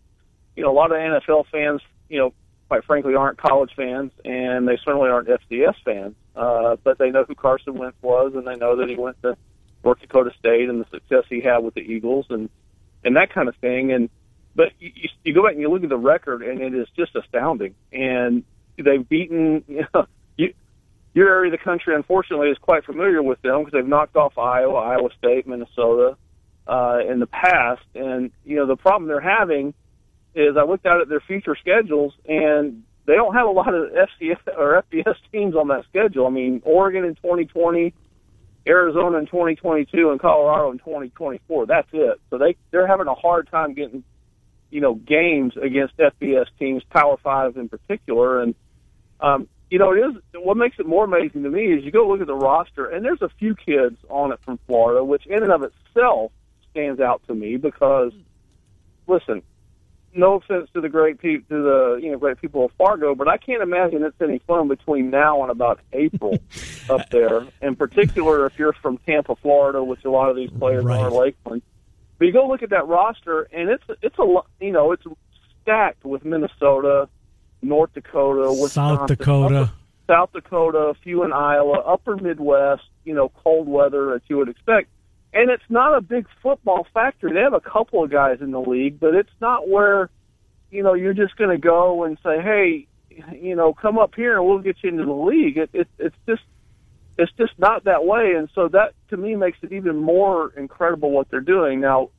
you 0.57 0.63
know, 0.63 0.71
a 0.71 0.75
lot 0.75 0.91
of 0.91 0.97
NFL 0.97 1.45
fans, 1.49 1.79
you 2.09 2.19
know, 2.19 2.33
quite 2.67 2.83
frankly, 2.83 3.15
aren't 3.15 3.37
college 3.37 3.71
fans, 3.77 4.11
and 4.25 4.67
they 4.67 4.77
certainly 4.83 5.09
aren't 5.09 5.29
FCS 5.29 5.75
fans. 5.85 6.15
Uh, 6.35 6.75
but 6.83 6.97
they 6.97 7.11
know 7.11 7.23
who 7.23 7.33
Carson 7.33 7.75
Wentz 7.75 7.95
was, 8.01 8.33
and 8.35 8.45
they 8.45 8.57
know 8.57 8.75
that 8.75 8.89
he 8.89 8.95
went 8.95 9.21
to 9.21 9.37
North 9.85 10.01
Dakota 10.01 10.31
State 10.37 10.67
and 10.67 10.81
the 10.81 10.89
success 10.89 11.23
he 11.29 11.39
had 11.39 11.59
with 11.59 11.75
the 11.75 11.81
Eagles 11.81 12.25
and 12.29 12.49
and 13.05 13.15
that 13.15 13.33
kind 13.33 13.47
of 13.47 13.55
thing. 13.57 13.93
And 13.93 14.09
but 14.55 14.71
you, 14.79 15.09
you 15.23 15.33
go 15.33 15.43
back 15.43 15.53
and 15.53 15.61
you 15.61 15.69
look 15.69 15.83
at 15.83 15.89
the 15.89 15.97
record, 15.97 16.41
and 16.41 16.61
it 16.61 16.73
is 16.73 16.87
just 16.95 17.15
astounding. 17.15 17.75
And 17.91 18.43
they've 18.77 19.07
beaten, 19.07 19.63
you 19.67 19.85
know, 19.93 20.07
you, 20.37 20.53
your 21.13 21.29
area 21.29 21.53
of 21.53 21.59
the 21.59 21.63
country, 21.63 21.95
unfortunately, 21.95 22.49
is 22.49 22.57
quite 22.57 22.85
familiar 22.85 23.21
with 23.21 23.41
them 23.41 23.59
because 23.59 23.73
they've 23.73 23.87
knocked 23.87 24.15
off 24.15 24.37
Iowa, 24.37 24.75
Iowa 24.75 25.09
State, 25.17 25.47
Minnesota 25.47 26.17
uh, 26.67 26.99
in 27.09 27.19
the 27.19 27.27
past. 27.27 27.85
And 27.93 28.31
you 28.43 28.55
know 28.57 28.67
the 28.67 28.75
problem 28.75 29.07
they're 29.07 29.19
having 29.19 29.73
is 30.33 30.57
I 30.57 30.63
looked 30.63 30.85
out 30.85 31.01
at 31.01 31.09
their 31.09 31.21
future 31.21 31.55
schedules 31.59 32.13
and 32.27 32.83
they 33.05 33.15
don't 33.15 33.33
have 33.33 33.47
a 33.47 33.51
lot 33.51 33.73
of 33.73 33.91
FCS 33.91 34.39
or 34.57 34.83
FBS 34.91 35.15
teams 35.31 35.55
on 35.55 35.69
that 35.69 35.85
schedule. 35.89 36.27
I 36.27 36.31
mean, 36.31 36.61
Oregon 36.65 37.05
in 37.05 37.15
2020, 37.15 37.93
Arizona 38.67 39.17
in 39.17 39.27
2022, 39.27 40.11
and 40.11 40.19
Colorado 40.19 40.71
in 40.71 40.79
2024. 40.79 41.65
That's 41.67 41.87
it. 41.93 42.19
So 42.29 42.37
they 42.37 42.55
they're 42.71 42.87
having 42.87 43.07
a 43.07 43.15
hard 43.15 43.49
time 43.49 43.73
getting 43.73 44.03
you 44.75 44.81
know 44.81 44.95
games 44.95 45.53
against 45.55 45.95
FBS 45.97 46.47
teams, 46.59 46.83
Power 46.89 47.15
Five 47.23 47.55
in 47.55 47.69
particular, 47.69 48.41
and 48.41 48.53
um, 49.21 49.47
you 49.71 49.79
know, 49.79 49.93
it 49.93 49.99
is 49.99 50.15
what 50.35 50.57
makes 50.57 50.77
it 50.79 50.85
more 50.85 51.05
amazing 51.05 51.43
to 51.43 51.49
me 51.49 51.63
is 51.73 51.85
you 51.85 51.91
go 51.91 52.05
look 52.09 52.19
at 52.19 52.27
the 52.27 52.35
roster, 52.35 52.85
and 52.85 53.03
there's 53.05 53.21
a 53.21 53.29
few 53.39 53.55
kids 53.55 53.97
on 54.09 54.33
it 54.33 54.39
from 54.43 54.59
Florida, 54.67 55.01
which 55.03 55.25
in 55.27 55.41
and 55.43 55.51
of 55.53 55.63
itself 55.63 56.33
stands 56.71 56.99
out 56.99 57.21
to 57.27 57.33
me 57.33 57.55
because, 57.55 58.11
listen, 59.07 59.41
no 60.13 60.33
offense 60.35 60.69
to 60.73 60.81
the 60.81 60.89
great 60.89 61.19
people, 61.19 61.45
to 61.55 61.63
the 61.63 61.99
you 62.03 62.11
know 62.11 62.17
great 62.17 62.41
people 62.41 62.65
of 62.65 62.71
Fargo, 62.73 63.15
but 63.15 63.29
I 63.29 63.37
can't 63.37 63.63
imagine 63.63 64.03
it's 64.03 64.21
any 64.21 64.39
fun 64.39 64.67
between 64.67 65.09
now 65.09 65.41
and 65.41 65.49
about 65.51 65.79
April 65.93 66.37
up 66.89 67.09
there. 67.11 67.47
In 67.61 67.77
particular, 67.77 68.45
if 68.45 68.59
you're 68.59 68.73
from 68.73 68.97
Tampa, 68.99 69.37
Florida, 69.37 69.81
which 69.81 70.03
a 70.03 70.09
lot 70.11 70.29
of 70.29 70.35
these 70.35 70.49
players 70.51 70.83
Right. 70.83 70.99
are 70.99 71.09
Lakeland. 71.11 71.61
But 72.17 72.25
you 72.25 72.33
go 72.33 72.47
look 72.47 72.63
at 72.63 72.69
that 72.69 72.87
roster, 72.87 73.43
and 73.51 73.69
it's 73.69 73.83
it's 74.01 74.17
a 74.19 74.41
you 74.59 74.71
know 74.71 74.91
it's 74.91 75.03
stacked 75.61 76.05
with 76.05 76.23
Minnesota, 76.23 77.09
North 77.61 77.93
Dakota, 77.93 78.49
Wisconsin, 78.49 78.97
South 78.97 79.07
Dakota. 79.07 79.61
Upper- 79.61 79.71
South 80.07 80.31
Dakota, 80.33 80.77
a 80.77 80.93
few 80.93 81.23
in 81.23 81.33
Iowa, 81.33 81.79
Upper 81.79 82.15
Midwest, 82.15 82.83
you 83.05 83.13
know, 83.15 83.29
cold 83.43 83.67
weather 83.67 84.13
as 84.13 84.21
you 84.27 84.37
would 84.37 84.49
expect. 84.49 84.89
And 85.33 85.49
it's 85.49 85.63
not 85.67 85.97
a 85.97 86.01
big 86.01 86.27
football 86.41 86.85
factory. 86.93 87.33
They 87.33 87.39
have 87.39 87.53
a 87.53 87.59
couple 87.59 88.03
of 88.03 88.11
guys 88.11 88.37
in 88.39 88.51
the 88.51 88.61
league, 88.61 88.99
but 88.99 89.15
it's 89.15 89.33
not 89.41 89.67
where, 89.67 90.09
you 90.69 90.83
know, 90.83 90.93
you're 90.93 91.15
just 91.15 91.35
going 91.37 91.49
to 91.49 91.57
go 91.57 92.03
and 92.03 92.17
say, 92.23 92.39
hey, 92.41 92.87
you 93.33 93.55
know, 93.55 93.73
come 93.73 93.97
up 93.97 94.13
here 94.15 94.37
and 94.37 94.45
we'll 94.45 94.59
get 94.59 94.77
you 94.83 94.89
into 94.91 95.05
the 95.05 95.11
league. 95.11 95.57
It, 95.57 95.69
it, 95.73 95.87
it's 95.97 96.15
just, 96.27 96.43
it's 97.17 97.31
just 97.37 97.53
not 97.57 97.85
that 97.85 98.05
way. 98.05 98.33
And 98.37 98.49
so 98.53 98.67
that 98.69 98.93
to 99.09 99.17
me 99.17 99.35
makes 99.35 99.57
it 99.61 99.71
even 99.71 99.97
more 99.97 100.53
incredible 100.55 101.11
what 101.11 101.29
they're 101.29 101.39
doing. 101.39 101.79
Now, 101.79 102.09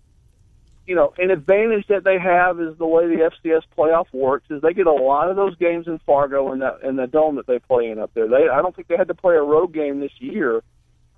you 0.86 0.94
know, 0.94 1.12
an 1.18 1.30
advantage 1.30 1.86
that 1.88 2.04
they 2.04 2.18
have 2.18 2.60
is 2.60 2.78
the 2.78 2.86
way 2.86 3.08
the 3.08 3.30
FCS 3.30 3.62
playoff 3.76 4.06
works 4.12 4.46
is 4.50 4.62
they 4.62 4.72
get 4.72 4.86
a 4.86 4.92
lot 4.92 5.28
of 5.28 5.36
those 5.36 5.56
games 5.56 5.86
in 5.88 5.98
Fargo 6.06 6.52
and 6.52 6.62
that 6.62 6.82
in 6.82 6.96
the 6.96 7.06
dome 7.06 7.36
that 7.36 7.46
they 7.46 7.58
play 7.58 7.90
in 7.90 7.98
up 7.98 8.12
there. 8.14 8.28
They 8.28 8.48
I 8.48 8.62
don't 8.62 8.74
think 8.74 8.88
they 8.88 8.96
had 8.96 9.08
to 9.08 9.14
play 9.14 9.34
a 9.34 9.42
road 9.42 9.74
game 9.74 10.00
this 10.00 10.12
year 10.18 10.62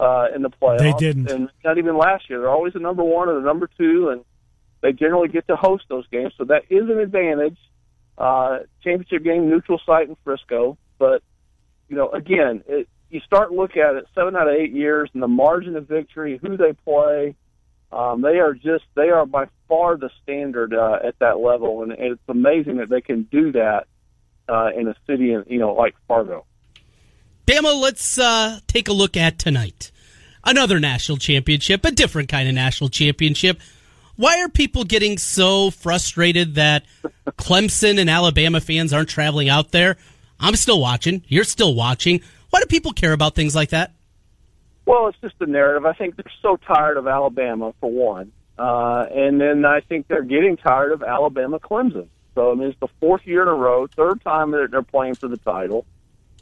uh, 0.00 0.28
in 0.34 0.42
the 0.42 0.50
playoffs. 0.50 0.78
They 0.78 0.92
didn't. 0.94 1.30
and 1.30 1.50
not 1.64 1.78
even 1.78 1.96
last 1.98 2.30
year. 2.30 2.40
They're 2.40 2.50
always 2.50 2.72
the 2.72 2.78
number 2.80 3.04
one 3.04 3.28
or 3.28 3.34
the 3.34 3.46
number 3.46 3.68
two, 3.78 4.08
and 4.08 4.24
they 4.80 4.92
generally 4.92 5.28
get 5.28 5.46
to 5.48 5.56
host 5.56 5.84
those 5.88 6.06
games. 6.08 6.32
So 6.38 6.44
that 6.44 6.62
is 6.70 6.88
an 6.88 6.98
advantage. 6.98 7.58
Uh, 8.16 8.60
championship 8.82 9.22
game, 9.22 9.48
neutral 9.48 9.80
site 9.86 10.08
in 10.08 10.16
Frisco, 10.24 10.76
but 10.98 11.22
you 11.88 11.96
know, 11.96 12.08
again, 12.10 12.64
it, 12.66 12.88
you 13.10 13.20
start 13.20 13.52
look 13.52 13.76
at 13.76 13.94
it 13.94 14.06
seven 14.14 14.36
out 14.36 14.48
of 14.48 14.54
eight 14.54 14.72
years 14.72 15.10
and 15.14 15.22
the 15.22 15.28
margin 15.28 15.76
of 15.76 15.88
victory, 15.88 16.38
who 16.40 16.56
they 16.56 16.72
play. 16.72 17.34
Um, 17.90 18.20
they 18.20 18.38
are 18.38 18.52
just 18.52 18.84
they 18.94 19.08
are 19.08 19.24
by 19.24 19.46
far 19.66 19.96
the 19.96 20.10
standard 20.22 20.74
uh, 20.74 20.98
at 21.02 21.18
that 21.20 21.38
level, 21.38 21.82
and, 21.82 21.92
and 21.92 22.12
it's 22.12 22.28
amazing 22.28 22.76
that 22.78 22.90
they 22.90 23.00
can 23.00 23.22
do 23.24 23.52
that 23.52 23.86
uh, 24.48 24.70
in 24.76 24.88
a 24.88 24.94
city, 25.06 25.34
you 25.46 25.58
know, 25.58 25.72
like 25.72 25.94
Fargo. 26.06 26.44
Bama, 27.46 27.80
let's 27.80 28.18
uh, 28.18 28.60
take 28.66 28.88
a 28.88 28.92
look 28.92 29.16
at 29.16 29.38
tonight. 29.38 29.90
Another 30.44 30.78
national 30.78 31.16
championship, 31.16 31.84
a 31.84 31.90
different 31.90 32.28
kind 32.28 32.46
of 32.48 32.54
national 32.54 32.90
championship. 32.90 33.58
Why 34.16 34.42
are 34.42 34.48
people 34.48 34.84
getting 34.84 35.16
so 35.16 35.70
frustrated 35.70 36.56
that 36.56 36.84
Clemson 37.38 37.98
and 37.98 38.10
Alabama 38.10 38.60
fans 38.60 38.92
aren't 38.92 39.08
traveling 39.08 39.48
out 39.48 39.70
there? 39.70 39.96
I'm 40.40 40.56
still 40.56 40.80
watching. 40.80 41.22
You're 41.28 41.44
still 41.44 41.74
watching. 41.74 42.20
Why 42.50 42.60
do 42.60 42.66
people 42.66 42.92
care 42.92 43.12
about 43.12 43.34
things 43.34 43.54
like 43.54 43.70
that? 43.70 43.92
Well, 44.86 45.08
it's 45.08 45.18
just 45.20 45.38
the 45.38 45.46
narrative. 45.46 45.84
I 45.84 45.92
think 45.92 46.16
they're 46.16 46.32
so 46.40 46.56
tired 46.56 46.96
of 46.96 47.06
Alabama 47.06 47.74
for 47.80 47.90
one, 47.90 48.32
uh, 48.58 49.06
and 49.14 49.40
then 49.40 49.64
I 49.64 49.80
think 49.80 50.08
they're 50.08 50.22
getting 50.22 50.56
tired 50.56 50.92
of 50.92 51.02
Alabama 51.02 51.58
Clemson. 51.58 52.08
So 52.34 52.52
I 52.52 52.54
mean, 52.54 52.68
it's 52.68 52.80
the 52.80 52.88
fourth 53.00 53.26
year 53.26 53.42
in 53.42 53.48
a 53.48 53.54
row, 53.54 53.86
third 53.86 54.22
time 54.22 54.52
that 54.52 54.70
they're 54.70 54.82
playing 54.82 55.16
for 55.16 55.28
the 55.28 55.36
title. 55.36 55.84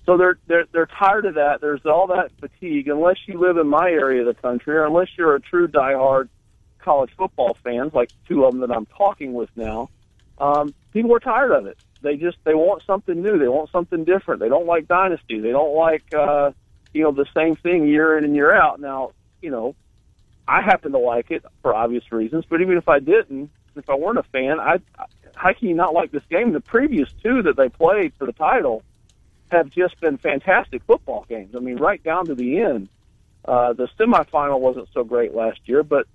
So 0.05 0.17
they're 0.17 0.39
they're 0.47 0.67
they're 0.71 0.87
tired 0.87 1.27
of 1.27 1.35
that. 1.35 1.61
There's 1.61 1.85
all 1.85 2.07
that 2.09 2.31
fatigue. 2.39 2.89
Unless 2.89 3.17
you 3.27 3.41
live 3.41 3.57
in 3.57 3.67
my 3.67 3.91
area 3.91 4.21
of 4.21 4.27
the 4.27 4.41
country, 4.41 4.77
or 4.77 4.85
unless 4.85 5.09
you're 5.19 5.35
a 5.35 5.41
true 5.41 5.67
diehard 5.67 6.29
college 6.79 7.11
football 7.19 7.57
fans, 7.65 7.93
like 7.93 8.11
two 8.29 8.45
of 8.45 8.53
them 8.53 8.61
that 8.61 8.71
I'm 8.71 8.87
talking 8.87 9.35
with 9.35 9.51
now, 9.57 9.91
um, 10.39 10.73
people 10.93 11.15
are 11.15 11.21
tired 11.21 11.51
of 11.51 11.67
it. 11.67 11.77
They 12.03 12.17
just 12.17 12.39
they 12.45 12.55
want 12.55 12.83
something 12.87 13.23
new. 13.23 13.39
They 13.39 13.49
want 13.49 13.71
something 13.71 14.05
different. 14.05 14.41
They 14.41 14.49
don't 14.49 14.67
like 14.67 14.89
dynasty. 14.89 15.41
They 15.41 15.51
don't 15.51 15.75
like 15.75 16.15
uh, 16.15 16.53
you 16.93 17.03
know 17.03 17.13
the 17.13 17.27
same 17.35 17.57
thing 17.57 17.87
year 17.87 18.17
in 18.19 18.25
and 18.25 18.35
year 18.35 18.53
out. 18.53 18.81
Now 18.81 19.13
you 19.41 19.51
know 19.51 19.75
I 20.49 20.63
happen 20.63 20.93
to 20.93 20.99
like 20.99 21.31
it 21.31 21.45
for 21.63 21.75
obvious 21.75 22.11
reasons, 22.13 22.45
but 22.49 22.61
even 22.61 22.77
if 22.77 22.89
I 22.89 23.01
didn't, 23.01 23.51
if 23.75 23.91
I 23.91 23.95
weren't 23.95 24.19
a 24.19 24.23
fan, 24.25 24.61
I 24.61 24.79
how 25.35 25.53
can 25.53 25.69
you 25.69 25.75
not 25.75 25.93
like 25.93 26.13
this 26.13 26.25
game? 26.31 26.53
The 26.53 26.61
previous 26.61 27.09
two 27.23 27.43
that 27.43 27.57
they 27.57 27.69
played 27.69 28.13
for 28.19 28.27
the 28.27 28.33
title 28.33 28.83
have 29.51 29.71
just 29.71 30.01
been 30.01 30.19
fantastic 30.19 30.83
football 30.85 31.25
games. 31.29 31.55
I 31.55 31.61
mean, 31.61 31.77
right 31.77 32.03
down 32.03 32.27
to 32.27 32.35
the 32.35 32.59
end. 32.61 32.89
Uh, 33.45 33.73
the 33.75 33.87
semifinal 33.99 34.59
wasn't 34.59 34.89
so 34.93 35.05
great 35.05 35.35
last 35.35 35.61
year, 35.67 35.85
but 35.85 36.09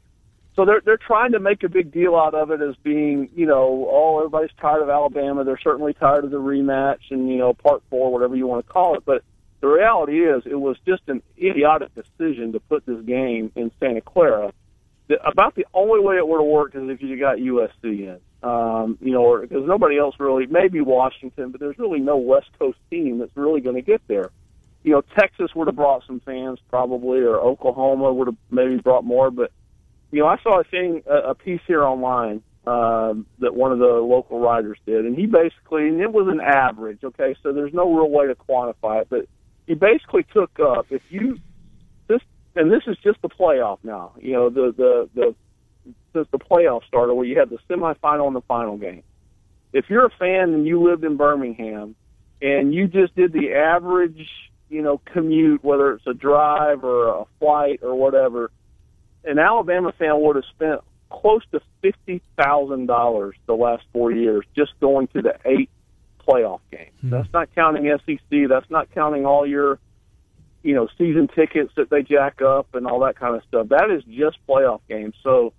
so 0.56 0.66
they're 0.66 0.82
they're 0.84 0.98
trying 0.98 1.32
to 1.32 1.40
make 1.40 1.64
a 1.64 1.70
big 1.70 1.92
deal 1.92 2.16
out 2.16 2.36
of 2.36 2.52
it 2.52 2.62
as 2.62 2.76
being, 2.84 3.30
you 3.36 3.46
know, 3.46 3.88
oh 3.90 4.20
everybody's 4.20 4.52
tired 4.60 4.82
of 4.82 4.90
Alabama. 4.90 5.44
They're 5.44 5.60
certainly 5.64 5.94
tired 5.94 6.26
of 6.26 6.32
the 6.32 6.40
rematch 6.40 7.00
and 7.10 7.30
you 7.30 7.38
know 7.38 7.54
part 7.54 7.84
four, 7.90 8.12
whatever 8.12 8.36
you 8.36 8.48
want 8.48 8.66
to 8.66 8.72
call 8.72 8.96
it. 8.96 9.04
But 9.06 9.24
the 9.62 9.68
reality 9.68 10.20
is, 10.20 10.44
it 10.46 10.56
was 10.56 10.76
just 10.86 11.04
an 11.08 11.22
idiotic 11.38 11.92
decision 11.96 12.52
to 12.54 12.60
put 12.60 12.86
this 12.86 13.02
game 13.06 13.52
in 13.56 13.72
Santa 13.80 14.02
Clara. 14.02 14.52
The, 15.08 15.26
about 15.26 15.56
the 15.56 15.68
only 15.74 16.04
way 16.04 16.16
it 16.18 16.28
would 16.28 16.42
have 16.42 16.50
worked 16.50 16.76
is 16.76 16.90
if 16.90 17.02
you 17.02 17.18
got 17.18 17.38
USC 17.38 17.70
in, 17.84 18.20
um, 18.44 18.98
you 19.02 19.12
know, 19.12 19.24
or 19.24 19.42
because 19.42 19.66
nobody 19.66 19.98
else 19.98 20.16
really, 20.20 20.48
maybe 20.48 20.82
Washington, 20.82 21.52
but 21.52 21.60
there's 21.62 21.78
really 21.78 22.00
no 22.00 22.18
West 22.18 22.48
Coast 22.58 22.78
team 22.90 23.20
that's 23.20 23.36
really 23.36 23.62
going 23.62 23.76
to 23.76 23.82
get 23.82 24.02
there. 24.08 24.32
You 24.84 24.94
know, 24.94 25.04
Texas 25.18 25.52
would 25.56 25.68
have 25.68 25.76
brought 25.76 26.04
some 26.08 26.22
fans 26.22 26.58
probably, 26.70 27.20
or 27.20 27.40
Oklahoma 27.40 28.12
would 28.12 28.28
have 28.28 28.38
maybe 28.50 28.78
brought 28.78 29.06
more, 29.06 29.30
but 29.30 29.52
you 30.12 30.20
know, 30.20 30.28
I 30.28 30.38
saw 30.44 30.60
a 30.60 30.64
thing, 30.64 31.04
a, 31.10 31.32
a 31.32 31.36
piece 31.36 31.62
here 31.68 31.84
online 31.84 32.44
um, 32.68 33.26
that 33.40 33.56
one 33.56 33.72
of 33.72 33.80
the 33.80 33.86
local 33.86 34.40
writers 34.40 34.78
did, 34.86 35.06
and 35.06 35.18
he 35.18 35.26
basically, 35.26 35.88
and 35.88 36.02
it 36.02 36.12
was 36.12 36.28
an 36.28 36.42
average. 36.42 37.04
Okay, 37.04 37.36
so 37.42 37.54
there's 37.54 37.74
no 37.74 37.92
real 37.94 38.10
way 38.10 38.28
to 38.28 38.36
quantify 38.36 39.02
it, 39.02 39.08
but 39.10 39.26
he 39.66 39.74
basically 39.74 40.26
took 40.34 40.60
up 40.60 40.88
if 40.90 41.02
you 41.10 41.40
this, 42.08 42.22
and 42.56 42.72
this 42.72 42.84
is 42.88 42.98
just 43.04 43.22
the 43.22 43.30
playoff 43.30 43.80
now. 43.84 44.12
You 44.20 44.34
know, 44.34 44.50
the 44.50 44.74
the 44.78 45.10
the 45.16 45.36
since 46.14 46.28
the 46.32 46.40
playoff 46.40 46.86
started, 46.86 47.16
where 47.16 47.26
you 47.26 47.40
had 47.40 47.50
the 47.50 47.58
semifinal 47.70 48.28
and 48.28 48.36
the 48.36 48.42
final 48.42 48.78
game. 48.78 49.04
If 49.74 49.86
you're 49.90 50.06
a 50.06 50.12
fan 50.20 50.54
and 50.54 50.68
you 50.68 50.84
lived 50.84 51.06
in 51.06 51.16
Birmingham, 51.16 51.96
and 52.42 52.74
you 52.74 52.88
just 52.88 53.16
did 53.16 53.32
the 53.32 53.54
average, 53.54 54.28
you 54.70 54.82
know, 54.82 55.00
commute, 55.14 55.64
whether 55.64 55.94
it's 55.94 56.06
a 56.06 56.14
drive 56.14 56.84
or 56.84 57.08
a 57.08 57.26
flight 57.40 57.80
or 57.82 57.96
whatever 57.96 58.52
an 59.24 59.40
Alabama 59.40 59.94
fan 59.98 60.20
would 60.22 60.36
have 60.36 60.46
spent 60.46 60.82
close 61.10 61.44
to 61.52 61.62
fifty 61.82 62.22
thousand 62.38 62.88
dollars 62.88 63.36
the 63.46 63.54
last 63.54 63.84
four 63.94 64.12
years 64.12 64.46
just 64.56 64.72
going 64.80 65.08
to 65.10 65.22
the 65.22 65.36
eight 65.46 65.70
playoff 66.28 66.62
games. 66.72 66.92
Hmm. 67.02 67.10
That's 67.10 67.32
not 67.34 67.54
counting 67.54 67.86
SEC. 68.06 68.50
That's 68.50 68.70
not 68.70 68.92
counting 68.94 69.26
all 69.26 69.46
your, 69.46 69.80
you 70.64 70.74
know, 70.76 70.88
season 70.98 71.28
tickets 71.28 71.72
that 71.76 71.90
they 71.90 72.04
jack 72.04 72.42
up 72.42 72.74
and 72.74 72.88
all 72.88 73.00
that 73.02 73.18
kind 73.18 73.36
of 73.36 73.44
stuff. 73.48 73.70
That 73.70 73.90
is 73.92 74.04
just 74.04 74.38
playoff 74.48 74.82
games. 74.88 75.16
So 75.24 75.54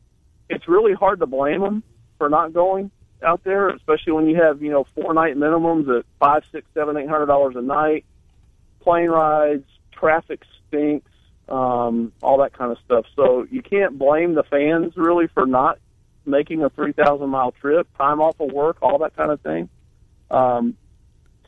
it's 0.49 0.69
really 0.69 0.95
hard 0.95 1.21
to 1.21 1.27
blame 1.27 1.61
them 1.61 1.83
for 2.19 2.29
not 2.29 2.53
going 2.53 2.91
out 3.23 3.45
there, 3.45 3.69
especially 3.71 4.13
when 4.13 4.27
you 4.29 4.37
have 4.43 4.63
you 4.63 4.71
know 4.71 4.87
four 4.95 5.15
night 5.15 5.37
minimums 5.37 5.99
at 5.99 6.05
five, 6.19 6.43
six, 6.51 6.67
seven, 6.75 6.97
eight 6.97 7.09
hundred 7.09 7.27
dollars 7.27 7.55
a 7.57 7.63
night, 7.63 8.05
plane 8.81 9.09
rides, 9.09 9.65
traffic 9.93 10.43
stinks 10.69 11.12
um, 11.49 12.13
all 12.23 12.39
that 12.39 12.53
kind 12.53 12.73
of 12.73 12.79
stuff. 12.85 13.07
So 13.17 13.47
you 13.51 13.63
can't 13.63 13.99
blame 13.99 14.35
the 14.35 14.43
fans 14.43 14.97
really 14.97 15.27
for 15.29 15.47
not 15.47 15.79
making 16.25 16.63
a 16.63 16.71
3,000 16.71 17.29
mile 17.29 17.53
trip, 17.53 17.87
time 17.97 18.21
off 18.21 18.41
of 18.41 18.53
work, 18.53 18.79
all 18.83 18.99
that 18.99 19.17
kind 19.17 19.31
of 19.31 19.41
thing. 19.41 19.69
Um, 20.31 20.77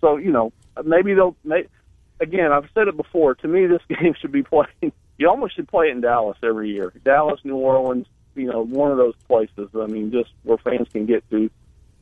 so, 0.00 0.16
you 0.16 0.32
know, 0.32 0.52
maybe 0.84 1.14
they'll, 1.14 1.36
may, 1.44 1.64
again, 2.20 2.52
I've 2.52 2.68
said 2.74 2.88
it 2.88 2.96
before, 2.96 3.34
to 3.36 3.48
me, 3.48 3.66
this 3.66 3.82
game 3.88 4.14
should 4.20 4.32
be 4.32 4.42
played, 4.42 4.92
you 5.16 5.28
almost 5.28 5.56
should 5.56 5.68
play 5.68 5.88
it 5.88 5.92
in 5.92 6.00
Dallas 6.00 6.36
every 6.42 6.70
year. 6.70 6.92
Dallas, 7.04 7.40
New 7.44 7.56
Orleans, 7.56 8.06
you 8.34 8.50
know, 8.50 8.62
one 8.62 8.90
of 8.90 8.96
those 8.96 9.14
places, 9.28 9.68
I 9.74 9.86
mean, 9.86 10.10
just 10.10 10.30
where 10.42 10.58
fans 10.58 10.88
can 10.92 11.06
get 11.06 11.28
to. 11.30 11.50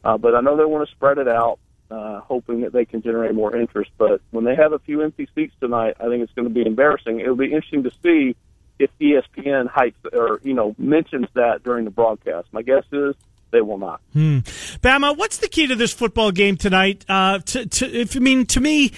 Uh, 0.04 0.18
but 0.18 0.34
I 0.34 0.40
know 0.40 0.56
they 0.56 0.64
want 0.64 0.88
to 0.88 0.94
spread 0.94 1.18
it 1.18 1.28
out. 1.28 1.58
Uh, 1.92 2.20
hoping 2.20 2.62
that 2.62 2.72
they 2.72 2.84
can 2.84 3.02
generate 3.02 3.34
more 3.34 3.54
interest. 3.54 3.90
But 3.98 4.20
when 4.30 4.44
they 4.44 4.56
have 4.56 4.72
a 4.72 4.78
few 4.78 5.02
empty 5.02 5.28
seats 5.34 5.54
tonight, 5.60 5.96
I 6.00 6.08
think 6.08 6.22
it's 6.22 6.32
going 6.32 6.48
to 6.48 6.54
be 6.54 6.66
embarrassing. 6.66 7.20
It'll 7.20 7.36
be 7.36 7.52
interesting 7.52 7.82
to 7.82 7.90
see 8.02 8.36
if 8.78 8.90
ESPN 9.00 9.70
hypes 9.70 10.12
or 10.12 10.40
you 10.42 10.54
know 10.54 10.74
mentions 10.78 11.28
that 11.34 11.62
during 11.62 11.84
the 11.84 11.90
broadcast. 11.90 12.48
My 12.52 12.62
guess 12.62 12.84
is 12.92 13.14
they 13.50 13.60
will 13.60 13.78
not. 13.78 14.00
Hmm. 14.14 14.38
Bama, 14.80 15.16
what's 15.16 15.36
the 15.38 15.48
key 15.48 15.66
to 15.66 15.74
this 15.74 15.92
football 15.92 16.32
game 16.32 16.56
tonight? 16.56 17.04
Uh, 17.08 17.38
to, 17.38 17.66
to, 17.66 17.86
if 17.86 18.16
I 18.16 18.20
mean 18.20 18.46
to 18.46 18.60
me. 18.60 18.92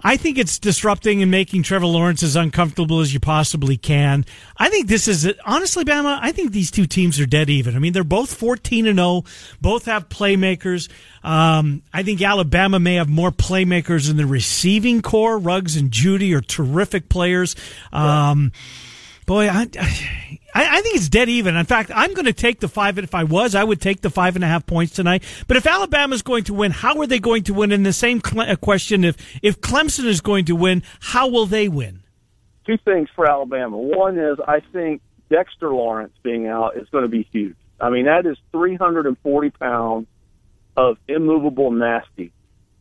I 0.00 0.16
think 0.16 0.38
it's 0.38 0.58
disrupting 0.58 1.22
and 1.22 1.30
making 1.30 1.64
Trevor 1.64 1.86
Lawrence 1.86 2.22
as 2.22 2.36
uncomfortable 2.36 3.00
as 3.00 3.12
you 3.12 3.20
possibly 3.20 3.76
can. 3.76 4.24
I 4.56 4.68
think 4.68 4.86
this 4.86 5.08
is 5.08 5.32
honestly, 5.44 5.84
Bama. 5.84 6.18
I 6.22 6.32
think 6.32 6.52
these 6.52 6.70
two 6.70 6.86
teams 6.86 7.18
are 7.18 7.26
dead 7.26 7.50
even. 7.50 7.74
I 7.74 7.80
mean, 7.80 7.92
they're 7.92 8.04
both 8.04 8.32
fourteen 8.32 8.86
and 8.86 8.98
zero. 8.98 9.24
Both 9.60 9.86
have 9.86 10.08
playmakers. 10.08 10.88
Um, 11.24 11.82
I 11.92 12.04
think 12.04 12.22
Alabama 12.22 12.78
may 12.78 12.94
have 12.94 13.08
more 13.08 13.32
playmakers 13.32 14.08
in 14.08 14.16
the 14.16 14.26
receiving 14.26 15.02
corps. 15.02 15.38
Ruggs 15.38 15.76
and 15.76 15.90
Jeudy 15.90 16.32
are 16.34 16.40
terrific 16.40 17.08
players. 17.08 17.56
Um, 17.92 18.52
boy, 19.26 19.48
I, 19.48 19.68
I, 19.78 20.38
I, 20.64 20.80
think 20.80 20.96
it's 20.96 21.08
dead 21.08 21.28
even. 21.28 21.56
In 21.56 21.66
fact, 21.66 21.90
I'm 21.94 22.14
going 22.14 22.26
to 22.26 22.32
take 22.32 22.60
the 22.60 22.68
five. 22.68 22.98
If 22.98 23.14
I 23.14 23.24
was, 23.24 23.54
I 23.54 23.64
would 23.64 23.80
take 23.80 24.00
the 24.00 24.10
five 24.10 24.34
and 24.34 24.44
a 24.44 24.48
half 24.48 24.66
points 24.66 24.92
tonight. 24.92 25.22
But 25.46 25.56
if 25.56 25.66
Alabama's 25.66 26.22
going 26.22 26.44
to 26.44 26.54
win, 26.54 26.72
how 26.72 27.00
are 27.00 27.06
they 27.06 27.18
going 27.18 27.44
to 27.44 27.54
win? 27.54 27.72
In 27.72 27.82
the 27.82 27.92
same 27.92 28.20
cl- 28.24 28.50
uh, 28.50 28.56
question, 28.56 29.04
if 29.04 29.16
if 29.42 29.60
Clemson 29.60 30.04
is 30.04 30.20
going 30.20 30.46
to 30.46 30.56
win, 30.56 30.82
how 31.00 31.28
will 31.28 31.46
they 31.46 31.68
win? 31.68 32.02
Two 32.66 32.78
things 32.78 33.08
for 33.14 33.28
Alabama. 33.28 33.76
One 33.76 34.18
is 34.18 34.38
I 34.46 34.60
think 34.72 35.02
Dexter 35.30 35.72
Lawrence 35.72 36.14
being 36.22 36.46
out 36.46 36.76
is 36.76 36.88
going 36.90 37.04
to 37.04 37.08
be 37.08 37.28
huge. 37.32 37.56
I 37.80 37.90
mean, 37.90 38.06
that 38.06 38.26
is 38.26 38.36
340 38.52 39.50
pounds 39.50 40.06
of 40.76 40.98
immovable 41.06 41.70
nasty 41.70 42.32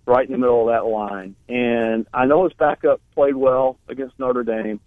right 0.05 0.25
in 0.25 0.31
the 0.31 0.37
middle 0.37 0.69
of 0.69 0.73
that 0.73 0.89
line. 0.89 1.35
And 1.49 2.07
I 2.13 2.25
know 2.25 2.45
his 2.45 2.53
backup 2.53 3.01
played 3.13 3.35
well 3.35 3.77
against 3.89 4.17
Notre 4.17 4.43
Dame. 4.43 4.79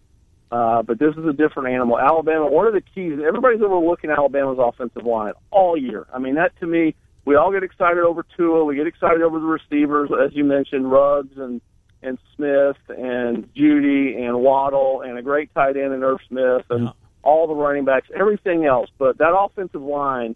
Uh, 0.51 0.83
but 0.83 0.99
this 0.99 1.15
is 1.17 1.25
a 1.25 1.33
different 1.33 1.69
animal. 1.69 1.99
Alabama, 1.99 2.51
one 2.51 2.67
of 2.67 2.73
the 2.73 2.81
keys, 2.81 3.19
everybody's 3.27 3.63
overlooking 3.63 4.11
Alabama's 4.11 4.59
offensive 4.61 5.05
line 5.05 5.33
all 5.51 5.77
year. 5.77 6.07
I 6.13 6.19
mean, 6.19 6.35
that 6.35 6.59
to 6.61 6.67
me, 6.67 6.97
we 7.25 7.37
all 7.37 7.53
get 7.53 7.63
excited 7.63 8.03
over 8.03 8.25
Tua. 8.37 8.65
We 8.65 8.75
get 8.75 8.87
excited 8.89 9.23
over 9.23 9.39
the 9.39 9.47
receivers, 9.47 10.11
as 10.11 10.35
you 10.35 10.43
mentioned, 10.45 10.91
Ruggs 10.91 11.37
and, 11.37 11.61
and 12.03 12.19
Smith 12.35 12.79
and 12.89 13.53
Jeudy 13.55 14.21
and 14.21 14.41
Waddle 14.41 15.03
and 15.03 15.17
a 15.19 15.23
great 15.23 15.55
tight 15.55 15.77
end 15.77 15.93
in 15.93 16.03
Irv 16.03 16.19
Smith 16.29 16.65
and 16.71 16.87
yeah. 16.87 16.91
all 17.23 17.47
the 17.47 17.55
running 17.55 17.85
backs, 17.85 18.09
everything 18.19 18.65
else. 18.65 18.91
But 18.99 19.19
that 19.19 19.33
offensive 19.37 19.83
line 19.83 20.35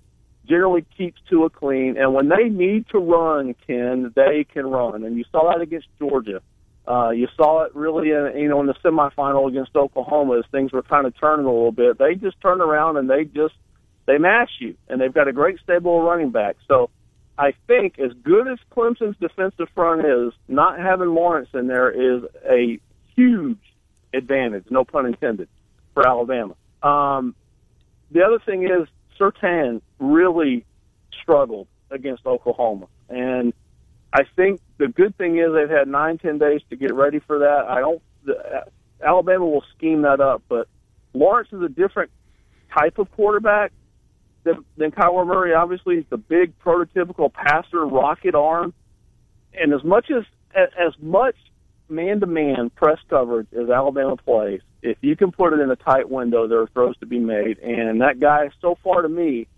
generally 0.49 0.85
keeps 0.97 1.21
Tua 1.29 1.51
clean. 1.51 1.97
And 1.99 2.15
when 2.15 2.29
they 2.29 2.49
need 2.49 2.87
to 2.91 2.99
run, 2.99 3.55
Ken, 3.67 4.13
they 4.15 4.47
can 4.53 4.67
run. 4.67 5.03
And 5.03 5.17
you 5.17 5.25
saw 5.33 5.51
that 5.53 5.61
against 5.61 5.89
Georgia. 5.99 6.41
Uh, 6.87 7.11
you 7.11 7.29
saw 7.37 7.65
it 7.65 7.75
really, 7.75 8.11
in, 8.11 8.33
you 8.37 8.49
know, 8.49 8.61
in 8.61 8.67
the 8.67 8.75
semifinal 8.85 9.49
against 9.49 9.75
Oklahoma 9.75 10.39
as 10.39 10.45
things 10.51 10.73
were 10.73 10.83
kind 10.83 11.07
of 11.07 11.19
turning 11.19 11.47
a 11.47 11.51
little 11.51 11.73
bit. 11.73 11.99
They 11.99 12.15
just 12.15 12.41
turned 12.41 12.61
around 12.61 12.99
and 12.99 13.09
they 13.09 13.25
just 13.25 13.55
they 14.07 14.19
mash 14.19 14.51
you, 14.59 14.77
and 14.89 15.01
they've 15.01 15.15
got 15.15 15.29
a 15.29 15.33
great 15.33 15.59
stable 15.61 15.99
of 15.99 16.05
running 16.05 16.31
back. 16.31 16.57
So 16.69 16.91
I 17.39 17.55
think 17.67 17.99
as 17.99 18.13
good 18.23 18.47
as 18.47 18.59
Clemson's 18.71 19.17
defensive 19.19 19.69
front 19.75 20.05
is, 20.05 20.33
not 20.47 20.79
having 20.79 21.15
Lawrence 21.15 21.49
in 21.55 21.67
there 21.67 21.91
is 21.91 22.23
a 22.49 22.79
huge 23.17 23.59
advantage, 24.13 24.65
no 24.71 24.85
pun 24.85 25.07
intended, 25.07 25.49
for 25.95 26.07
Alabama. 26.07 26.55
Um, 26.83 27.35
the 28.11 28.23
other 28.23 28.39
thing 28.45 28.65
is 28.65 28.89
Surtain 29.19 29.81
really 29.99 30.65
struggled 31.23 31.67
against 31.91 32.27
Oklahoma, 32.27 32.87
and 33.09 33.53
I 34.15 34.23
think 34.37 34.61
the 34.79 34.87
good 34.87 35.19
thing 35.19 35.39
is 35.39 35.49
they've 35.53 35.69
had 35.69 35.89
nine, 35.89 36.19
ten 36.19 36.39
days 36.39 36.61
to 36.71 36.77
get 36.77 36.95
ready 36.95 37.19
for 37.19 37.41
that. 37.41 37.65
I 37.69 37.81
don't. 37.81 38.01
The, 38.25 38.65
Alabama 39.05 39.45
will 39.45 39.65
scheme 39.77 40.03
that 40.03 40.21
up, 40.21 40.43
but 40.49 40.69
Lawrence 41.13 41.49
is 41.53 41.61
a 41.61 41.69
different 41.69 42.13
type 42.79 42.99
of 42.99 43.11
quarterback 43.11 43.73
than, 44.45 44.65
than 44.77 44.93
Kyler 44.93 45.27
Murray. 45.27 45.53
Obviously, 45.53 45.97
he's 45.97 46.05
the 46.11 46.17
big 46.17 46.57
prototypical 46.61 47.31
passer, 47.33 47.85
rocket 47.85 48.37
arm, 48.37 48.73
and 49.53 49.75
as 49.75 49.83
much 49.83 50.11
as 50.11 50.23
as 50.55 50.95
much 51.01 51.35
man-to-man 51.89 52.71
press 52.71 52.99
coverage 53.11 53.49
as 53.53 53.69
Alabama 53.69 54.17
plays, 54.17 54.61
if 54.81 54.97
you 55.01 55.17
can 55.17 55.33
put 55.33 55.53
it 55.53 55.61
in 55.61 55.71
a 55.73 55.77
tight 55.77 56.09
window, 56.09 56.47
there 56.47 56.61
are 56.61 56.69
throws 56.69 56.97
to 56.99 57.07
be 57.07 57.19
made. 57.19 57.59
And 57.59 58.01
that 58.01 58.21
guy, 58.21 58.51
so 58.61 58.79
far 58.85 59.03
to 59.03 59.09
me, 59.09 59.49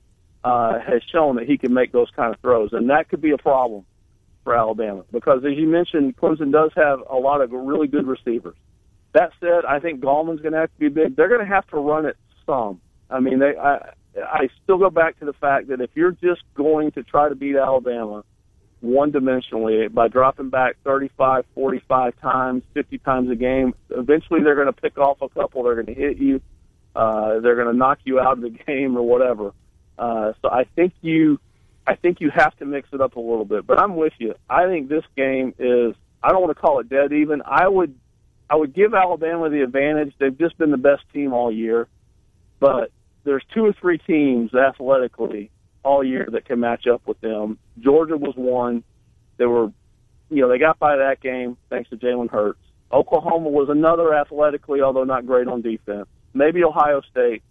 uh, 0.43 0.81
has 0.81 1.03
shown 1.13 1.37
that 1.37 1.47
he 1.47 1.59
can 1.59 1.75
make 1.75 1.93
those 1.93 2.09
kind 2.17 2.35
of 2.35 2.41
throws, 2.41 2.73
and 2.73 2.89
that 2.89 3.11
could 3.11 3.21
be 3.21 3.33
a 3.33 3.39
problem 3.39 3.85
for 4.47 4.57
Alabama 4.57 5.03
because, 5.12 5.44
as 5.44 5.59
you 5.59 5.66
mentioned, 5.66 6.16
Clemson 6.16 6.53
does 6.53 6.70
have 6.76 7.01
a 7.11 7.16
lot 7.16 7.40
of 7.40 7.51
really 7.51 7.88
good 7.88 8.07
receivers. 8.07 8.55
That 9.12 9.32
said, 9.40 9.64
I 9.68 9.80
think 9.80 10.01
Gallman's 10.01 10.40
going 10.40 10.53
to 10.53 10.61
have 10.61 10.72
to 10.72 10.78
be 10.78 10.88
big. 10.88 11.16
They're 11.16 11.28
going 11.28 11.40
to 11.40 11.53
have 11.53 11.66
to 11.68 11.78
run 11.78 12.07
it 12.07 12.16
some. 12.47 12.80
I 13.11 13.18
mean, 13.18 13.40
they. 13.40 13.57
I, 13.57 13.90
I 14.22 14.49
still 14.62 14.78
go 14.78 14.88
back 14.88 15.18
to 15.18 15.24
the 15.24 15.32
fact 15.32 15.66
that 15.68 15.80
if 15.80 15.90
you're 15.94 16.12
just 16.12 16.42
going 16.55 16.92
to 16.92 17.03
try 17.03 17.28
to 17.28 17.34
beat 17.34 17.57
Alabama 17.57 18.22
one 18.80 19.11
dimensionally 19.11 19.92
by 19.92 20.07
dropping 20.07 20.51
back 20.51 20.76
35, 20.84 21.44
45 21.55 22.20
times, 22.20 22.62
50 22.72 22.99
times 22.99 23.30
a 23.30 23.34
game, 23.34 23.74
eventually 23.90 24.44
they're 24.44 24.55
going 24.55 24.72
to 24.72 24.80
pick 24.80 24.97
off 24.97 25.18
a 25.22 25.28
couple. 25.28 25.64
They're 25.64 25.74
going 25.82 25.92
to 25.92 26.01
hit 26.01 26.18
you. 26.18 26.40
Uh, 26.94 27.40
they're 27.40 27.57
going 27.57 27.66
to 27.66 27.76
knock 27.76 27.99
you 28.05 28.20
out 28.20 28.34
of 28.34 28.42
the 28.42 28.51
game 28.66 28.97
or 28.97 29.03
whatever. 29.03 29.53
Uh, 29.99 30.34
so 30.40 30.51
I 30.51 30.64
think 30.76 30.92
you 31.03 31.40
I 31.87 31.95
think 31.95 32.20
you 32.20 32.30
have 32.30 32.57
to 32.59 32.64
mix 32.64 32.89
it 32.93 33.01
up 33.01 33.16
a 33.16 33.20
little 33.20 33.45
bit. 33.45 33.66
But 33.66 33.80
I'm 33.80 33.97
with 33.97 34.14
you. 34.18 34.34
I 34.49 34.66
think 34.66 34.89
this 34.89 35.05
game 35.16 35.55
is. 35.59 35.95
I 36.22 36.30
don't 36.30 36.43
want 36.43 36.57
to 36.57 36.61
call 36.61 36.80
it 36.80 36.89
dead 36.89 37.12
even. 37.12 37.43
I 37.45 37.68
would. 37.68 37.95
I 38.49 38.57
would 38.57 38.74
give 38.74 38.95
Alabama 38.95 39.49
the 39.51 39.62
advantage. 39.62 40.14
They've 40.18 40.37
just 40.37 40.57
been 40.59 40.70
the 40.70 40.76
best 40.76 41.03
team 41.12 41.32
all 41.32 41.51
year, 41.51 41.89
but 42.61 42.93
there's 43.24 43.43
two 43.53 43.64
or 43.64 43.72
three 43.72 43.99
teams 43.99 44.55
athletically 44.55 45.51
all 45.82 46.05
year 46.05 46.28
that 46.30 46.45
can 46.45 46.61
match 46.61 46.87
up 46.87 47.03
with 47.07 47.20
them. 47.20 47.59
Georgia 47.80 48.16
was 48.16 48.34
one. 48.37 48.84
They 49.37 49.47
were, 49.47 49.72
you 50.30 50.43
know, 50.43 50.49
they 50.49 50.59
got 50.59 50.78
by 50.78 50.97
that 50.97 51.20
game 51.20 51.57
thanks 51.70 51.91
to 51.91 51.97
Jalen 51.97 52.30
Hurts. 52.30 52.61
Oklahoma 52.93 53.49
was 53.49 53.68
another 53.68 54.14
athletically, 54.14 54.80
although 54.80 55.05
not 55.05 55.26
great 55.26 55.49
on 55.49 55.61
defense. 55.61 56.07
Maybe 56.34 56.62
Ohio 56.62 57.03
State 57.11 57.43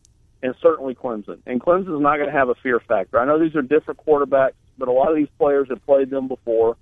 and 0.45 0.55
certainly 0.61 0.93
Clemson. 0.93 1.39
And 1.47 1.59
Clemson's 1.59 2.01
not 2.01 2.17
going 2.17 2.29
to 2.29 2.37
have 2.37 2.49
a 2.49 2.55
fear 2.55 2.79
factor. 2.79 3.19
I 3.19 3.25
know 3.25 3.39
these 3.39 3.55
are 3.55 3.63
different 3.63 3.99
quarterbacks, 4.05 4.53
but 4.77 4.87
a 4.87 4.91
lot 4.91 5.09
of 5.09 5.15
these 5.15 5.29
players 5.39 5.67
have 5.69 5.83
played 5.85 6.11
them 6.11 6.27
before 6.27 6.77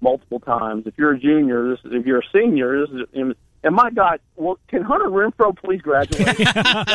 multiple 0.00 0.40
times. 0.40 0.86
If 0.86 0.94
you're 0.96 1.12
a 1.12 1.18
junior, 1.18 1.70
this 1.70 1.78
is, 1.84 1.92
if 1.92 2.06
you're 2.06 2.20
a 2.20 2.28
senior, 2.32 2.86
this 2.86 3.06
is, 3.12 3.36
and 3.64 3.76
my 3.76 3.90
God, 3.90 4.18
well, 4.34 4.58
can 4.66 4.82
Hunter 4.82 5.08
Renfrow 5.08 5.56
please 5.56 5.80
graduate? 5.82 6.38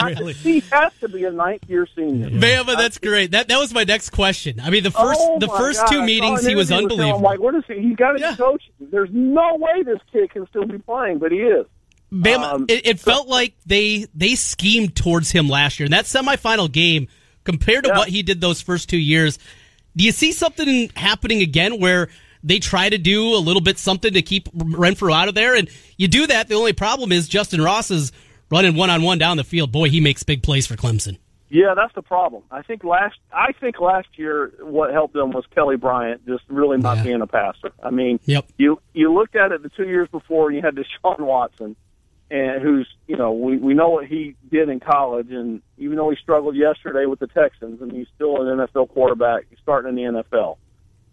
really? 0.04 0.34
He 0.48 0.60
has 0.72 0.92
to 1.00 1.08
be 1.08 1.24
a 1.24 1.32
ninth 1.32 1.64
year 1.68 1.88
senior. 1.96 2.30
Bama, 2.30 2.76
that's 2.76 2.98
great. 2.98 3.32
That 3.32 3.48
that 3.48 3.58
was 3.58 3.74
my 3.74 3.86
next 3.86 4.10
question. 4.10 4.60
I 4.60 4.70
mean, 4.70 4.84
the 4.84 4.92
first 4.92 5.20
oh 5.22 5.40
the 5.40 5.48
first 5.48 5.80
God. 5.82 5.92
two 5.92 6.04
meetings 6.04 6.46
he 6.46 6.56
was 6.56 6.72
unbelievable. 6.72 7.18
I'm 7.18 7.22
like, 7.22 7.40
what 7.40 7.56
is 7.56 7.64
he? 7.68 7.80
He's 7.80 7.96
got 7.96 8.14
to 8.14 8.20
yeah. 8.20 8.32
be 8.32 8.38
coaching. 8.38 8.74
There's 8.80 9.10
no 9.14 9.56
way 9.56 9.84
this 9.84 10.00
kid 10.12 10.32
can 10.32 10.46
still 10.48 10.66
be 10.66 10.78
playing, 10.80 11.20
but 11.20 11.32
he 11.32 11.38
is. 11.38 11.66
Bam, 12.12 12.42
um, 12.42 12.66
it, 12.70 12.88
it, 12.88 13.00
felt 13.00 13.28
like 13.28 13.56
they 13.66 14.08
they 14.16 14.36
schemed 14.36 14.96
towards 14.96 15.30
him 15.30 15.50
last 15.50 15.80
year. 15.80 15.86
In 15.86 15.92
that 15.92 16.06
semifinal 16.06 16.72
game, 16.72 17.08
compared 17.44 17.84
to 17.84 17.90
yeah. 17.90 17.98
what 17.98 18.08
he 18.08 18.24
did 18.24 18.40
those 18.40 18.62
first 18.62 18.90
two 18.90 18.98
years, 18.98 19.38
do 19.96 20.06
you 20.06 20.14
see 20.14 20.32
something 20.32 20.90
happening 20.96 21.42
again 21.42 21.82
where 21.82 22.08
they 22.44 22.60
try 22.60 22.88
to 22.88 22.98
do 22.98 23.36
a 23.36 23.40
little 23.40 23.62
bit 23.62 23.78
something 23.78 24.14
to 24.14 24.22
keep 24.22 24.48
Renfrow 24.54 25.14
out 25.14 25.28
of 25.28 25.36
there? 25.36 25.56
And 25.56 25.70
you 25.98 26.08
do 26.08 26.28
that. 26.28 26.48
The 26.48 26.56
only 26.56 26.72
problem 26.72 27.12
is 27.12 27.28
Justyn 27.28 27.64
Ross 27.64 27.92
is 27.92 28.14
running 28.50 28.76
one 28.76 28.90
on 28.90 29.02
one 29.02 29.18
down 29.18 29.36
the 29.36 29.44
field. 29.44 29.74
Boy, 29.74 29.90
he 29.90 30.00
makes 30.00 30.24
big 30.24 30.44
plays 30.44 30.66
for 30.66 30.78
Clemson. 30.78 31.18
Yeah, 31.50 31.74
that's 31.76 31.94
the 31.94 32.02
problem. 32.02 32.44
I 32.52 32.62
think 32.62 32.84
last 32.84 33.16
I 33.32 33.54
think 33.54 33.80
last 33.80 34.08
year 34.16 34.54
what 34.60 34.92
helped 34.92 35.14
them 35.14 35.32
was 35.32 35.46
Kelly 35.56 35.78
Bryant 35.78 36.26
just 36.26 36.44
really 36.50 36.78
not 36.78 36.98
yeah. 36.98 37.04
being 37.04 37.22
a 37.22 37.28
passer. 37.28 37.72
I 37.82 37.90
mean, 37.90 38.20
yep. 38.26 38.46
you 38.58 38.82
you 38.94 39.14
looked 39.14 39.36
at 39.36 39.52
it 39.52 39.64
the 39.64 39.70
two 39.70 39.88
years 39.88 40.10
before, 40.10 40.48
and 40.48 40.58
you 40.58 40.62
had 40.62 40.76
Deshaun 40.76 41.20
Watson 41.20 41.76
and 42.30 42.62
who's 42.62 42.88
you 43.08 43.16
know 43.16 43.32
we 43.32 43.58
we 43.58 43.74
know 43.74 43.90
what 43.90 44.06
he 44.06 44.36
did 44.52 44.70
in 44.70 44.80
college, 44.80 45.32
and 45.32 45.62
even 45.78 45.98
though 45.98 46.10
he 46.10 46.18
struggled 46.18 46.56
yesterday 46.56 47.06
with 47.06 47.20
the 47.20 47.28
Texans, 47.28 47.82
and 47.82 47.92
he's 47.92 48.08
still 48.16 48.42
an 48.42 48.58
NFL 48.58 48.90
quarterback, 48.90 49.46
he's 49.50 49.60
starting 49.60 49.98
in 49.98 50.14
the 50.14 50.24
NFL. 50.24 50.58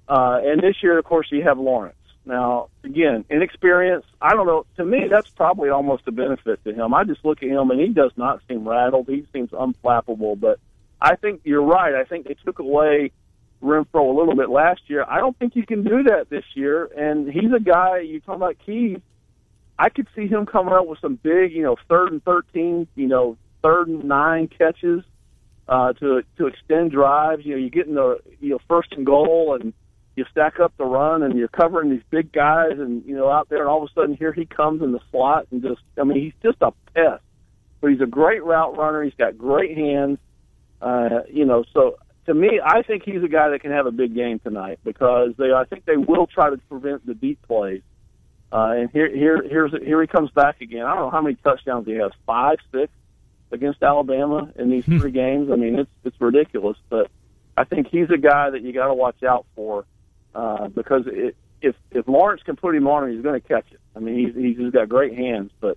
Uh, 0.08 0.40
and 0.42 0.60
this 0.60 0.76
year, 0.82 0.98
of 0.98 1.04
course, 1.04 1.28
you 1.30 1.42
have 1.42 1.58
Lawrence. 1.58 1.96
Now, 2.26 2.68
again, 2.82 3.24
inexperience. 3.28 4.04
I 4.20 4.34
don't 4.34 4.46
know. 4.46 4.66
To 4.76 4.84
me, 4.84 5.08
that's 5.10 5.28
probably 5.30 5.68
almost 5.68 6.04
a 6.06 6.12
benefit 6.12 6.64
to 6.64 6.72
him. 6.72 6.94
I 6.94 7.04
just 7.04 7.24
look 7.24 7.42
at 7.42 7.48
him, 7.48 7.70
and 7.70 7.80
he 7.80 7.88
does 7.88 8.12
not 8.16 8.40
seem 8.48 8.66
rattled. 8.66 9.08
He 9.08 9.26
seems 9.32 9.50
unflappable. 9.50 10.38
But 10.40 10.58
I 11.00 11.16
think 11.16 11.42
you're 11.44 11.62
right. 11.62 11.94
I 11.94 12.04
think 12.04 12.26
they 12.26 12.36
took 12.44 12.58
away 12.58 13.12
Renfrow 13.62 14.14
a 14.14 14.18
little 14.18 14.34
bit 14.34 14.48
last 14.48 14.82
year. 14.88 15.04
I 15.06 15.18
don't 15.18 15.38
think 15.38 15.54
you 15.54 15.66
can 15.66 15.84
do 15.84 16.04
that 16.04 16.30
this 16.30 16.44
year. 16.54 16.86
And 16.96 17.30
he's 17.30 17.52
a 17.54 17.60
guy. 17.60 18.00
You 18.00 18.20
talk 18.20 18.36
about 18.36 18.56
Keys 18.64 19.00
I 19.78 19.88
could 19.88 20.06
see 20.14 20.26
him 20.26 20.46
coming 20.46 20.72
up 20.72 20.86
with 20.86 21.00
some 21.00 21.16
big, 21.16 21.52
you 21.52 21.62
know, 21.62 21.76
third 21.88 22.12
and 22.12 22.22
thirteen, 22.24 22.86
you 22.94 23.08
know, 23.08 23.36
third 23.62 23.88
and 23.88 24.04
nine 24.04 24.48
catches 24.48 25.02
uh, 25.68 25.92
to 25.94 26.22
to 26.38 26.46
extend 26.46 26.92
drives. 26.92 27.44
You 27.44 27.52
know, 27.52 27.58
you 27.58 27.70
get 27.70 27.86
in 27.86 27.94
the 27.94 28.20
you 28.40 28.50
know 28.50 28.58
first 28.68 28.92
and 28.92 29.04
goal, 29.04 29.58
and 29.60 29.72
you 30.16 30.24
stack 30.30 30.60
up 30.60 30.72
the 30.76 30.84
run 30.84 31.22
and 31.22 31.36
you're 31.36 31.48
covering 31.48 31.90
these 31.90 32.02
big 32.10 32.32
guys 32.32 32.78
and 32.78 33.04
you 33.04 33.16
know 33.16 33.28
out 33.30 33.48
there 33.48 33.60
and 33.60 33.68
all 33.68 33.82
of 33.82 33.90
a 33.90 33.92
sudden 33.94 34.16
here 34.16 34.32
he 34.32 34.46
comes 34.46 34.82
in 34.82 34.92
the 34.92 35.00
slot 35.10 35.46
and 35.50 35.62
just 35.62 35.80
I 35.98 36.04
mean 36.04 36.20
he's 36.20 36.32
just 36.42 36.62
a 36.62 36.72
pest. 36.94 37.22
But 37.80 37.90
he's 37.90 38.00
a 38.00 38.06
great 38.06 38.42
route 38.42 38.78
runner. 38.78 39.02
He's 39.02 39.14
got 39.14 39.36
great 39.36 39.76
hands. 39.76 40.18
Uh, 40.80 41.20
you 41.30 41.44
know, 41.44 41.64
so 41.72 41.98
to 42.26 42.34
me, 42.34 42.60
I 42.64 42.82
think 42.82 43.02
he's 43.04 43.22
a 43.22 43.28
guy 43.28 43.50
that 43.50 43.60
can 43.60 43.72
have 43.72 43.86
a 43.86 43.90
big 43.90 44.14
game 44.14 44.38
tonight 44.38 44.78
because 44.84 45.32
they 45.36 45.52
I 45.52 45.64
think 45.64 45.84
they 45.84 45.96
will 45.96 46.26
try 46.26 46.50
to 46.50 46.56
prevent 46.68 47.06
the 47.06 47.14
deep 47.14 47.42
plays. 47.42 47.82
Uh, 48.54 48.74
and 48.76 48.90
here 48.92 49.08
here 49.08 49.42
here's 49.42 49.72
here 49.82 50.00
he 50.00 50.06
comes 50.06 50.30
back 50.30 50.60
again. 50.60 50.86
I 50.86 50.94
don't 50.94 51.06
know 51.06 51.10
how 51.10 51.20
many 51.20 51.34
touchdowns 51.42 51.86
he 51.86 51.94
has, 51.94 52.12
five, 52.24 52.58
six 52.70 52.92
against 53.50 53.82
Alabama 53.82 54.48
in 54.54 54.70
these 54.70 54.84
three 54.84 55.10
games. 55.10 55.50
I 55.50 55.56
mean, 55.56 55.76
it's 55.76 55.90
it's 56.04 56.20
ridiculous, 56.20 56.76
but 56.88 57.10
I 57.56 57.64
think 57.64 57.88
he's 57.88 58.10
a 58.10 58.16
guy 58.16 58.50
that 58.50 58.62
you 58.62 58.72
got 58.72 58.86
to 58.86 58.94
watch 58.94 59.24
out 59.24 59.44
for 59.56 59.86
uh, 60.36 60.68
because 60.68 61.02
it, 61.08 61.36
if 61.60 61.74
if 61.90 62.06
Lawrence 62.06 62.42
can 62.44 62.54
put 62.54 62.76
him 62.76 62.86
on, 62.86 63.10
he's 63.10 63.22
going 63.22 63.40
to 63.40 63.46
catch 63.46 63.66
it. 63.72 63.80
I 63.96 63.98
mean, 63.98 64.24
he's 64.24 64.36
he's 64.36 64.56
just 64.56 64.72
got 64.72 64.88
great 64.88 65.16
hands, 65.16 65.50
but 65.60 65.76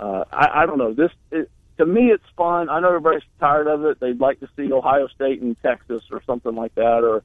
uh, 0.00 0.24
I, 0.32 0.62
I 0.62 0.66
don't 0.66 0.78
know. 0.78 0.94
This 0.94 1.10
it, 1.30 1.50
to 1.76 1.84
me, 1.84 2.06
it's 2.06 2.24
fun. 2.34 2.70
I 2.70 2.80
know 2.80 2.88
everybody's 2.88 3.24
tired 3.38 3.66
of 3.66 3.84
it. 3.84 4.00
They'd 4.00 4.20
like 4.20 4.40
to 4.40 4.48
see 4.56 4.72
Ohio 4.72 5.08
State 5.08 5.42
and 5.42 5.54
Texas 5.62 6.02
or 6.10 6.22
something 6.24 6.54
like 6.54 6.74
that, 6.76 7.04
or 7.04 7.24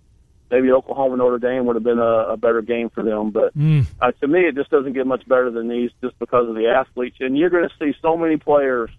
maybe 0.51 0.71
Oklahoma 0.71 1.17
Notre 1.17 1.39
Dame 1.39 1.65
would 1.65 1.75
have 1.77 1.83
been 1.83 1.99
a, 1.99 2.33
a 2.33 2.37
better 2.37 2.61
game 2.61 2.89
for 2.89 3.01
them. 3.03 3.31
But 3.31 3.57
Mm. 3.57 3.85
uh, 4.01 4.11
to 4.19 4.27
me, 4.27 4.41
it 4.41 4.55
just 4.55 4.69
doesn't 4.69 4.93
get 4.93 5.07
much 5.07 5.27
better 5.27 5.49
than 5.49 5.67
these, 5.69 5.89
just 6.03 6.17
because 6.19 6.47
of 6.49 6.55
the 6.55 6.67
athletes. 6.67 7.17
And 7.21 7.37
you're 7.37 7.49
going 7.49 7.67
to 7.67 7.73
see 7.79 7.97
so 8.01 8.17
many 8.17 8.37
players 8.37 8.89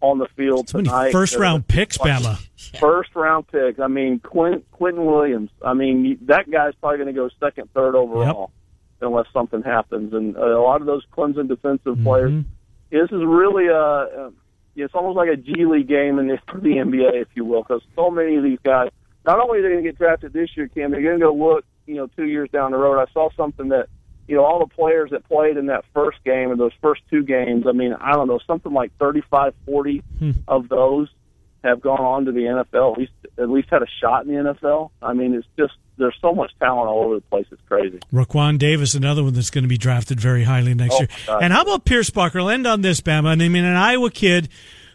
on 0.00 0.18
the 0.18 0.26
field 0.36 0.68
So 0.68 0.78
many 0.78 0.88
tonight. 0.88 1.12
first 1.12 1.36
round 1.36 1.66
picks, 1.66 1.96
Bama. 1.98 2.36
First 2.80 3.14
round 3.14 3.46
picks. 3.48 3.78
I 3.80 3.86
mean, 3.88 4.18
Quint, 4.20 4.64
Quinnen 4.72 5.04
Williams. 5.06 5.50
I 5.64 5.74
mean, 5.74 6.18
that 6.26 6.50
guy's 6.50 6.74
probably 6.80 6.98
going 6.98 7.06
to 7.08 7.12
go 7.12 7.28
second, 7.40 7.68
third 7.74 7.94
overall 7.94 8.50
unless 9.00 9.26
something 9.32 9.62
happens. 9.62 10.12
And 10.12 10.36
uh, 10.36 10.40
a 10.58 10.62
lot 10.62 10.80
of 10.80 10.86
those 10.86 11.02
Clemson 11.16 11.48
defensive 11.48 11.94
Mm-hmm. 11.96 12.04
players. 12.04 12.44
This 12.90 13.10
is 13.10 13.22
really 13.24 13.68
a. 13.68 14.30
It's 14.74 14.94
almost 14.94 15.16
like 15.16 15.28
a 15.28 15.36
G 15.36 15.66
League 15.66 15.86
game 15.88 16.18
in 16.18 16.28
the, 16.28 16.38
for 16.48 16.58
the 16.60 16.70
NBA, 16.70 17.20
if 17.22 17.28
you 17.34 17.44
will, 17.44 17.62
because 17.62 17.82
so 17.94 18.10
many 18.10 18.36
of 18.36 18.42
these 18.42 18.58
guys. 18.64 18.90
Not 19.24 19.40
only 19.40 19.58
are 19.58 19.62
they 19.62 19.68
going 19.68 19.84
to 19.84 19.88
get 19.88 19.98
drafted 19.98 20.32
this 20.32 20.50
year, 20.56 20.68
Kim, 20.68 20.90
they're 20.90 21.02
going 21.02 21.18
to 21.18 21.26
go 21.26 21.32
look, 21.34 21.64
you 21.86 21.94
know, 21.96 22.08
two 22.08 22.26
years 22.26 22.48
down 22.50 22.72
the 22.72 22.76
road. 22.78 23.00
I 23.00 23.10
saw 23.12 23.30
something 23.36 23.68
that, 23.68 23.88
you 24.26 24.36
know, 24.36 24.44
all 24.44 24.58
the 24.58 24.74
players 24.74 25.10
that 25.10 25.26
played 25.28 25.56
in 25.56 25.66
that 25.66 25.84
first 25.94 26.22
game 26.24 26.50
or 26.50 26.56
those 26.56 26.72
first 26.80 27.02
two 27.10 27.22
games. 27.22 27.66
I 27.68 27.72
mean, 27.72 27.92
I 27.92 28.12
don't 28.12 28.28
know, 28.28 28.40
something 28.46 28.72
like 28.72 28.92
thirty-five, 28.98 29.54
forty 29.66 30.02
hmm. 30.18 30.32
of 30.48 30.68
those 30.68 31.08
have 31.64 31.80
gone 31.80 32.00
on 32.00 32.24
to 32.24 32.32
the 32.32 32.40
NFL. 32.40 32.92
At 32.92 32.98
least, 32.98 33.12
at 33.38 33.48
least 33.48 33.68
had 33.70 33.82
a 33.82 33.86
shot 34.00 34.26
in 34.26 34.34
the 34.34 34.54
NFL. 34.54 34.90
I 35.00 35.12
mean, 35.12 35.34
it's 35.34 35.46
just 35.56 35.74
there's 35.98 36.16
so 36.20 36.32
much 36.32 36.50
talent 36.58 36.88
all 36.88 37.04
over 37.04 37.14
the 37.16 37.20
place. 37.20 37.46
It's 37.52 37.62
crazy. 37.68 38.00
Raekwon 38.12 38.58
Davis, 38.58 38.94
another 38.94 39.22
one 39.22 39.34
that's 39.34 39.50
going 39.50 39.62
to 39.62 39.68
be 39.68 39.78
drafted 39.78 40.20
very 40.20 40.44
highly 40.44 40.74
next 40.74 40.94
Oh, 40.94 40.98
year. 41.00 41.08
God. 41.26 41.42
And 41.42 41.52
how 41.52 41.62
about 41.62 41.84
Pierschbacher? 41.84 42.40
I'll 42.40 42.50
end 42.50 42.66
on 42.66 42.80
this, 42.80 43.00
Bama. 43.00 43.28
I 43.28 43.36
mean, 43.36 43.64
an 43.64 43.76
Iowa 43.76 44.10
kid 44.10 44.48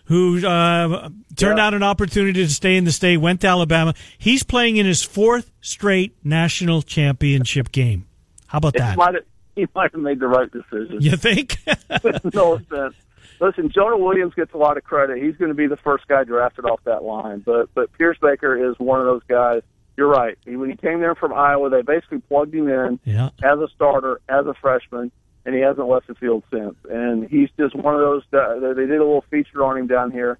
who 0.07 0.45
uh, 0.45 1.09
turned 1.35 1.57
Yeah. 1.57 1.67
out 1.67 1.73
an 1.73 1.83
opportunity 1.83 2.45
to 2.45 2.49
stay 2.51 2.75
in 2.77 2.85
the 2.85 2.91
state, 2.91 3.17
went 3.17 3.41
to 3.41 3.47
Alabama. 3.47 3.93
He's 4.17 4.43
playing 4.43 4.77
in 4.77 4.85
his 4.85 5.03
fourth 5.03 5.51
straight 5.61 6.15
national 6.23 6.81
championship 6.81 7.71
game. 7.71 8.05
How 8.47 8.59
about 8.59 8.73
that? 8.75 8.97
might 8.97 9.15
have, 9.15 9.23
he 9.55 9.67
might 9.75 9.91
have 9.91 10.01
made 10.01 10.19
the 10.19 10.27
right 10.27 10.49
decision. 10.51 10.97
You 11.01 11.17
think? 11.17 11.57
no 12.33 12.53
offense. 12.53 12.95
Listen, 13.39 13.69
Jonah 13.69 13.97
Williams 13.97 14.33
gets 14.33 14.53
a 14.53 14.57
lot 14.57 14.77
of 14.77 14.83
credit. 14.83 15.21
He's 15.21 15.35
going 15.35 15.49
to 15.49 15.55
be 15.55 15.67
the 15.67 15.77
first 15.77 16.07
guy 16.07 16.23
drafted 16.23 16.65
off 16.65 16.79
that 16.85 17.03
line. 17.03 17.39
But 17.45 17.69
but 17.75 17.91
Pierschbacher 17.93 18.71
is 18.71 18.79
one 18.79 18.99
of 18.99 19.05
those 19.05 19.21
guys. 19.27 19.61
You're 19.95 20.07
right. 20.07 20.37
He, 20.45 20.55
when 20.55 20.69
he 20.69 20.75
came 20.77 21.01
there 21.01 21.15
from 21.15 21.33
Iowa, 21.33 21.69
they 21.69 21.81
basically 21.81 22.19
plugged 22.19 22.53
him 22.53 22.69
in 22.69 22.99
yeah. 23.03 23.29
as 23.43 23.59
a 23.59 23.67
starter, 23.75 24.21
as 24.29 24.45
a 24.45 24.53
freshman, 24.55 25.11
and 25.47 25.55
he 25.55 25.61
hasn't 25.61 25.87
left 25.87 26.07
the 26.07 26.15
field 26.15 26.43
since. 26.51 26.75
And 26.89 27.27
he's 27.29 27.49
just 27.57 27.73
one 27.73 27.95
of 27.95 28.01
those. 28.01 28.23
That, 28.31 28.73
they 28.75 28.85
did 28.85 28.97
a 28.97 29.03
little 29.03 29.23
feature 29.31 29.63
on 29.63 29.77
him 29.77 29.87
down 29.87 30.11
here 30.11 30.37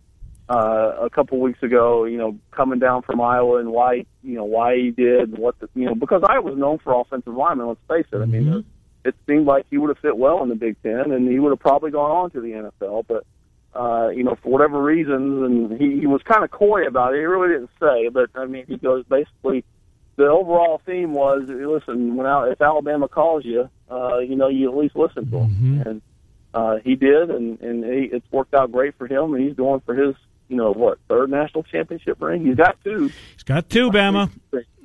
uh, 0.50 0.98
a 1.00 1.10
couple 1.10 1.40
weeks 1.40 1.64
ago. 1.64 2.04
You 2.04 2.18
know, 2.18 2.38
coming 2.52 2.78
down 2.78 3.04
from 3.04 3.22
Iowa 3.22 3.60
and 3.60 3.72
why 3.72 4.06
you 4.22 4.36
know 4.36 4.44
why 4.44 4.76
he 4.76 4.92
did 4.92 5.30
and 5.30 5.38
what 5.38 5.58
the 5.60 5.70
you 5.76 5.86
know 5.86 5.96
because 5.96 6.24
Iowa 6.28 6.42
was 6.42 6.58
known 6.58 6.80
for 6.80 6.94
offensive 7.00 7.34
linemen. 7.34 7.68
Let's 7.68 7.80
face 7.88 8.06
it. 8.12 8.22
I 8.22 8.26
mean, 8.26 8.66
it 9.06 9.16
seemed 9.26 9.46
like 9.46 9.66
he 9.70 9.78
would 9.78 9.88
have 9.88 10.00
fit 10.00 10.18
well 10.18 10.44
in 10.44 10.50
the 10.50 10.56
Big 10.56 10.76
Ten, 10.84 11.14
and 11.14 11.32
he 11.32 11.40
would 11.40 11.52
have 11.52 11.60
probably 11.60 11.92
gone 11.92 12.12
on 12.12 12.32
to 12.32 12.42
the 12.42 12.70
NFL. 12.82 13.06
But 13.08 13.26
uh, 13.80 14.10
you 14.10 14.26
know, 14.26 14.38
for 14.44 14.50
whatever 14.50 14.84
reasons, 14.84 15.42
and 15.42 15.80
he, 15.80 16.02
he 16.02 16.06
was 16.06 16.22
kind 16.24 16.44
of 16.44 16.52
coy 16.52 16.86
about 16.86 17.14
it. 17.14 17.20
He 17.20 17.24
really 17.24 17.48
didn't 17.48 17.72
say, 17.80 18.10
but 18.10 18.30
I 18.36 18.46
mean, 18.46 18.66
he 18.68 18.76
goes 18.76 19.06
basically. 19.06 19.64
The 20.18 20.26
overall 20.26 20.82
theme 20.86 21.14
was, 21.14 21.44
listen, 21.48 22.16
when 22.16 22.26
Al- 22.28 22.52
if 22.52 22.60
Alabama 22.62 23.08
calls 23.08 23.46
you, 23.46 23.70
uh, 23.90 24.18
you 24.18 24.36
know, 24.36 24.48
you 24.50 24.70
at 24.70 24.76
least 24.76 24.96
listen 24.96 25.30
to 25.32 25.38
him, 25.38 25.84
and 25.86 26.02
uh, 26.54 26.78
he 26.84 26.96
did, 26.96 27.30
and 27.30 27.60
and 27.62 27.84
he, 27.86 28.10
it's 28.12 28.26
worked 28.32 28.54
out 28.56 28.72
great 28.72 28.96
for 28.98 29.06
him, 29.08 29.34
and 29.36 29.44
he's 29.44 29.56
going 29.56 29.80
for 29.82 29.94
his, 29.94 30.16
you 30.50 30.58
know, 30.58 30.74
what 30.74 30.98
third 31.08 31.30
national 31.30 31.64
championship 31.64 32.20
ring? 32.20 32.46
He's 32.46 32.56
got 32.56 32.84
two. 32.84 33.12
He's 33.34 33.44
got 33.46 33.70
two, 33.70 33.92
Bama. 33.92 34.32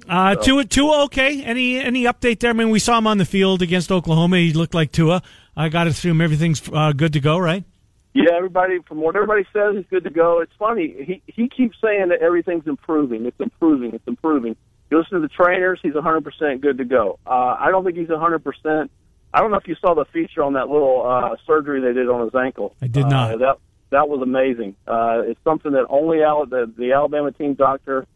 Uh, 0.08 0.34
Tua, 0.34 0.64
Tua, 0.64 1.04
okay. 1.04 1.42
Any 1.42 1.78
any 1.78 2.04
update 2.04 2.40
there? 2.40 2.50
I 2.50 2.52
mean, 2.52 2.70
we 2.70 2.78
saw 2.78 2.98
him 2.98 3.06
on 3.06 3.18
the 3.18 3.24
field 3.24 3.62
against 3.62 3.90
Oklahoma. 3.90 4.36
He 4.36 4.52
looked 4.52 4.74
like 4.74 4.92
Tua. 4.92 5.22
I 5.56 5.68
got 5.70 5.84
to 5.84 5.90
assume 5.90 6.20
everything's 6.20 6.60
uh, 6.72 6.92
good 6.92 7.12
to 7.14 7.20
go, 7.20 7.38
right? 7.38 7.64
Yeah, 8.12 8.32
everybody 8.36 8.80
from 8.86 9.00
what 9.00 9.16
everybody 9.16 9.46
says 9.52 9.76
is 9.76 9.84
good 9.88 10.04
to 10.04 10.10
go. 10.10 10.40
It's 10.40 10.52
funny. 10.58 10.94
He 11.06 11.22
he 11.26 11.48
keeps 11.48 11.78
saying 11.82 12.08
that 12.08 12.20
everything's 12.20 12.66
improving. 12.66 13.24
It's 13.24 13.40
improving. 13.40 13.94
It's 13.94 14.06
improving. 14.06 14.56
You 14.92 14.98
listen 14.98 15.22
to 15.22 15.26
the 15.26 15.28
trainers, 15.28 15.80
he's 15.82 15.94
100% 15.94 16.60
good 16.60 16.76
to 16.76 16.84
go. 16.84 17.18
Uh, 17.26 17.56
I 17.58 17.70
don't 17.70 17.82
think 17.82 17.96
he's 17.96 18.08
100%. 18.08 18.90
I 19.32 19.40
don't 19.40 19.50
know 19.50 19.56
if 19.56 19.66
you 19.66 19.74
saw 19.80 19.94
the 19.94 20.04
feature 20.12 20.42
on 20.42 20.52
that 20.52 20.68
little 20.68 21.02
uh, 21.06 21.34
surgery 21.46 21.80
they 21.80 21.94
did 21.94 22.10
on 22.10 22.24
his 22.24 22.34
ankle. 22.34 22.76
I 22.82 22.88
did 22.88 23.06
not. 23.06 23.32
Uh, 23.32 23.36
that 23.38 23.56
that 23.88 24.08
was 24.10 24.20
amazing. 24.20 24.76
Uh, 24.86 25.22
it's 25.24 25.40
something 25.44 25.72
that 25.72 25.86
only 25.88 26.22
Al- 26.22 26.44
the, 26.44 26.70
the 26.76 26.92
Alabama 26.92 27.32
team 27.32 27.54
doctor. 27.54 28.06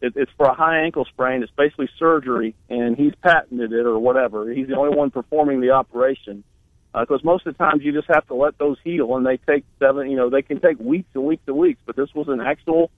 It, 0.00 0.14
it's 0.16 0.30
for 0.38 0.46
a 0.46 0.54
high 0.54 0.84
ankle 0.84 1.04
sprain. 1.04 1.42
It's 1.42 1.52
basically 1.54 1.90
surgery, 1.98 2.54
and 2.70 2.96
he's 2.96 3.12
patented 3.22 3.74
it 3.74 3.84
or 3.84 3.98
whatever. 3.98 4.50
He's 4.50 4.68
the 4.68 4.76
only 4.76 4.96
one 4.96 5.10
performing 5.10 5.60
the 5.60 5.72
operation 5.72 6.44
because 6.98 7.22
most 7.22 7.46
of 7.46 7.58
the 7.58 7.62
times 7.62 7.82
you 7.84 7.92
just 7.92 8.08
have 8.08 8.26
to 8.28 8.34
let 8.34 8.56
those 8.56 8.78
heal, 8.82 9.14
and 9.16 9.26
they 9.26 9.36
take 9.36 9.66
seven. 9.78 10.10
You 10.10 10.16
know, 10.16 10.30
they 10.30 10.40
can 10.40 10.62
take 10.62 10.78
weeks 10.80 11.10
and 11.12 11.24
weeks 11.24 11.42
and 11.46 11.58
weeks. 11.58 11.80
But 11.84 11.96
this 11.96 12.08
was 12.14 12.28
an 12.28 12.40
actual 12.40 12.90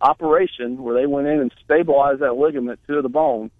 operation 0.00 0.82
where 0.82 0.94
they 0.94 1.06
went 1.06 1.26
in 1.26 1.40
and 1.40 1.52
stabilized 1.64 2.20
that 2.20 2.34
ligament 2.34 2.80
to 2.86 3.02
the 3.02 3.08
bone 3.08 3.50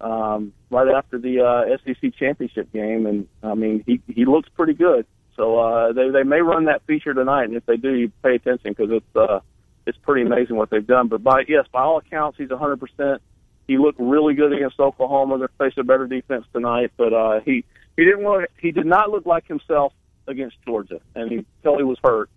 um, 0.00 0.52
right 0.70 0.88
after 0.88 1.18
the 1.18 1.40
uh, 1.40 1.76
SEC 1.84 2.14
championship 2.16 2.72
game, 2.72 3.06
and 3.06 3.28
I 3.42 3.54
mean 3.54 3.84
he 3.86 4.00
he 4.12 4.24
looks 4.24 4.48
pretty 4.50 4.74
good. 4.74 5.06
So 5.36 5.58
uh, 5.58 5.92
they 5.92 6.10
they 6.10 6.22
may 6.22 6.40
run 6.40 6.66
that 6.66 6.82
feature 6.86 7.14
tonight, 7.14 7.44
and 7.44 7.56
if 7.56 7.66
they 7.66 7.76
do, 7.76 7.94
you 7.94 8.12
pay 8.22 8.36
attention 8.36 8.74
because 8.76 8.90
it's 8.90 9.16
uh, 9.16 9.40
it's 9.86 9.98
pretty 9.98 10.26
amazing 10.26 10.56
what 10.56 10.70
they've 10.70 10.86
done. 10.86 11.08
But 11.08 11.22
by 11.22 11.44
yes, 11.48 11.66
by 11.72 11.82
all 11.82 11.98
accounts, 11.98 12.38
he's 12.38 12.50
100 12.50 12.80
percent. 12.80 13.22
He 13.66 13.78
looked 13.78 14.00
really 14.00 14.34
good 14.34 14.52
against 14.52 14.80
Oklahoma. 14.80 15.38
They're 15.38 15.50
facing 15.58 15.82
a 15.82 15.84
better 15.84 16.06
defense 16.06 16.44
tonight, 16.52 16.92
but 16.96 17.12
uh, 17.12 17.40
he 17.40 17.64
he 17.96 18.04
didn't 18.04 18.24
look, 18.24 18.44
he 18.60 18.70
did 18.70 18.86
not 18.86 19.10
look 19.10 19.26
like 19.26 19.46
himself 19.46 19.92
against 20.26 20.56
Georgia, 20.64 21.00
and 21.14 21.30
he 21.30 21.36
until 21.62 21.76
he 21.76 21.84
was 21.84 21.98
hurt. 22.02 22.30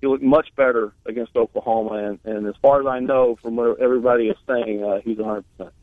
He 0.00 0.06
looked 0.06 0.22
much 0.22 0.48
better 0.56 0.92
against 1.06 1.36
Oklahoma, 1.36 1.94
and, 1.94 2.18
and 2.24 2.46
as 2.46 2.54
far 2.62 2.80
as 2.80 2.86
I 2.86 3.00
know, 3.00 3.36
from 3.42 3.56
what 3.56 3.80
everybody 3.80 4.28
is 4.28 4.36
saying, 4.46 4.82
uh, 4.82 5.00
he's 5.04 5.18
100 5.18 5.44
percent. 5.56 5.74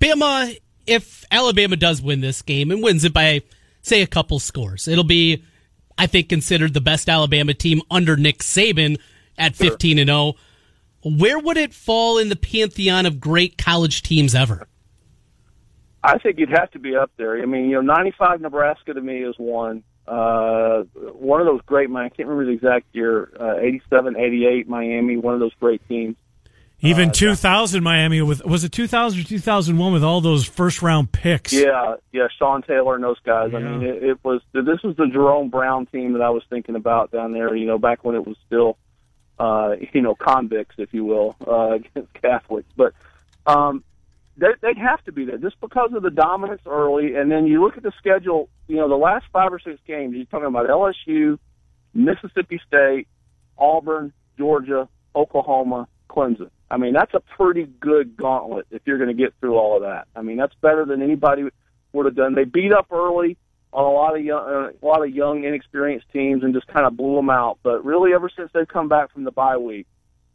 Bama, 0.00 0.56
if 0.86 1.24
Alabama 1.30 1.76
does 1.76 2.00
win 2.00 2.20
this 2.20 2.40
game 2.42 2.70
and 2.70 2.82
wins 2.82 3.04
it 3.04 3.12
by, 3.12 3.42
say, 3.82 4.02
a 4.02 4.06
couple 4.06 4.38
scores, 4.38 4.86
it'll 4.86 5.02
be, 5.02 5.42
I 5.96 6.06
think, 6.06 6.28
considered 6.28 6.72
the 6.72 6.80
best 6.80 7.08
Alabama 7.08 7.52
team 7.52 7.82
under 7.90 8.16
Nick 8.16 8.38
Saban 8.38 8.98
at 9.36 9.56
15 9.56 9.98
and 9.98 10.08
0. 10.08 10.34
Where 11.04 11.38
would 11.38 11.56
it 11.56 11.74
fall 11.74 12.18
in 12.18 12.28
the 12.28 12.36
pantheon 12.36 13.06
of 13.06 13.20
great 13.20 13.58
college 13.58 14.02
teams 14.02 14.34
ever? 14.34 14.68
I 16.02 16.18
think 16.18 16.38
you'd 16.38 16.50
have 16.50 16.70
to 16.72 16.78
be 16.78 16.96
up 16.96 17.10
there. 17.16 17.40
I 17.42 17.46
mean, 17.46 17.64
you 17.64 17.76
know, 17.76 17.94
95 17.94 18.40
Nebraska 18.40 18.94
to 18.94 19.00
me 19.00 19.18
is 19.18 19.34
one. 19.36 19.82
Uh, 20.08 20.84
one 20.94 21.40
of 21.40 21.46
those 21.46 21.60
great, 21.66 21.90
I 21.90 22.08
can't 22.08 22.28
remember 22.28 22.46
the 22.46 22.52
exact 22.52 22.86
year, 22.92 23.30
uh, 23.38 23.58
87, 23.58 24.16
88 24.16 24.68
Miami, 24.68 25.16
one 25.16 25.34
of 25.34 25.40
those 25.40 25.52
great 25.60 25.86
teams. 25.86 26.16
Even 26.80 27.10
2000 27.10 27.82
Miami 27.82 28.22
with 28.22 28.44
was 28.44 28.62
it 28.62 28.70
2000 28.70 29.20
or 29.20 29.24
2001 29.24 29.92
with 29.92 30.04
all 30.04 30.20
those 30.20 30.44
first 30.44 30.80
round 30.80 31.10
picks. 31.10 31.52
Yeah, 31.52 31.96
yeah, 32.12 32.28
Sean 32.38 32.62
Taylor 32.62 32.94
and 32.94 33.02
those 33.02 33.18
guys. 33.24 33.52
I 33.52 33.58
mean, 33.58 33.82
it, 33.82 34.02
it 34.04 34.18
was 34.22 34.42
this 34.52 34.80
was 34.84 34.94
the 34.96 35.08
Jerome 35.08 35.48
Brown 35.48 35.86
team 35.86 36.12
that 36.12 36.22
I 36.22 36.30
was 36.30 36.44
thinking 36.48 36.76
about 36.76 37.10
down 37.10 37.32
there. 37.32 37.54
You 37.56 37.66
know, 37.66 37.78
back 37.78 38.04
when 38.04 38.14
it 38.14 38.24
was 38.24 38.36
still, 38.46 38.78
uh, 39.40 39.74
you 39.92 40.02
know, 40.02 40.14
convicts, 40.14 40.76
if 40.78 40.94
you 40.94 41.04
will, 41.04 41.34
uh, 41.44 41.70
against 41.72 42.14
Catholics. 42.14 42.68
But 42.76 42.92
um, 43.44 43.82
they 44.38 44.48
they 44.62 44.74
have 44.80 45.04
to 45.04 45.12
be 45.12 45.24
there 45.24 45.38
just 45.38 45.60
because 45.60 45.90
of 45.94 46.02
the 46.02 46.10
dominance 46.10 46.62
early. 46.66 47.16
And 47.16 47.30
then 47.30 47.46
you 47.46 47.62
look 47.62 47.76
at 47.76 47.82
the 47.82 47.92
schedule. 47.98 48.48
You 48.68 48.76
know, 48.76 48.88
the 48.88 48.96
last 48.96 49.26
five 49.32 49.52
or 49.52 49.58
six 49.58 49.80
games. 49.86 50.14
You're 50.14 50.26
talking 50.26 50.46
about 50.46 50.68
LSU, 50.68 51.38
Mississippi 51.94 52.60
State, 52.66 53.08
Auburn, 53.56 54.12
Georgia, 54.36 54.88
Oklahoma, 55.14 55.88
Clemson. 56.08 56.50
I 56.70 56.76
mean, 56.76 56.92
that's 56.92 57.14
a 57.14 57.20
pretty 57.20 57.64
good 57.64 58.16
gauntlet 58.16 58.66
if 58.70 58.82
you're 58.84 58.98
going 58.98 59.08
to 59.08 59.14
get 59.14 59.34
through 59.40 59.56
all 59.56 59.76
of 59.76 59.82
that. 59.82 60.06
I 60.14 60.22
mean, 60.22 60.36
that's 60.36 60.54
better 60.60 60.84
than 60.84 61.02
anybody 61.02 61.44
would 61.92 62.06
have 62.06 62.14
done. 62.14 62.34
They 62.34 62.44
beat 62.44 62.72
up 62.72 62.88
early 62.92 63.38
on 63.72 63.84
a 63.84 63.90
lot 63.90 64.16
of 64.16 64.24
young, 64.24 64.40
uh, 64.40 64.70
a 64.82 64.86
lot 64.86 65.02
of 65.02 65.14
young, 65.14 65.44
inexperienced 65.44 66.06
teams 66.12 66.42
and 66.42 66.54
just 66.54 66.66
kind 66.66 66.86
of 66.86 66.96
blew 66.96 67.16
them 67.16 67.30
out. 67.30 67.58
But 67.62 67.84
really, 67.84 68.12
ever 68.12 68.30
since 68.34 68.50
they've 68.52 68.68
come 68.68 68.88
back 68.88 69.12
from 69.12 69.24
the 69.24 69.30
bye 69.30 69.56
week, 69.56 69.86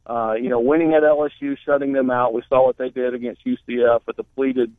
uh, 0.06 0.34
you 0.34 0.50
know, 0.50 0.60
winning 0.60 0.94
at 0.94 1.04
LSU, 1.04 1.58
shutting 1.66 1.94
them 1.94 2.10
out. 2.10 2.34
We 2.34 2.44
saw 2.50 2.66
what 2.66 2.78
they 2.78 2.90
did 2.90 3.14
against 3.14 3.46
UCF, 3.46 4.02
a 4.08 4.14
depleted 4.14 4.74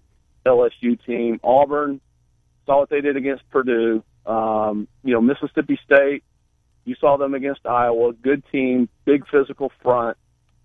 LSU 0.45 0.99
team. 1.07 1.41
Auburn 1.43 2.01
saw 2.67 2.81
what 2.81 2.91
they 2.91 3.01
did 3.01 3.17
against 3.17 3.49
Purdue. 3.51 4.03
Um, 4.27 4.89
you 5.03 5.13
know, 5.13 5.21
Mississippi 5.21 5.79
State, 5.85 6.25
you 6.85 6.95
saw 7.01 7.17
them 7.17 7.35
against 7.35 7.67
Iowa. 7.67 8.13
Good 8.13 8.43
team, 8.53 8.89
big 9.05 9.27
physical 9.29 9.73
front. 9.83 10.17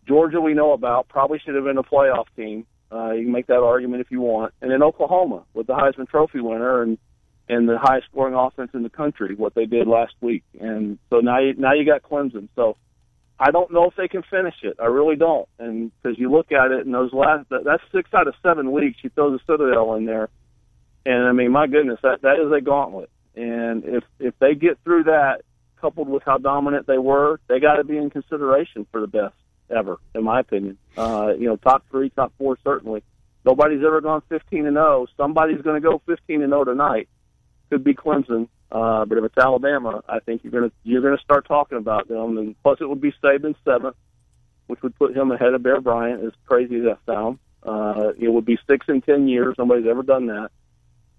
Georgia, 0.08 0.42
we 0.42 0.54
know 0.54 0.74
about, 0.74 1.08
probably 1.08 1.40
should 1.40 1.56
have 1.56 1.64
been 1.64 1.78
a 1.78 1.84
playoff 1.84 2.26
team. 2.36 2.66
Uh, 2.92 3.12
you 3.12 3.24
can 3.24 3.32
make 3.32 3.48
that 3.48 3.62
argument 3.62 4.02
if 4.02 4.12
you 4.12 4.22
want. 4.22 4.54
And 4.62 4.72
then 4.72 4.82
Oklahoma 4.82 5.44
with 5.54 5.68
the 5.68 5.74
Heisman 5.74 6.10
Trophy 6.10 6.42
winner 6.42 6.82
and 6.82 6.98
and 7.48 7.68
the 7.68 7.80
highest 7.80 8.06
scoring 8.12 8.36
offense 8.36 8.70
in 8.76 8.84
the 8.84 8.90
country, 8.90 9.34
what 9.34 9.56
they 9.56 9.66
did 9.66 9.88
last 9.88 10.14
week. 10.22 10.44
And 10.60 11.00
so 11.10 11.20
now 11.20 11.40
you 11.40 11.56
now 11.56 11.74
you 11.74 11.86
got 11.86 12.04
Clemson. 12.04 12.48
So 12.56 12.78
I 13.40 13.52
don't 13.52 13.72
know 13.72 13.86
if 13.86 13.96
they 13.96 14.10
can 14.10 14.24
finish 14.24 14.56
it. 14.64 14.78
I 14.82 14.86
really 14.86 15.16
don't. 15.16 15.48
And 15.60 15.92
because 16.02 16.20
you 16.20 16.30
look 16.30 16.52
at 16.52 16.72
it, 16.72 16.86
and 16.86 16.94
those 16.94 17.14
last 17.14 17.48
that's 17.50 17.84
six 17.94 18.10
out 18.14 18.28
of 18.28 18.36
seven 18.44 18.72
weeks. 18.72 18.98
You 19.02 19.10
throw 19.12 19.32
the 19.32 19.40
Citadel 19.48 19.96
in 19.96 20.06
there, 20.06 20.30
and 21.06 21.26
I 21.26 21.32
mean, 21.32 21.52
my 21.52 21.68
goodness, 21.68 22.00
that 22.04 22.22
that 22.24 22.40
is 22.40 22.52
a 22.52 22.62
gauntlet. 22.62 23.10
And 23.36 23.86
if 23.86 24.04
if 24.20 24.34
they 24.40 24.56
get 24.56 24.78
through 24.84 25.06
that, 25.06 25.44
coupled 25.80 26.10
with 26.10 26.24
how 26.24 26.38
dominant 26.38 26.86
they 26.86 26.98
were, 26.98 27.40
they 27.48 27.60
got 27.60 27.76
to 27.76 27.84
be 27.84 27.98
in 27.98 28.10
consideration 28.10 28.86
for 28.92 29.00
the 29.00 29.08
best 29.08 29.36
ever, 29.70 29.98
in 30.14 30.24
my 30.24 30.42
opinion. 30.42 30.78
Uh, 30.98 31.34
you 31.38 31.48
know, 31.48 31.56
top 31.56 31.86
three, 31.90 32.10
top 32.10 32.34
four, 32.38 32.58
certainly. 32.64 33.04
Nobody's 33.46 33.84
ever 33.86 34.02
gone 34.02 34.22
15 34.28 34.66
and 34.66 34.76
0. 34.76 35.08
Somebody's 35.16 35.62
going 35.62 35.82
to 35.82 35.88
go 35.88 36.02
15 36.06 36.42
and 36.42 36.52
0 36.52 36.66
tonight. 36.66 37.08
Could 37.70 37.84
be 37.84 37.94
Clemson, 37.94 38.50
uh, 38.72 39.06
but 39.06 39.18
if 39.18 39.24
it's 39.24 39.38
Alabama, 39.38 40.04
I 40.08 40.20
think 40.20 40.44
you're 40.44 40.62
to 40.62 40.72
you're 40.84 41.02
to 41.02 41.22
start 41.24 41.48
talking 41.48 41.78
about 41.78 42.08
them. 42.08 42.38
And 42.38 42.56
plus, 42.62 42.80
it 42.82 42.90
would 42.90 43.02
be 43.02 43.14
Saban 43.24 43.56
seventh, 43.66 43.96
which 44.68 44.82
would 44.82 44.96
put 44.98 45.16
him 45.16 45.32
ahead 45.32 45.54
of 45.54 45.64
Bear 45.64 45.82
Bryant. 45.82 46.24
As 46.24 46.34
crazy 46.46 46.78
as 46.78 46.84
that 46.84 47.00
sounds, 47.06 47.40
uh, 47.64 48.14
it 48.18 48.32
would 48.32 48.46
be 48.46 48.58
six 48.68 48.86
in 48.88 49.02
ten 49.02 49.28
years. 49.28 49.56
Nobody's 49.58 49.88
ever 49.88 50.04
done 50.04 50.28
that. 50.28 50.52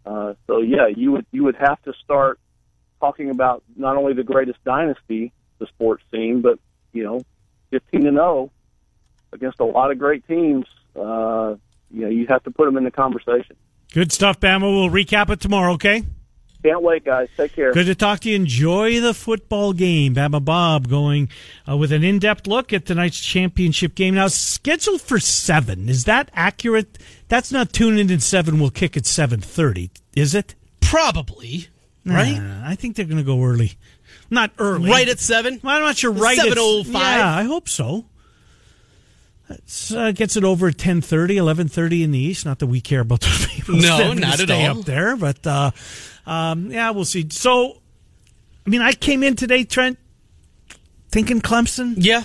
Uh, 0.07 0.35
so 0.47 0.61
yeah, 0.61 0.87
you 0.87 1.13
would 1.13 1.27
you 1.33 1.45
would 1.45 1.57
have 1.57 1.83
to 1.83 1.93
start 2.05 2.39
talking 3.01 3.31
about 3.31 3.63
not 3.77 3.97
only 3.97 4.13
the 4.13 4.25
greatest 4.25 4.63
dynasty 4.65 5.33
the 5.59 5.67
sports 5.67 6.03
scene, 6.11 6.41
but 6.41 6.59
you 6.93 7.05
know 7.05 7.21
15 7.71 8.05
to 8.05 8.11
0 8.11 8.51
against 9.33 9.61
a 9.61 9.65
lot 9.65 9.91
of 9.91 9.99
great 9.99 10.27
teams, 10.27 10.67
uh, 10.97 11.55
you 11.91 12.03
know, 12.03 12.09
you 12.09 12.27
have 12.29 12.43
to 12.45 12.51
put 12.51 12.67
them 12.67 12.77
in 12.77 12.85
the 12.85 12.91
conversation. 12.91 13.57
Good 13.93 14.13
stuff, 14.13 14.41
Bama. 14.41 14.63
We'll 14.63 14.91
recap 14.91 15.31
it 15.31 15.41
tomorrow, 15.41 15.75
okay? 15.75 16.05
Can't 16.63 16.83
wait, 16.83 17.05
guys. 17.05 17.29
Take 17.37 17.55
care. 17.55 17.73
Good 17.73 17.87
to 17.87 17.95
talk 17.95 18.21
to 18.21 18.29
you. 18.29 18.37
Enjoy 18.37 19.01
the 19.01 19.15
football 19.15 19.73
game. 19.73 20.15
Bama 20.15 20.45
Bob 20.45 20.89
going 20.89 21.31
uh, 21.67 21.77
with 21.77 21.91
an 21.91 22.05
in-depth 22.05 22.47
look 22.47 22.73
at 22.73 22.85
tonight's 22.85 23.19
championship 23.19 23.95
game. 23.95 24.15
Now, 24.17 24.29
scheduled 24.29 25.01
for 25.01 25.19
seven. 25.19 25.89
Is 25.89 26.05
that 26.05 26.31
accurate? 26.35 26.99
That's 27.29 27.51
not 27.51 27.73
tuned 27.73 27.99
in 27.99 28.11
at 28.11 28.21
seven. 28.21 28.61
We'll 28.61 28.71
kick 28.71 28.97
at 28.97 29.07
seven 29.07 29.41
thirty. 29.41 29.91
Is 30.15 30.35
it? 30.35 30.55
Probably. 30.83 31.69
Right. 32.05 32.39
Nah, 32.39 32.69
I 32.69 32.75
think 32.75 32.97
they're 32.97 33.07
going 33.07 33.19
to 33.19 33.25
go 33.25 33.43
early. 33.43 33.73
Not 34.29 34.53
early. 34.59 34.91
Right 34.91 35.09
at 35.09 35.19
seven. 35.19 35.61
I'm 35.65 35.83
not 35.83 35.97
sure. 35.97 36.13
Right 36.13 36.37
seven 36.37 36.59
oh 36.59 36.85
five. 36.85 37.19
Yeah, 37.19 37.37
I 37.37 37.45
hope 37.45 37.69
so. 37.69 38.05
That 39.51 39.97
uh, 39.97 40.13
gets 40.13 40.37
it 40.37 40.45
over 40.45 40.69
at 40.69 40.77
10.30, 40.77 41.31
11.30 41.31 42.05
in 42.05 42.13
the 42.13 42.19
East. 42.21 42.47
Not 42.47 42.61
that 42.61 42.69
we 42.69 42.81
care 42.81 43.01
about 43.01 43.21
those 43.21 43.47
people. 43.49 43.77
No, 43.77 44.13
not 44.13 44.35
at 44.41 44.47
stay 44.47 44.67
all. 44.67 44.79
up 44.79 44.85
there, 44.85 45.17
but 45.17 45.45
uh, 45.45 45.73
um, 46.25 46.71
yeah, 46.71 46.91
we'll 46.91 47.05
see. 47.05 47.27
So, 47.31 47.81
I 48.65 48.71
mean, 48.71 48.81
I 48.81 48.93
came 48.93 49.25
in 49.25 49.35
today, 49.35 49.65
Trent, 49.65 49.99
thinking 51.11 51.41
Clemson. 51.41 51.95
Yeah. 51.97 52.23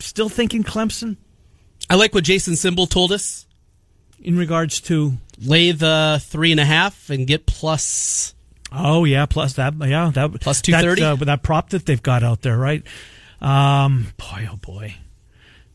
Still 0.00 0.28
thinking 0.28 0.64
Clemson. 0.64 1.16
I 1.88 1.94
like 1.94 2.12
what 2.14 2.24
Jason 2.24 2.54
Simbal 2.54 2.90
told 2.90 3.12
us 3.12 3.46
in 4.20 4.36
regards 4.36 4.80
to 4.82 5.12
lay 5.40 5.70
the 5.70 6.20
three 6.22 6.50
and 6.50 6.58
a 6.58 6.64
half 6.64 7.10
and 7.10 7.28
get 7.28 7.46
plus. 7.46 8.34
Oh 8.72 9.04
yeah, 9.04 9.26
plus 9.26 9.52
that 9.54 9.74
yeah 9.86 10.10
that 10.12 10.40
plus 10.40 10.60
two 10.60 10.72
thirty. 10.72 11.00
That, 11.00 11.22
uh, 11.22 11.24
that 11.26 11.42
prop 11.44 11.70
that 11.70 11.86
they've 11.86 12.02
got 12.02 12.24
out 12.24 12.42
there, 12.42 12.58
right? 12.58 12.82
Um, 13.40 14.08
boy, 14.16 14.48
oh 14.50 14.56
boy, 14.56 14.96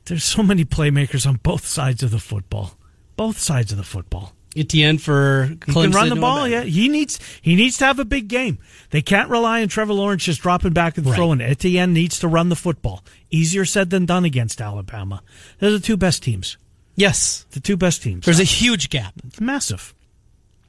there's 0.06 0.24
so 0.24 0.44
many 0.44 0.66
playmakers 0.66 1.26
on 1.28 1.38
both 1.44 1.66
sides 1.66 2.04
of 2.04 2.12
the 2.12 2.20
football. 2.20 2.78
Both 3.16 3.38
sides 3.38 3.72
of 3.72 3.78
the 3.78 3.84
football. 3.84 4.34
Etienne 4.56 4.98
for 4.98 5.48
Clemson. 5.60 5.66
He 5.68 5.74
can 5.84 5.92
run 5.92 6.10
the 6.10 6.16
ball. 6.18 6.46
Yeah, 6.48 6.64
he 6.64 6.90
needs 6.90 7.20
he 7.42 7.56
needs 7.56 7.78
to 7.78 7.86
have 7.86 8.00
a 8.00 8.06
big 8.06 8.28
game. 8.28 8.58
They 8.90 9.02
can't 9.02 9.30
rely 9.30 9.62
on 9.62 9.70
Trevor 9.70 9.94
Lawrence 9.94 10.26
just 10.26 10.42
dropping 10.42 10.74
back 10.74 10.98
and 10.98 11.06
Right. 11.06 11.16
throwing. 11.16 11.40
Etienne 11.40 11.94
needs 11.94 12.20
to 12.20 12.28
run 12.28 12.50
the 12.50 12.56
football. 12.58 13.06
Easier 13.30 13.64
said 13.64 13.92
than 13.92 14.06
done 14.06 14.26
against 14.26 14.60
Alabama. 14.60 15.24
They're 15.60 15.72
the 15.72 15.80
two 15.80 15.96
best 15.96 16.22
teams. 16.24 16.58
Yes, 16.96 17.46
The 17.52 17.62
two 17.62 17.78
best 17.78 18.04
teams. 18.04 18.26
there's 18.26 18.42
a 18.42 18.44
huge 18.44 18.90
gap. 18.90 19.14
It's 19.26 19.40
massive. 19.40 19.94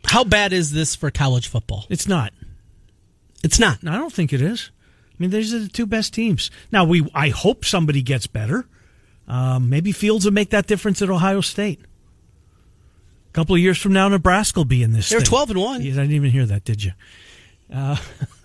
How 0.04 0.22
bad 0.22 0.52
is 0.52 0.70
this 0.70 0.94
for 0.94 1.10
college 1.10 1.48
football? 1.48 1.86
It's 1.90 2.06
not. 2.06 2.32
It's 3.42 3.58
not. 3.58 3.78
I 3.84 3.96
don't 3.96 4.12
think 4.12 4.32
it 4.32 4.40
is. 4.40 4.70
I 5.10 5.14
mean, 5.18 5.30
these 5.30 5.52
are 5.52 5.58
the 5.58 5.68
two 5.68 5.86
best 5.86 6.14
teams. 6.14 6.50
Now, 6.70 6.84
we 6.84 7.08
I 7.14 7.30
hope 7.30 7.64
somebody 7.64 8.02
gets 8.02 8.28
better. 8.28 8.66
Um, 9.32 9.70
maybe 9.70 9.92
Fields 9.92 10.26
will 10.26 10.32
make 10.32 10.50
that 10.50 10.66
difference 10.66 11.00
at 11.00 11.08
Ohio 11.08 11.40
State. 11.40 11.80
A 11.80 13.32
couple 13.32 13.54
of 13.54 13.62
years 13.62 13.78
from 13.78 13.94
now, 13.94 14.06
Nebraska 14.08 14.60
will 14.60 14.66
be 14.66 14.82
in 14.82 14.92
this. 14.92 15.08
They're 15.08 15.20
thing. 15.20 15.26
12 15.26 15.50
and 15.50 15.58
one. 15.60 15.82
You 15.82 15.92
didn't 15.92 16.12
even 16.12 16.30
hear 16.30 16.44
that, 16.44 16.64
did 16.64 16.84
you? 16.84 16.92
Uh, 17.72 17.96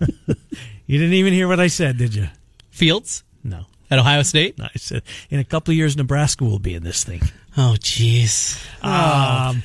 you 0.86 0.98
didn't 0.98 1.12
even 1.12 1.34
hear 1.34 1.46
what 1.46 1.60
I 1.60 1.66
said, 1.66 1.98
did 1.98 2.14
you? 2.14 2.28
Fields 2.70 3.22
No. 3.44 3.66
at 3.90 3.98
Ohio 3.98 4.22
State. 4.22 4.58
I 4.58 4.70
said 4.76 5.02
in 5.28 5.40
a 5.40 5.44
couple 5.44 5.72
of 5.72 5.76
years, 5.76 5.94
Nebraska 5.94 6.44
will 6.44 6.58
be 6.58 6.72
in 6.72 6.84
this 6.84 7.04
thing. 7.04 7.20
Oh, 7.58 7.76
jeez. 7.78 8.56
Um, 8.82 9.62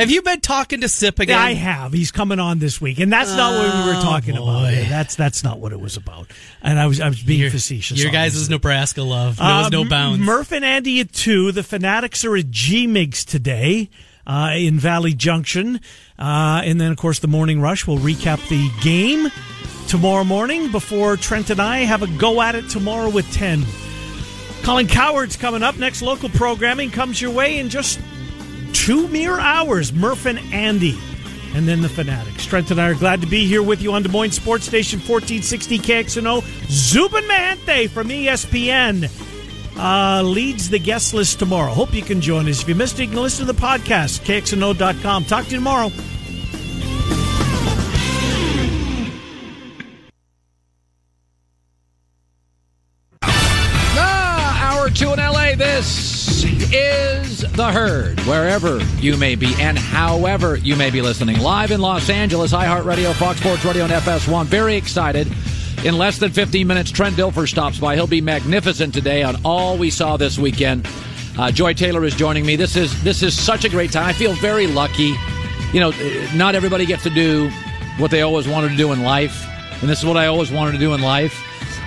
Have 0.00 0.10
you 0.10 0.22
been 0.22 0.40
talking 0.40 0.80
to 0.80 0.88
Sip 0.88 1.18
again? 1.18 1.38
I 1.38 1.52
have. 1.54 1.92
He's 1.92 2.10
coming 2.10 2.40
on 2.40 2.58
this 2.58 2.80
week, 2.80 2.98
and 2.98 3.12
that's 3.12 3.34
not 3.36 3.52
what 3.52 3.74
we 3.86 3.92
were 3.92 3.98
Oh, 3.98 4.02
talking 4.02 4.36
about. 4.36 4.62
That's 4.88 5.14
that's 5.14 5.44
not 5.44 5.58
what 5.60 5.72
it 5.72 5.80
was 5.80 5.96
about. 5.96 6.28
And 6.62 6.78
I 6.78 6.86
was 6.86 7.00
I 7.00 7.08
was 7.08 7.22
being 7.22 7.40
Your, 7.40 7.50
facetious. 7.50 8.02
your 8.02 8.10
guys' 8.10 8.34
is 8.34 8.48
Nebraska 8.50 9.02
love 9.02 9.38
knows 9.38 9.70
no 9.70 9.82
Uh, 9.82 9.88
bounds. 9.88 10.20
Murph 10.20 10.52
and 10.52 10.64
Andy 10.64 11.00
at 11.00 11.12
two. 11.12 11.52
The 11.52 11.62
Fanatics 11.62 12.24
are 12.24 12.36
at 12.36 12.50
G-Migs 12.50 13.24
today 13.24 13.90
uh, 14.26 14.52
in 14.54 14.78
Valley 14.78 15.12
Junction. 15.14 15.80
Uh, 16.18 16.62
and 16.64 16.80
then, 16.80 16.90
of 16.92 16.96
course, 16.98 17.18
the 17.18 17.28
Morning 17.28 17.60
Rush 17.60 17.86
will 17.86 17.98
recap 17.98 18.46
the 18.48 18.70
game 18.82 19.28
tomorrow 19.88 20.24
morning 20.24 20.70
before 20.70 21.16
Trent 21.16 21.50
and 21.50 21.60
I 21.60 21.78
have 21.80 22.02
a 22.02 22.06
go 22.06 22.40
at 22.40 22.54
it 22.54 22.68
tomorrow 22.68 23.08
with 23.10 23.30
10. 23.32 23.64
Colin 24.62 24.86
Cowherd's 24.86 25.36
coming 25.36 25.62
up. 25.62 25.76
Next 25.78 26.00
local 26.02 26.28
programming 26.28 26.90
comes 26.90 27.20
your 27.20 27.30
way 27.30 27.58
in 27.58 27.68
just 27.70 27.98
two 28.72 29.08
mere 29.08 29.38
hours. 29.38 29.92
Murph 29.92 30.26
and 30.26 30.38
Andy. 30.52 30.98
And 31.54 31.66
then 31.66 31.82
the 31.82 31.88
Fanatics. 31.88 32.46
Trent 32.46 32.70
and 32.70 32.80
I 32.80 32.90
are 32.90 32.94
glad 32.94 33.20
to 33.22 33.26
be 33.26 33.46
here 33.46 33.62
with 33.62 33.82
you 33.82 33.92
on 33.92 34.02
Des 34.02 34.08
Moines 34.08 34.32
Sports 34.32 34.66
Station 34.66 35.00
1460 35.00 35.78
KXNO. 35.78 36.42
Zubin 36.68 37.24
Mehenti 37.24 37.90
from 37.90 38.08
ESPN 38.08 39.10
uh, 39.76 40.22
leads 40.22 40.68
the 40.70 40.78
guest 40.78 41.14
list 41.14 41.38
tomorrow. 41.38 41.72
Hope 41.72 41.92
you 41.92 42.02
can 42.02 42.20
join 42.20 42.48
us. 42.48 42.62
If 42.62 42.68
you 42.68 42.74
missed 42.74 43.00
it, 43.00 43.04
you 43.04 43.08
can 43.08 43.22
listen 43.22 43.46
to 43.46 43.52
the 43.52 43.60
podcast, 43.60 44.20
KXNO.com. 44.20 45.24
Talk 45.24 45.46
to 45.46 45.50
you 45.50 45.56
tomorrow. 45.56 45.90
Ah, 53.22 54.74
hour 54.74 54.90
two 54.90 55.12
in 55.12 55.18
LA. 55.18 55.54
This 55.56 55.98
is 55.98 56.09
The 57.60 57.72
Herd, 57.72 58.18
wherever 58.20 58.82
you 59.00 59.18
may 59.18 59.34
be 59.34 59.54
and 59.60 59.78
however 59.78 60.56
you 60.56 60.76
may 60.76 60.88
be 60.88 61.02
listening. 61.02 61.40
Live 61.40 61.72
in 61.72 61.82
Los 61.82 62.08
Angeles, 62.08 62.54
iHeartRadio, 62.54 63.12
Fox 63.12 63.38
Sports 63.38 63.66
Radio, 63.66 63.84
and 63.84 63.92
FS1. 63.92 64.46
Very 64.46 64.76
excited. 64.76 65.30
In 65.84 65.98
less 65.98 66.16
than 66.16 66.32
15 66.32 66.66
minutes, 66.66 66.90
Trent 66.90 67.16
Dilfer 67.16 67.46
stops 67.46 67.78
by. 67.78 67.96
He'll 67.96 68.06
be 68.06 68.22
magnificent 68.22 68.94
today 68.94 69.22
on 69.22 69.36
all 69.44 69.76
we 69.76 69.90
saw 69.90 70.16
this 70.16 70.38
weekend. 70.38 70.88
Uh, 71.38 71.50
Joy 71.50 71.74
Taylor 71.74 72.02
is 72.04 72.14
joining 72.14 72.46
me. 72.46 72.56
This 72.56 72.76
is 72.76 72.98
this 73.02 73.22
is 73.22 73.38
such 73.38 73.66
a 73.66 73.68
great 73.68 73.92
time. 73.92 74.06
I 74.06 74.14
feel 74.14 74.32
very 74.36 74.66
lucky. 74.66 75.14
You 75.74 75.80
know, 75.80 75.92
not 76.34 76.54
everybody 76.54 76.86
gets 76.86 77.02
to 77.02 77.10
do 77.10 77.50
what 77.98 78.10
they 78.10 78.22
always 78.22 78.48
wanted 78.48 78.70
to 78.70 78.76
do 78.78 78.90
in 78.92 79.02
life, 79.02 79.46
and 79.82 79.90
this 79.90 79.98
is 79.98 80.06
what 80.06 80.16
I 80.16 80.28
always 80.28 80.50
wanted 80.50 80.72
to 80.72 80.78
do 80.78 80.94
in 80.94 81.02
life 81.02 81.38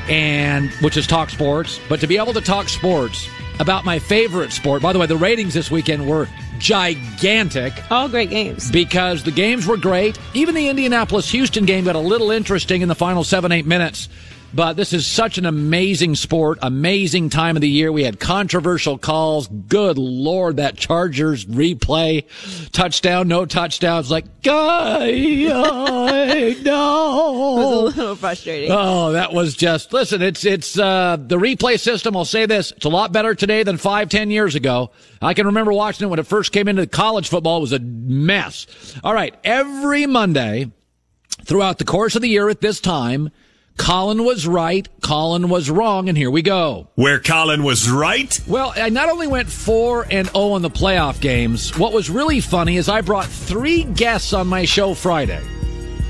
and 0.07 0.69
which 0.81 0.97
is 0.97 1.07
talk 1.07 1.31
sports. 1.31 1.79
But 1.89 1.99
to 2.01 2.05
be 2.05 2.17
able 2.17 2.33
to 2.33 2.41
talk 2.41 2.69
sports 2.69 3.27
about 3.59 3.85
my 3.85 3.99
favorite 3.99 4.51
sport, 4.51 4.81
by 4.81 4.93
the 4.93 4.99
way, 4.99 5.05
the 5.05 5.17
ratings 5.17 5.53
this 5.53 5.69
weekend 5.71 6.07
were 6.09 6.27
gigantic 6.57 7.73
All 7.91 8.07
great 8.09 8.29
games. 8.29 8.71
because 8.71 9.23
the 9.23 9.31
games 9.31 9.67
were 9.67 9.77
great. 9.77 10.17
Even 10.33 10.55
the 10.55 10.69
Indianapolis 10.69 11.29
Houston 11.31 11.65
game 11.65 11.85
got 11.85 11.95
a 11.95 11.99
little 11.99 12.31
interesting 12.31 12.81
in 12.81 12.87
the 12.87 12.95
final 12.95 13.23
seven, 13.23 13.51
eight 13.51 13.65
minutes. 13.65 14.09
But 14.55 14.73
this 14.73 14.93
is 14.93 15.07
such 15.07 15.39
an 15.39 15.47
amazing 15.47 16.13
sport, 16.15 16.59
amazing 16.61 17.31
time 17.31 17.55
of 17.57 17.61
the 17.61 17.69
year. 17.69 17.91
We 17.91 18.03
had 18.03 18.19
controversial 18.19 18.99
calls. 18.99 19.47
Good 19.47 19.97
Lord, 19.97 20.57
that 20.57 20.77
Chargers 20.77 21.45
replay, 21.45 22.25
touchdown, 22.71 23.27
no 23.27 23.45
touchdowns. 23.47 24.11
Like, 24.11 24.43
guy, 24.43 25.07
I 25.07 26.55
know. 26.63 27.57
It 27.83 27.85
was 27.85 27.97
a 27.97 27.99
little 27.99 28.15
frustrating. 28.15 28.69
Oh, 28.71 29.13
that 29.13 29.33
was 29.33 29.55
just 29.55 29.91
listen. 29.91 30.21
It's 30.21 30.45
it's 30.45 30.77
uh, 30.77 31.17
the 31.19 31.37
replay 31.37 31.79
system. 31.79 32.15
I'll 32.15 32.23
say 32.23 32.45
this: 32.45 32.71
it's 32.73 32.85
a 32.85 32.89
lot 32.89 33.11
better 33.11 33.33
today 33.33 33.63
than 33.63 33.77
five, 33.77 34.09
ten 34.09 34.29
years 34.29 34.53
ago. 34.53 34.91
I 35.19 35.33
can 35.33 35.47
remember 35.47 35.73
watching 35.73 36.05
it 36.05 36.09
when 36.11 36.19
it 36.19 36.27
first 36.27 36.51
came 36.51 36.67
into 36.67 36.85
college 36.85 37.29
football. 37.29 37.57
It 37.57 37.61
was 37.61 37.73
a 37.73 37.79
mess. 37.79 38.67
All 39.03 39.15
right, 39.15 39.33
every 39.43 40.05
Monday 40.05 40.71
throughout 41.43 41.79
the 41.79 41.85
course 41.85 42.15
of 42.15 42.21
the 42.21 42.29
year 42.29 42.49
at 42.49 42.61
this 42.61 42.79
time. 42.79 43.31
Colin 43.77 44.23
was 44.23 44.47
right, 44.47 44.87
Colin 45.01 45.49
was 45.49 45.69
wrong, 45.69 46.07
and 46.07 46.17
here 46.17 46.29
we 46.29 46.41
go. 46.41 46.87
Where 46.95 47.19
Colin 47.19 47.63
was 47.63 47.89
right? 47.89 48.39
Well, 48.47 48.73
I 48.75 48.89
not 48.89 49.09
only 49.09 49.27
went 49.27 49.49
4 49.49 50.07
and 50.11 50.27
0 50.29 50.55
in 50.55 50.61
the 50.61 50.69
playoff 50.69 51.19
games, 51.19 51.77
what 51.77 51.91
was 51.91 52.09
really 52.09 52.39
funny 52.39 52.77
is 52.77 52.87
I 52.87 53.01
brought 53.01 53.25
three 53.25 53.83
guests 53.83 54.31
on 54.33 54.47
my 54.47 54.65
show 54.65 54.93
Friday. 54.93 55.43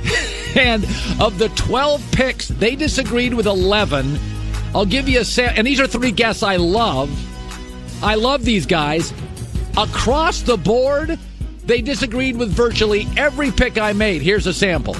and 0.56 0.84
of 1.22 1.40
the 1.40 1.50
12 1.56 2.04
picks, 2.12 2.50
they 2.50 2.76
disagreed 2.76 3.34
with 3.34 3.48
11. 3.48 4.20
I'll 4.76 4.86
give 4.86 5.08
you 5.08 5.22
a 5.22 5.26
set, 5.26 5.58
and 5.58 5.66
these 5.66 5.80
are 5.80 5.88
three 5.88 6.12
guests 6.12 6.44
I 6.44 6.58
love. 6.58 7.10
I 8.04 8.16
love 8.16 8.44
these 8.44 8.66
guys. 8.66 9.14
Across 9.78 10.42
the 10.42 10.58
board, 10.58 11.18
they 11.66 11.82
disagreed 11.82 12.36
with 12.36 12.52
virtually 12.52 13.08
every 13.16 13.52
pick 13.52 13.78
I 13.78 13.94
made. 13.94 14.22
Here's 14.22 14.48
a 14.48 14.54
sample. 14.54 14.98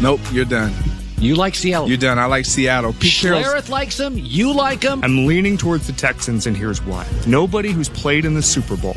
Nope, 0.00 0.20
you're 0.32 0.44
done. 0.44 0.74
You 1.18 1.34
like 1.34 1.54
Seattle? 1.54 1.88
You're 1.88 1.96
done. 1.96 2.18
I 2.18 2.26
like 2.26 2.44
Seattle. 2.44 2.92
Pete 2.92 3.14
Carroll's- 3.20 3.46
Schlereth 3.46 3.68
likes 3.68 3.96
them. 3.96 4.14
You 4.18 4.52
like 4.54 4.80
them. 4.82 5.02
I'm 5.02 5.26
leaning 5.26 5.56
towards 5.56 5.86
the 5.86 5.92
Texans, 5.94 6.46
and 6.46 6.56
here's 6.56 6.82
why. 6.82 7.06
Nobody 7.26 7.70
who's 7.72 7.88
played 7.88 8.24
in 8.24 8.34
the 8.34 8.42
Super 8.42 8.76
Bowl 8.76 8.96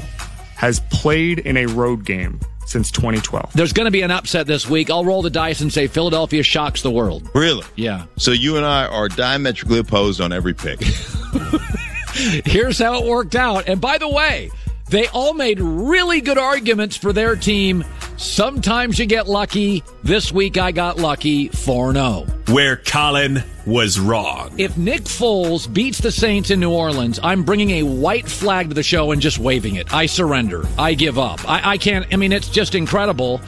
has 0.56 0.82
played 0.92 1.40
in 1.40 1.56
a 1.58 1.66
road 1.66 2.04
game 2.04 2.40
since 2.66 2.92
2012. 2.92 3.54
There's 3.54 3.72
going 3.74 3.86
to 3.86 3.92
be 3.92 4.02
an 4.02 4.12
upset 4.12 4.46
this 4.46 4.70
week. 4.70 4.90
I'll 4.90 5.06
roll 5.06 5.22
the 5.22 5.30
dice 5.30 5.62
and 5.62 5.72
say 5.72 5.88
Philadelphia 5.88 6.44
shocks 6.44 6.82
the 6.82 6.92
world. 6.92 7.30
Really? 7.34 7.66
Yeah. 7.76 8.06
So 8.18 8.32
you 8.32 8.58
and 8.58 8.66
I 8.66 8.86
are 8.86 9.08
diametrically 9.08 9.80
opposed 9.80 10.20
on 10.22 10.34
every 10.34 10.54
pick. 10.54 10.82
Here's 12.46 12.78
how 12.80 13.02
it 13.02 13.06
worked 13.08 13.36
out. 13.36 13.68
And 13.70 13.80
by 13.80 13.98
the 13.98 14.10
way, 14.10 14.52
they 14.90 15.08
all 15.08 15.34
made 15.34 15.60
really 15.60 16.22
good 16.22 16.38
arguments 16.38 16.96
for 16.98 17.14
their 17.14 17.36
team. 17.36 17.86
Sometimes 18.20 19.00
you 19.00 19.06
get 19.06 19.30
lucky. 19.30 19.82
This 20.04 20.30
week 20.30 20.58
I 20.58 20.74
got 20.74 20.98
lucky 20.98 21.48
4 21.48 21.94
0. 21.94 22.26
Where 22.50 22.76
Colin 22.76 23.42
was 23.66 23.98
wrong. 23.98 24.54
If 24.58 24.78
Nick 24.78 25.04
Foles 25.04 25.74
beats 25.74 26.00
the 26.00 26.12
Saints 26.12 26.50
in 26.50 26.60
New 26.60 26.70
Orleans, 26.70 27.18
I'm 27.24 27.44
bringing 27.44 27.70
a 27.72 27.84
white 27.84 28.28
flag 28.28 28.68
to 28.68 28.76
the 28.76 28.84
show 28.84 29.12
and 29.12 29.22
just 29.22 29.40
waving 29.40 29.76
it. 29.76 29.94
I 29.94 30.06
surrender. 30.06 30.66
I 30.78 30.96
give 30.96 31.18
up. 31.18 31.50
I, 31.50 31.72
I 31.72 31.78
can't. 31.78 32.14
I 32.14 32.18
mean, 32.18 32.34
it's 32.34 32.50
just 32.50 32.76
incredible. 32.76 33.40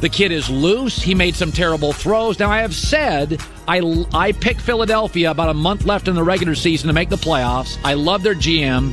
The 0.00 0.08
kid 0.08 0.32
is 0.32 0.50
loose. 0.50 1.00
He 1.00 1.14
made 1.14 1.36
some 1.36 1.52
terrible 1.52 1.92
throws. 1.92 2.40
Now, 2.40 2.50
I 2.50 2.62
have 2.62 2.74
said 2.74 3.40
I, 3.68 4.06
I 4.12 4.32
picked 4.32 4.60
Philadelphia 4.60 5.30
about 5.30 5.50
a 5.50 5.54
month 5.54 5.84
left 5.84 6.08
in 6.08 6.16
the 6.16 6.24
regular 6.24 6.56
season 6.56 6.88
to 6.88 6.92
make 6.92 7.10
the 7.10 7.16
playoffs. 7.16 7.78
I 7.84 7.94
love 7.94 8.24
their 8.24 8.34
GM. 8.34 8.92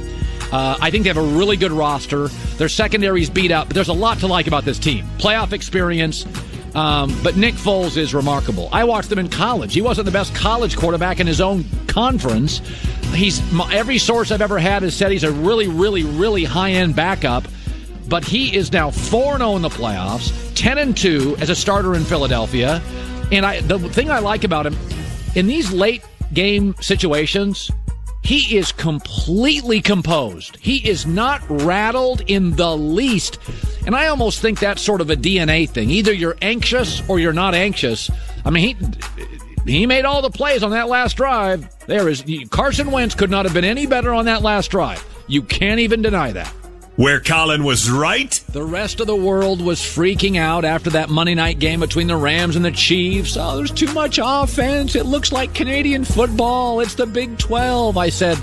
Uh, 0.51 0.77
I 0.79 0.91
think 0.91 1.03
they 1.03 1.09
have 1.09 1.17
a 1.17 1.21
really 1.37 1.57
good 1.57 1.71
roster. 1.71 2.27
Their 2.57 2.69
secondary's 2.69 3.29
beat 3.29 3.51
up, 3.51 3.67
but 3.67 3.75
there's 3.75 3.87
a 3.87 3.93
lot 3.93 4.19
to 4.19 4.27
like 4.27 4.47
about 4.47 4.65
this 4.65 4.79
team. 4.79 5.05
Playoff 5.17 5.53
experience. 5.53 6.25
Um, 6.75 7.15
but 7.23 7.37
Nick 7.37 7.53
Foles 7.53 7.97
is 7.97 8.13
remarkable. 8.13 8.67
I 8.71 8.83
watched 8.83 9.11
him 9.11 9.19
in 9.19 9.29
college. 9.29 9.73
He 9.73 9.81
wasn't 9.81 10.05
the 10.05 10.11
best 10.11 10.33
college 10.33 10.75
quarterback 10.75 11.19
in 11.19 11.27
his 11.27 11.39
own 11.39 11.65
conference. 11.87 12.59
He's 13.13 13.41
every 13.71 13.99
source 13.99 14.31
I've 14.31 14.41
ever 14.41 14.57
had 14.57 14.81
has 14.81 14.95
said 14.95 15.11
he's 15.11 15.23
a 15.23 15.31
really, 15.31 15.67
really, 15.67 16.03
really 16.03 16.43
high 16.43 16.71
end 16.71 16.95
backup. 16.95 17.43
But 18.09 18.25
he 18.25 18.55
is 18.55 18.71
now 18.71 18.91
four 18.91 19.37
zero 19.37 19.55
in 19.55 19.61
the 19.61 19.69
playoffs, 19.69 20.33
ten 20.55 20.77
and 20.77 20.97
two 20.97 21.35
as 21.39 21.49
a 21.49 21.55
starter 21.55 21.95
in 21.95 22.03
Philadelphia. 22.03 22.81
And 23.31 23.45
I, 23.45 23.61
the 23.61 23.79
thing 23.79 24.09
I 24.11 24.19
like 24.19 24.43
about 24.43 24.65
him 24.65 24.75
in 25.35 25.47
these 25.47 25.71
late 25.71 26.03
game 26.33 26.75
situations, 26.81 27.71
he 28.23 28.57
is 28.57 28.71
completely 28.71 29.81
composed. 29.81 30.57
He 30.61 30.77
is 30.77 31.05
not 31.05 31.41
rattled 31.49 32.21
in 32.21 32.55
the 32.55 32.75
least. 32.75 33.37
And 33.85 33.95
I 33.95 34.07
almost 34.07 34.39
think 34.39 34.59
that's 34.59 34.81
sort 34.81 35.01
of 35.01 35.09
a 35.09 35.15
DNA 35.15 35.69
thing. 35.69 35.89
Either 35.89 36.13
you're 36.13 36.37
anxious 36.41 37.07
or 37.09 37.19
you're 37.19 37.33
not 37.33 37.53
anxious. 37.53 38.09
I 38.45 38.49
mean, 38.49 38.77
he 39.65 39.71
he 39.71 39.85
made 39.85 40.05
all 40.05 40.21
the 40.21 40.29
plays 40.29 40.63
on 40.63 40.71
that 40.71 40.87
last 40.87 41.17
drive. 41.17 41.67
There 41.85 42.07
is 42.07 42.23
Carson 42.49 42.91
Wentz 42.91 43.13
could 43.13 43.29
not 43.29 43.45
have 43.45 43.53
been 43.53 43.65
any 43.65 43.85
better 43.85 44.13
on 44.13 44.25
that 44.25 44.41
last 44.41 44.71
drive. 44.71 45.05
You 45.27 45.41
can't 45.41 45.79
even 45.79 46.01
deny 46.01 46.31
that. 46.31 46.53
Where 46.95 47.19
Colin 47.19 47.63
was 47.63 47.89
right? 47.89 48.29
The 48.51 48.63
rest 48.63 48.99
of 48.99 49.07
the 49.07 49.15
world 49.15 49.61
was 49.61 49.79
freaking 49.79 50.37
out 50.37 50.63
after 50.63 50.91
that 50.91 51.09
Monday 51.09 51.33
night 51.33 51.57
game 51.57 51.79
between 51.79 52.05
the 52.05 52.15
Rams 52.15 52.55
and 52.55 52.63
the 52.63 52.71
Chiefs. 52.71 53.35
Oh, 53.35 53.57
there's 53.57 53.71
too 53.71 53.91
much 53.93 54.19
offense. 54.21 54.95
It 54.95 55.07
looks 55.07 55.31
like 55.31 55.55
Canadian 55.55 56.05
football. 56.05 56.81
It's 56.81 56.93
the 56.93 57.07
Big 57.07 57.39
12. 57.39 57.97
I 57.97 58.09
said, 58.09 58.37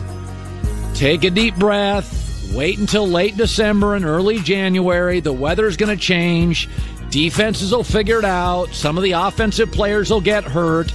take 0.95 1.23
a 1.23 1.31
deep 1.31 1.55
breath. 1.57 2.53
Wait 2.53 2.77
until 2.81 3.07
late 3.07 3.37
December 3.37 3.95
and 3.95 4.05
early 4.05 4.41
January. 4.41 5.21
The 5.21 5.33
weather's 5.33 5.77
going 5.77 5.97
to 5.97 6.03
change. 6.03 6.69
Defenses 7.09 7.71
will 7.71 7.85
figure 7.85 8.19
it 8.19 8.25
out. 8.25 8.71
Some 8.71 8.97
of 8.97 9.05
the 9.05 9.13
offensive 9.13 9.71
players 9.71 10.11
will 10.11 10.21
get 10.21 10.43
hurt. 10.43 10.91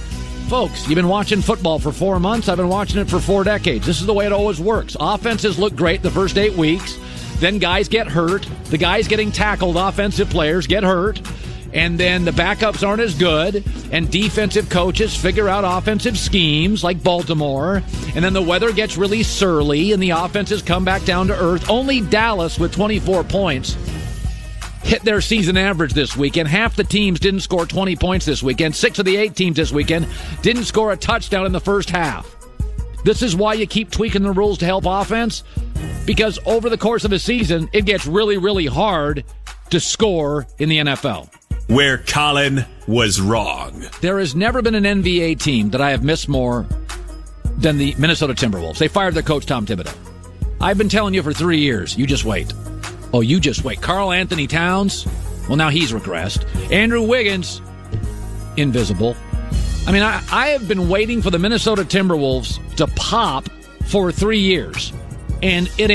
Folks, 0.50 0.86
you've 0.86 0.96
been 0.96 1.08
watching 1.08 1.40
football 1.40 1.78
for 1.78 1.90
four 1.90 2.20
months. 2.20 2.50
I've 2.50 2.58
been 2.58 2.68
watching 2.68 3.00
it 3.00 3.08
for 3.08 3.18
four 3.18 3.44
decades. 3.44 3.86
This 3.86 4.00
is 4.02 4.06
the 4.06 4.14
way 4.14 4.26
it 4.26 4.32
always 4.32 4.60
works. 4.60 4.94
Offenses 5.00 5.58
look 5.58 5.74
great 5.74 6.02
the 6.02 6.10
first 6.10 6.36
eight 6.36 6.52
weeks. 6.52 6.98
Then 7.38 7.58
guys 7.58 7.88
get 7.88 8.08
hurt. 8.08 8.48
The 8.64 8.78
guys 8.78 9.08
getting 9.08 9.30
tackled, 9.30 9.76
offensive 9.76 10.30
players, 10.30 10.66
get 10.66 10.82
hurt. 10.82 11.20
And 11.72 12.00
then 12.00 12.24
the 12.24 12.30
backups 12.30 12.86
aren't 12.86 13.02
as 13.02 13.14
good. 13.14 13.64
And 13.92 14.10
defensive 14.10 14.70
coaches 14.70 15.14
figure 15.14 15.48
out 15.48 15.64
offensive 15.64 16.18
schemes 16.18 16.82
like 16.82 17.02
Baltimore. 17.02 17.82
And 18.14 18.24
then 18.24 18.32
the 18.32 18.42
weather 18.42 18.72
gets 18.72 18.96
really 18.96 19.22
surly 19.22 19.92
and 19.92 20.02
the 20.02 20.10
offenses 20.10 20.62
come 20.62 20.84
back 20.84 21.04
down 21.04 21.26
to 21.26 21.38
earth. 21.38 21.68
Only 21.68 22.00
Dallas 22.00 22.58
with 22.58 22.72
24 22.72 23.24
points 23.24 23.76
hit 24.86 25.02
their 25.02 25.20
season 25.20 25.56
average 25.56 25.92
this 25.92 26.16
weekend. 26.16 26.48
Half 26.48 26.76
the 26.76 26.84
teams 26.84 27.18
didn't 27.18 27.40
score 27.40 27.66
20 27.66 27.96
points 27.96 28.24
this 28.24 28.40
weekend. 28.42 28.74
Six 28.76 29.00
of 29.00 29.04
the 29.04 29.16
eight 29.16 29.34
teams 29.34 29.56
this 29.56 29.72
weekend 29.72 30.06
didn't 30.42 30.64
score 30.64 30.92
a 30.92 30.96
touchdown 30.96 31.44
in 31.44 31.50
the 31.50 31.60
first 31.60 31.90
half. 31.90 32.35
This 33.06 33.22
is 33.22 33.36
why 33.36 33.54
you 33.54 33.68
keep 33.68 33.92
tweaking 33.92 34.24
the 34.24 34.32
rules 34.32 34.58
to 34.58 34.64
help 34.64 34.84
offense 34.84 35.44
because 36.06 36.40
over 36.44 36.68
the 36.68 36.76
course 36.76 37.04
of 37.04 37.12
a 37.12 37.20
season, 37.20 37.68
it 37.72 37.86
gets 37.86 38.04
really, 38.04 38.36
really 38.36 38.66
hard 38.66 39.22
to 39.70 39.78
score 39.78 40.44
in 40.58 40.68
the 40.68 40.78
NFL. 40.78 41.32
Where 41.68 41.98
Colin 41.98 42.64
was 42.88 43.20
wrong. 43.20 43.84
There 44.00 44.18
has 44.18 44.34
never 44.34 44.60
been 44.60 44.74
an 44.74 44.82
NBA 44.82 45.38
team 45.38 45.70
that 45.70 45.80
I 45.80 45.92
have 45.92 46.02
missed 46.02 46.28
more 46.28 46.66
than 47.56 47.78
the 47.78 47.94
Minnesota 47.96 48.34
Timberwolves. 48.34 48.78
They 48.78 48.88
fired 48.88 49.14
their 49.14 49.22
coach, 49.22 49.46
Tom 49.46 49.66
Thibodeau. 49.66 49.96
I've 50.60 50.76
been 50.76 50.88
telling 50.88 51.14
you 51.14 51.22
for 51.22 51.32
three 51.32 51.58
years, 51.58 51.96
you 51.96 52.08
just 52.08 52.24
wait. 52.24 52.52
Oh, 53.12 53.20
you 53.20 53.38
just 53.38 53.62
wait. 53.62 53.80
Karl-Anthony 53.80 54.48
Towns, 54.48 55.06
well, 55.46 55.56
now 55.56 55.68
he's 55.68 55.92
regressed. 55.92 56.44
Andrew 56.72 57.02
Wiggins, 57.02 57.60
invisible. 58.56 59.14
I 59.86 59.92
mean, 59.92 60.02
I, 60.02 60.22
I 60.32 60.48
have 60.48 60.66
been 60.66 60.88
waiting 60.88 61.22
for 61.22 61.30
the 61.30 61.38
Minnesota 61.38 61.82
Timberwolves 61.82 62.76
to 62.76 62.88
pop 62.88 63.48
for 63.84 64.10
three 64.10 64.40
years, 64.40 64.92
and 65.42 65.70
it 65.78 65.84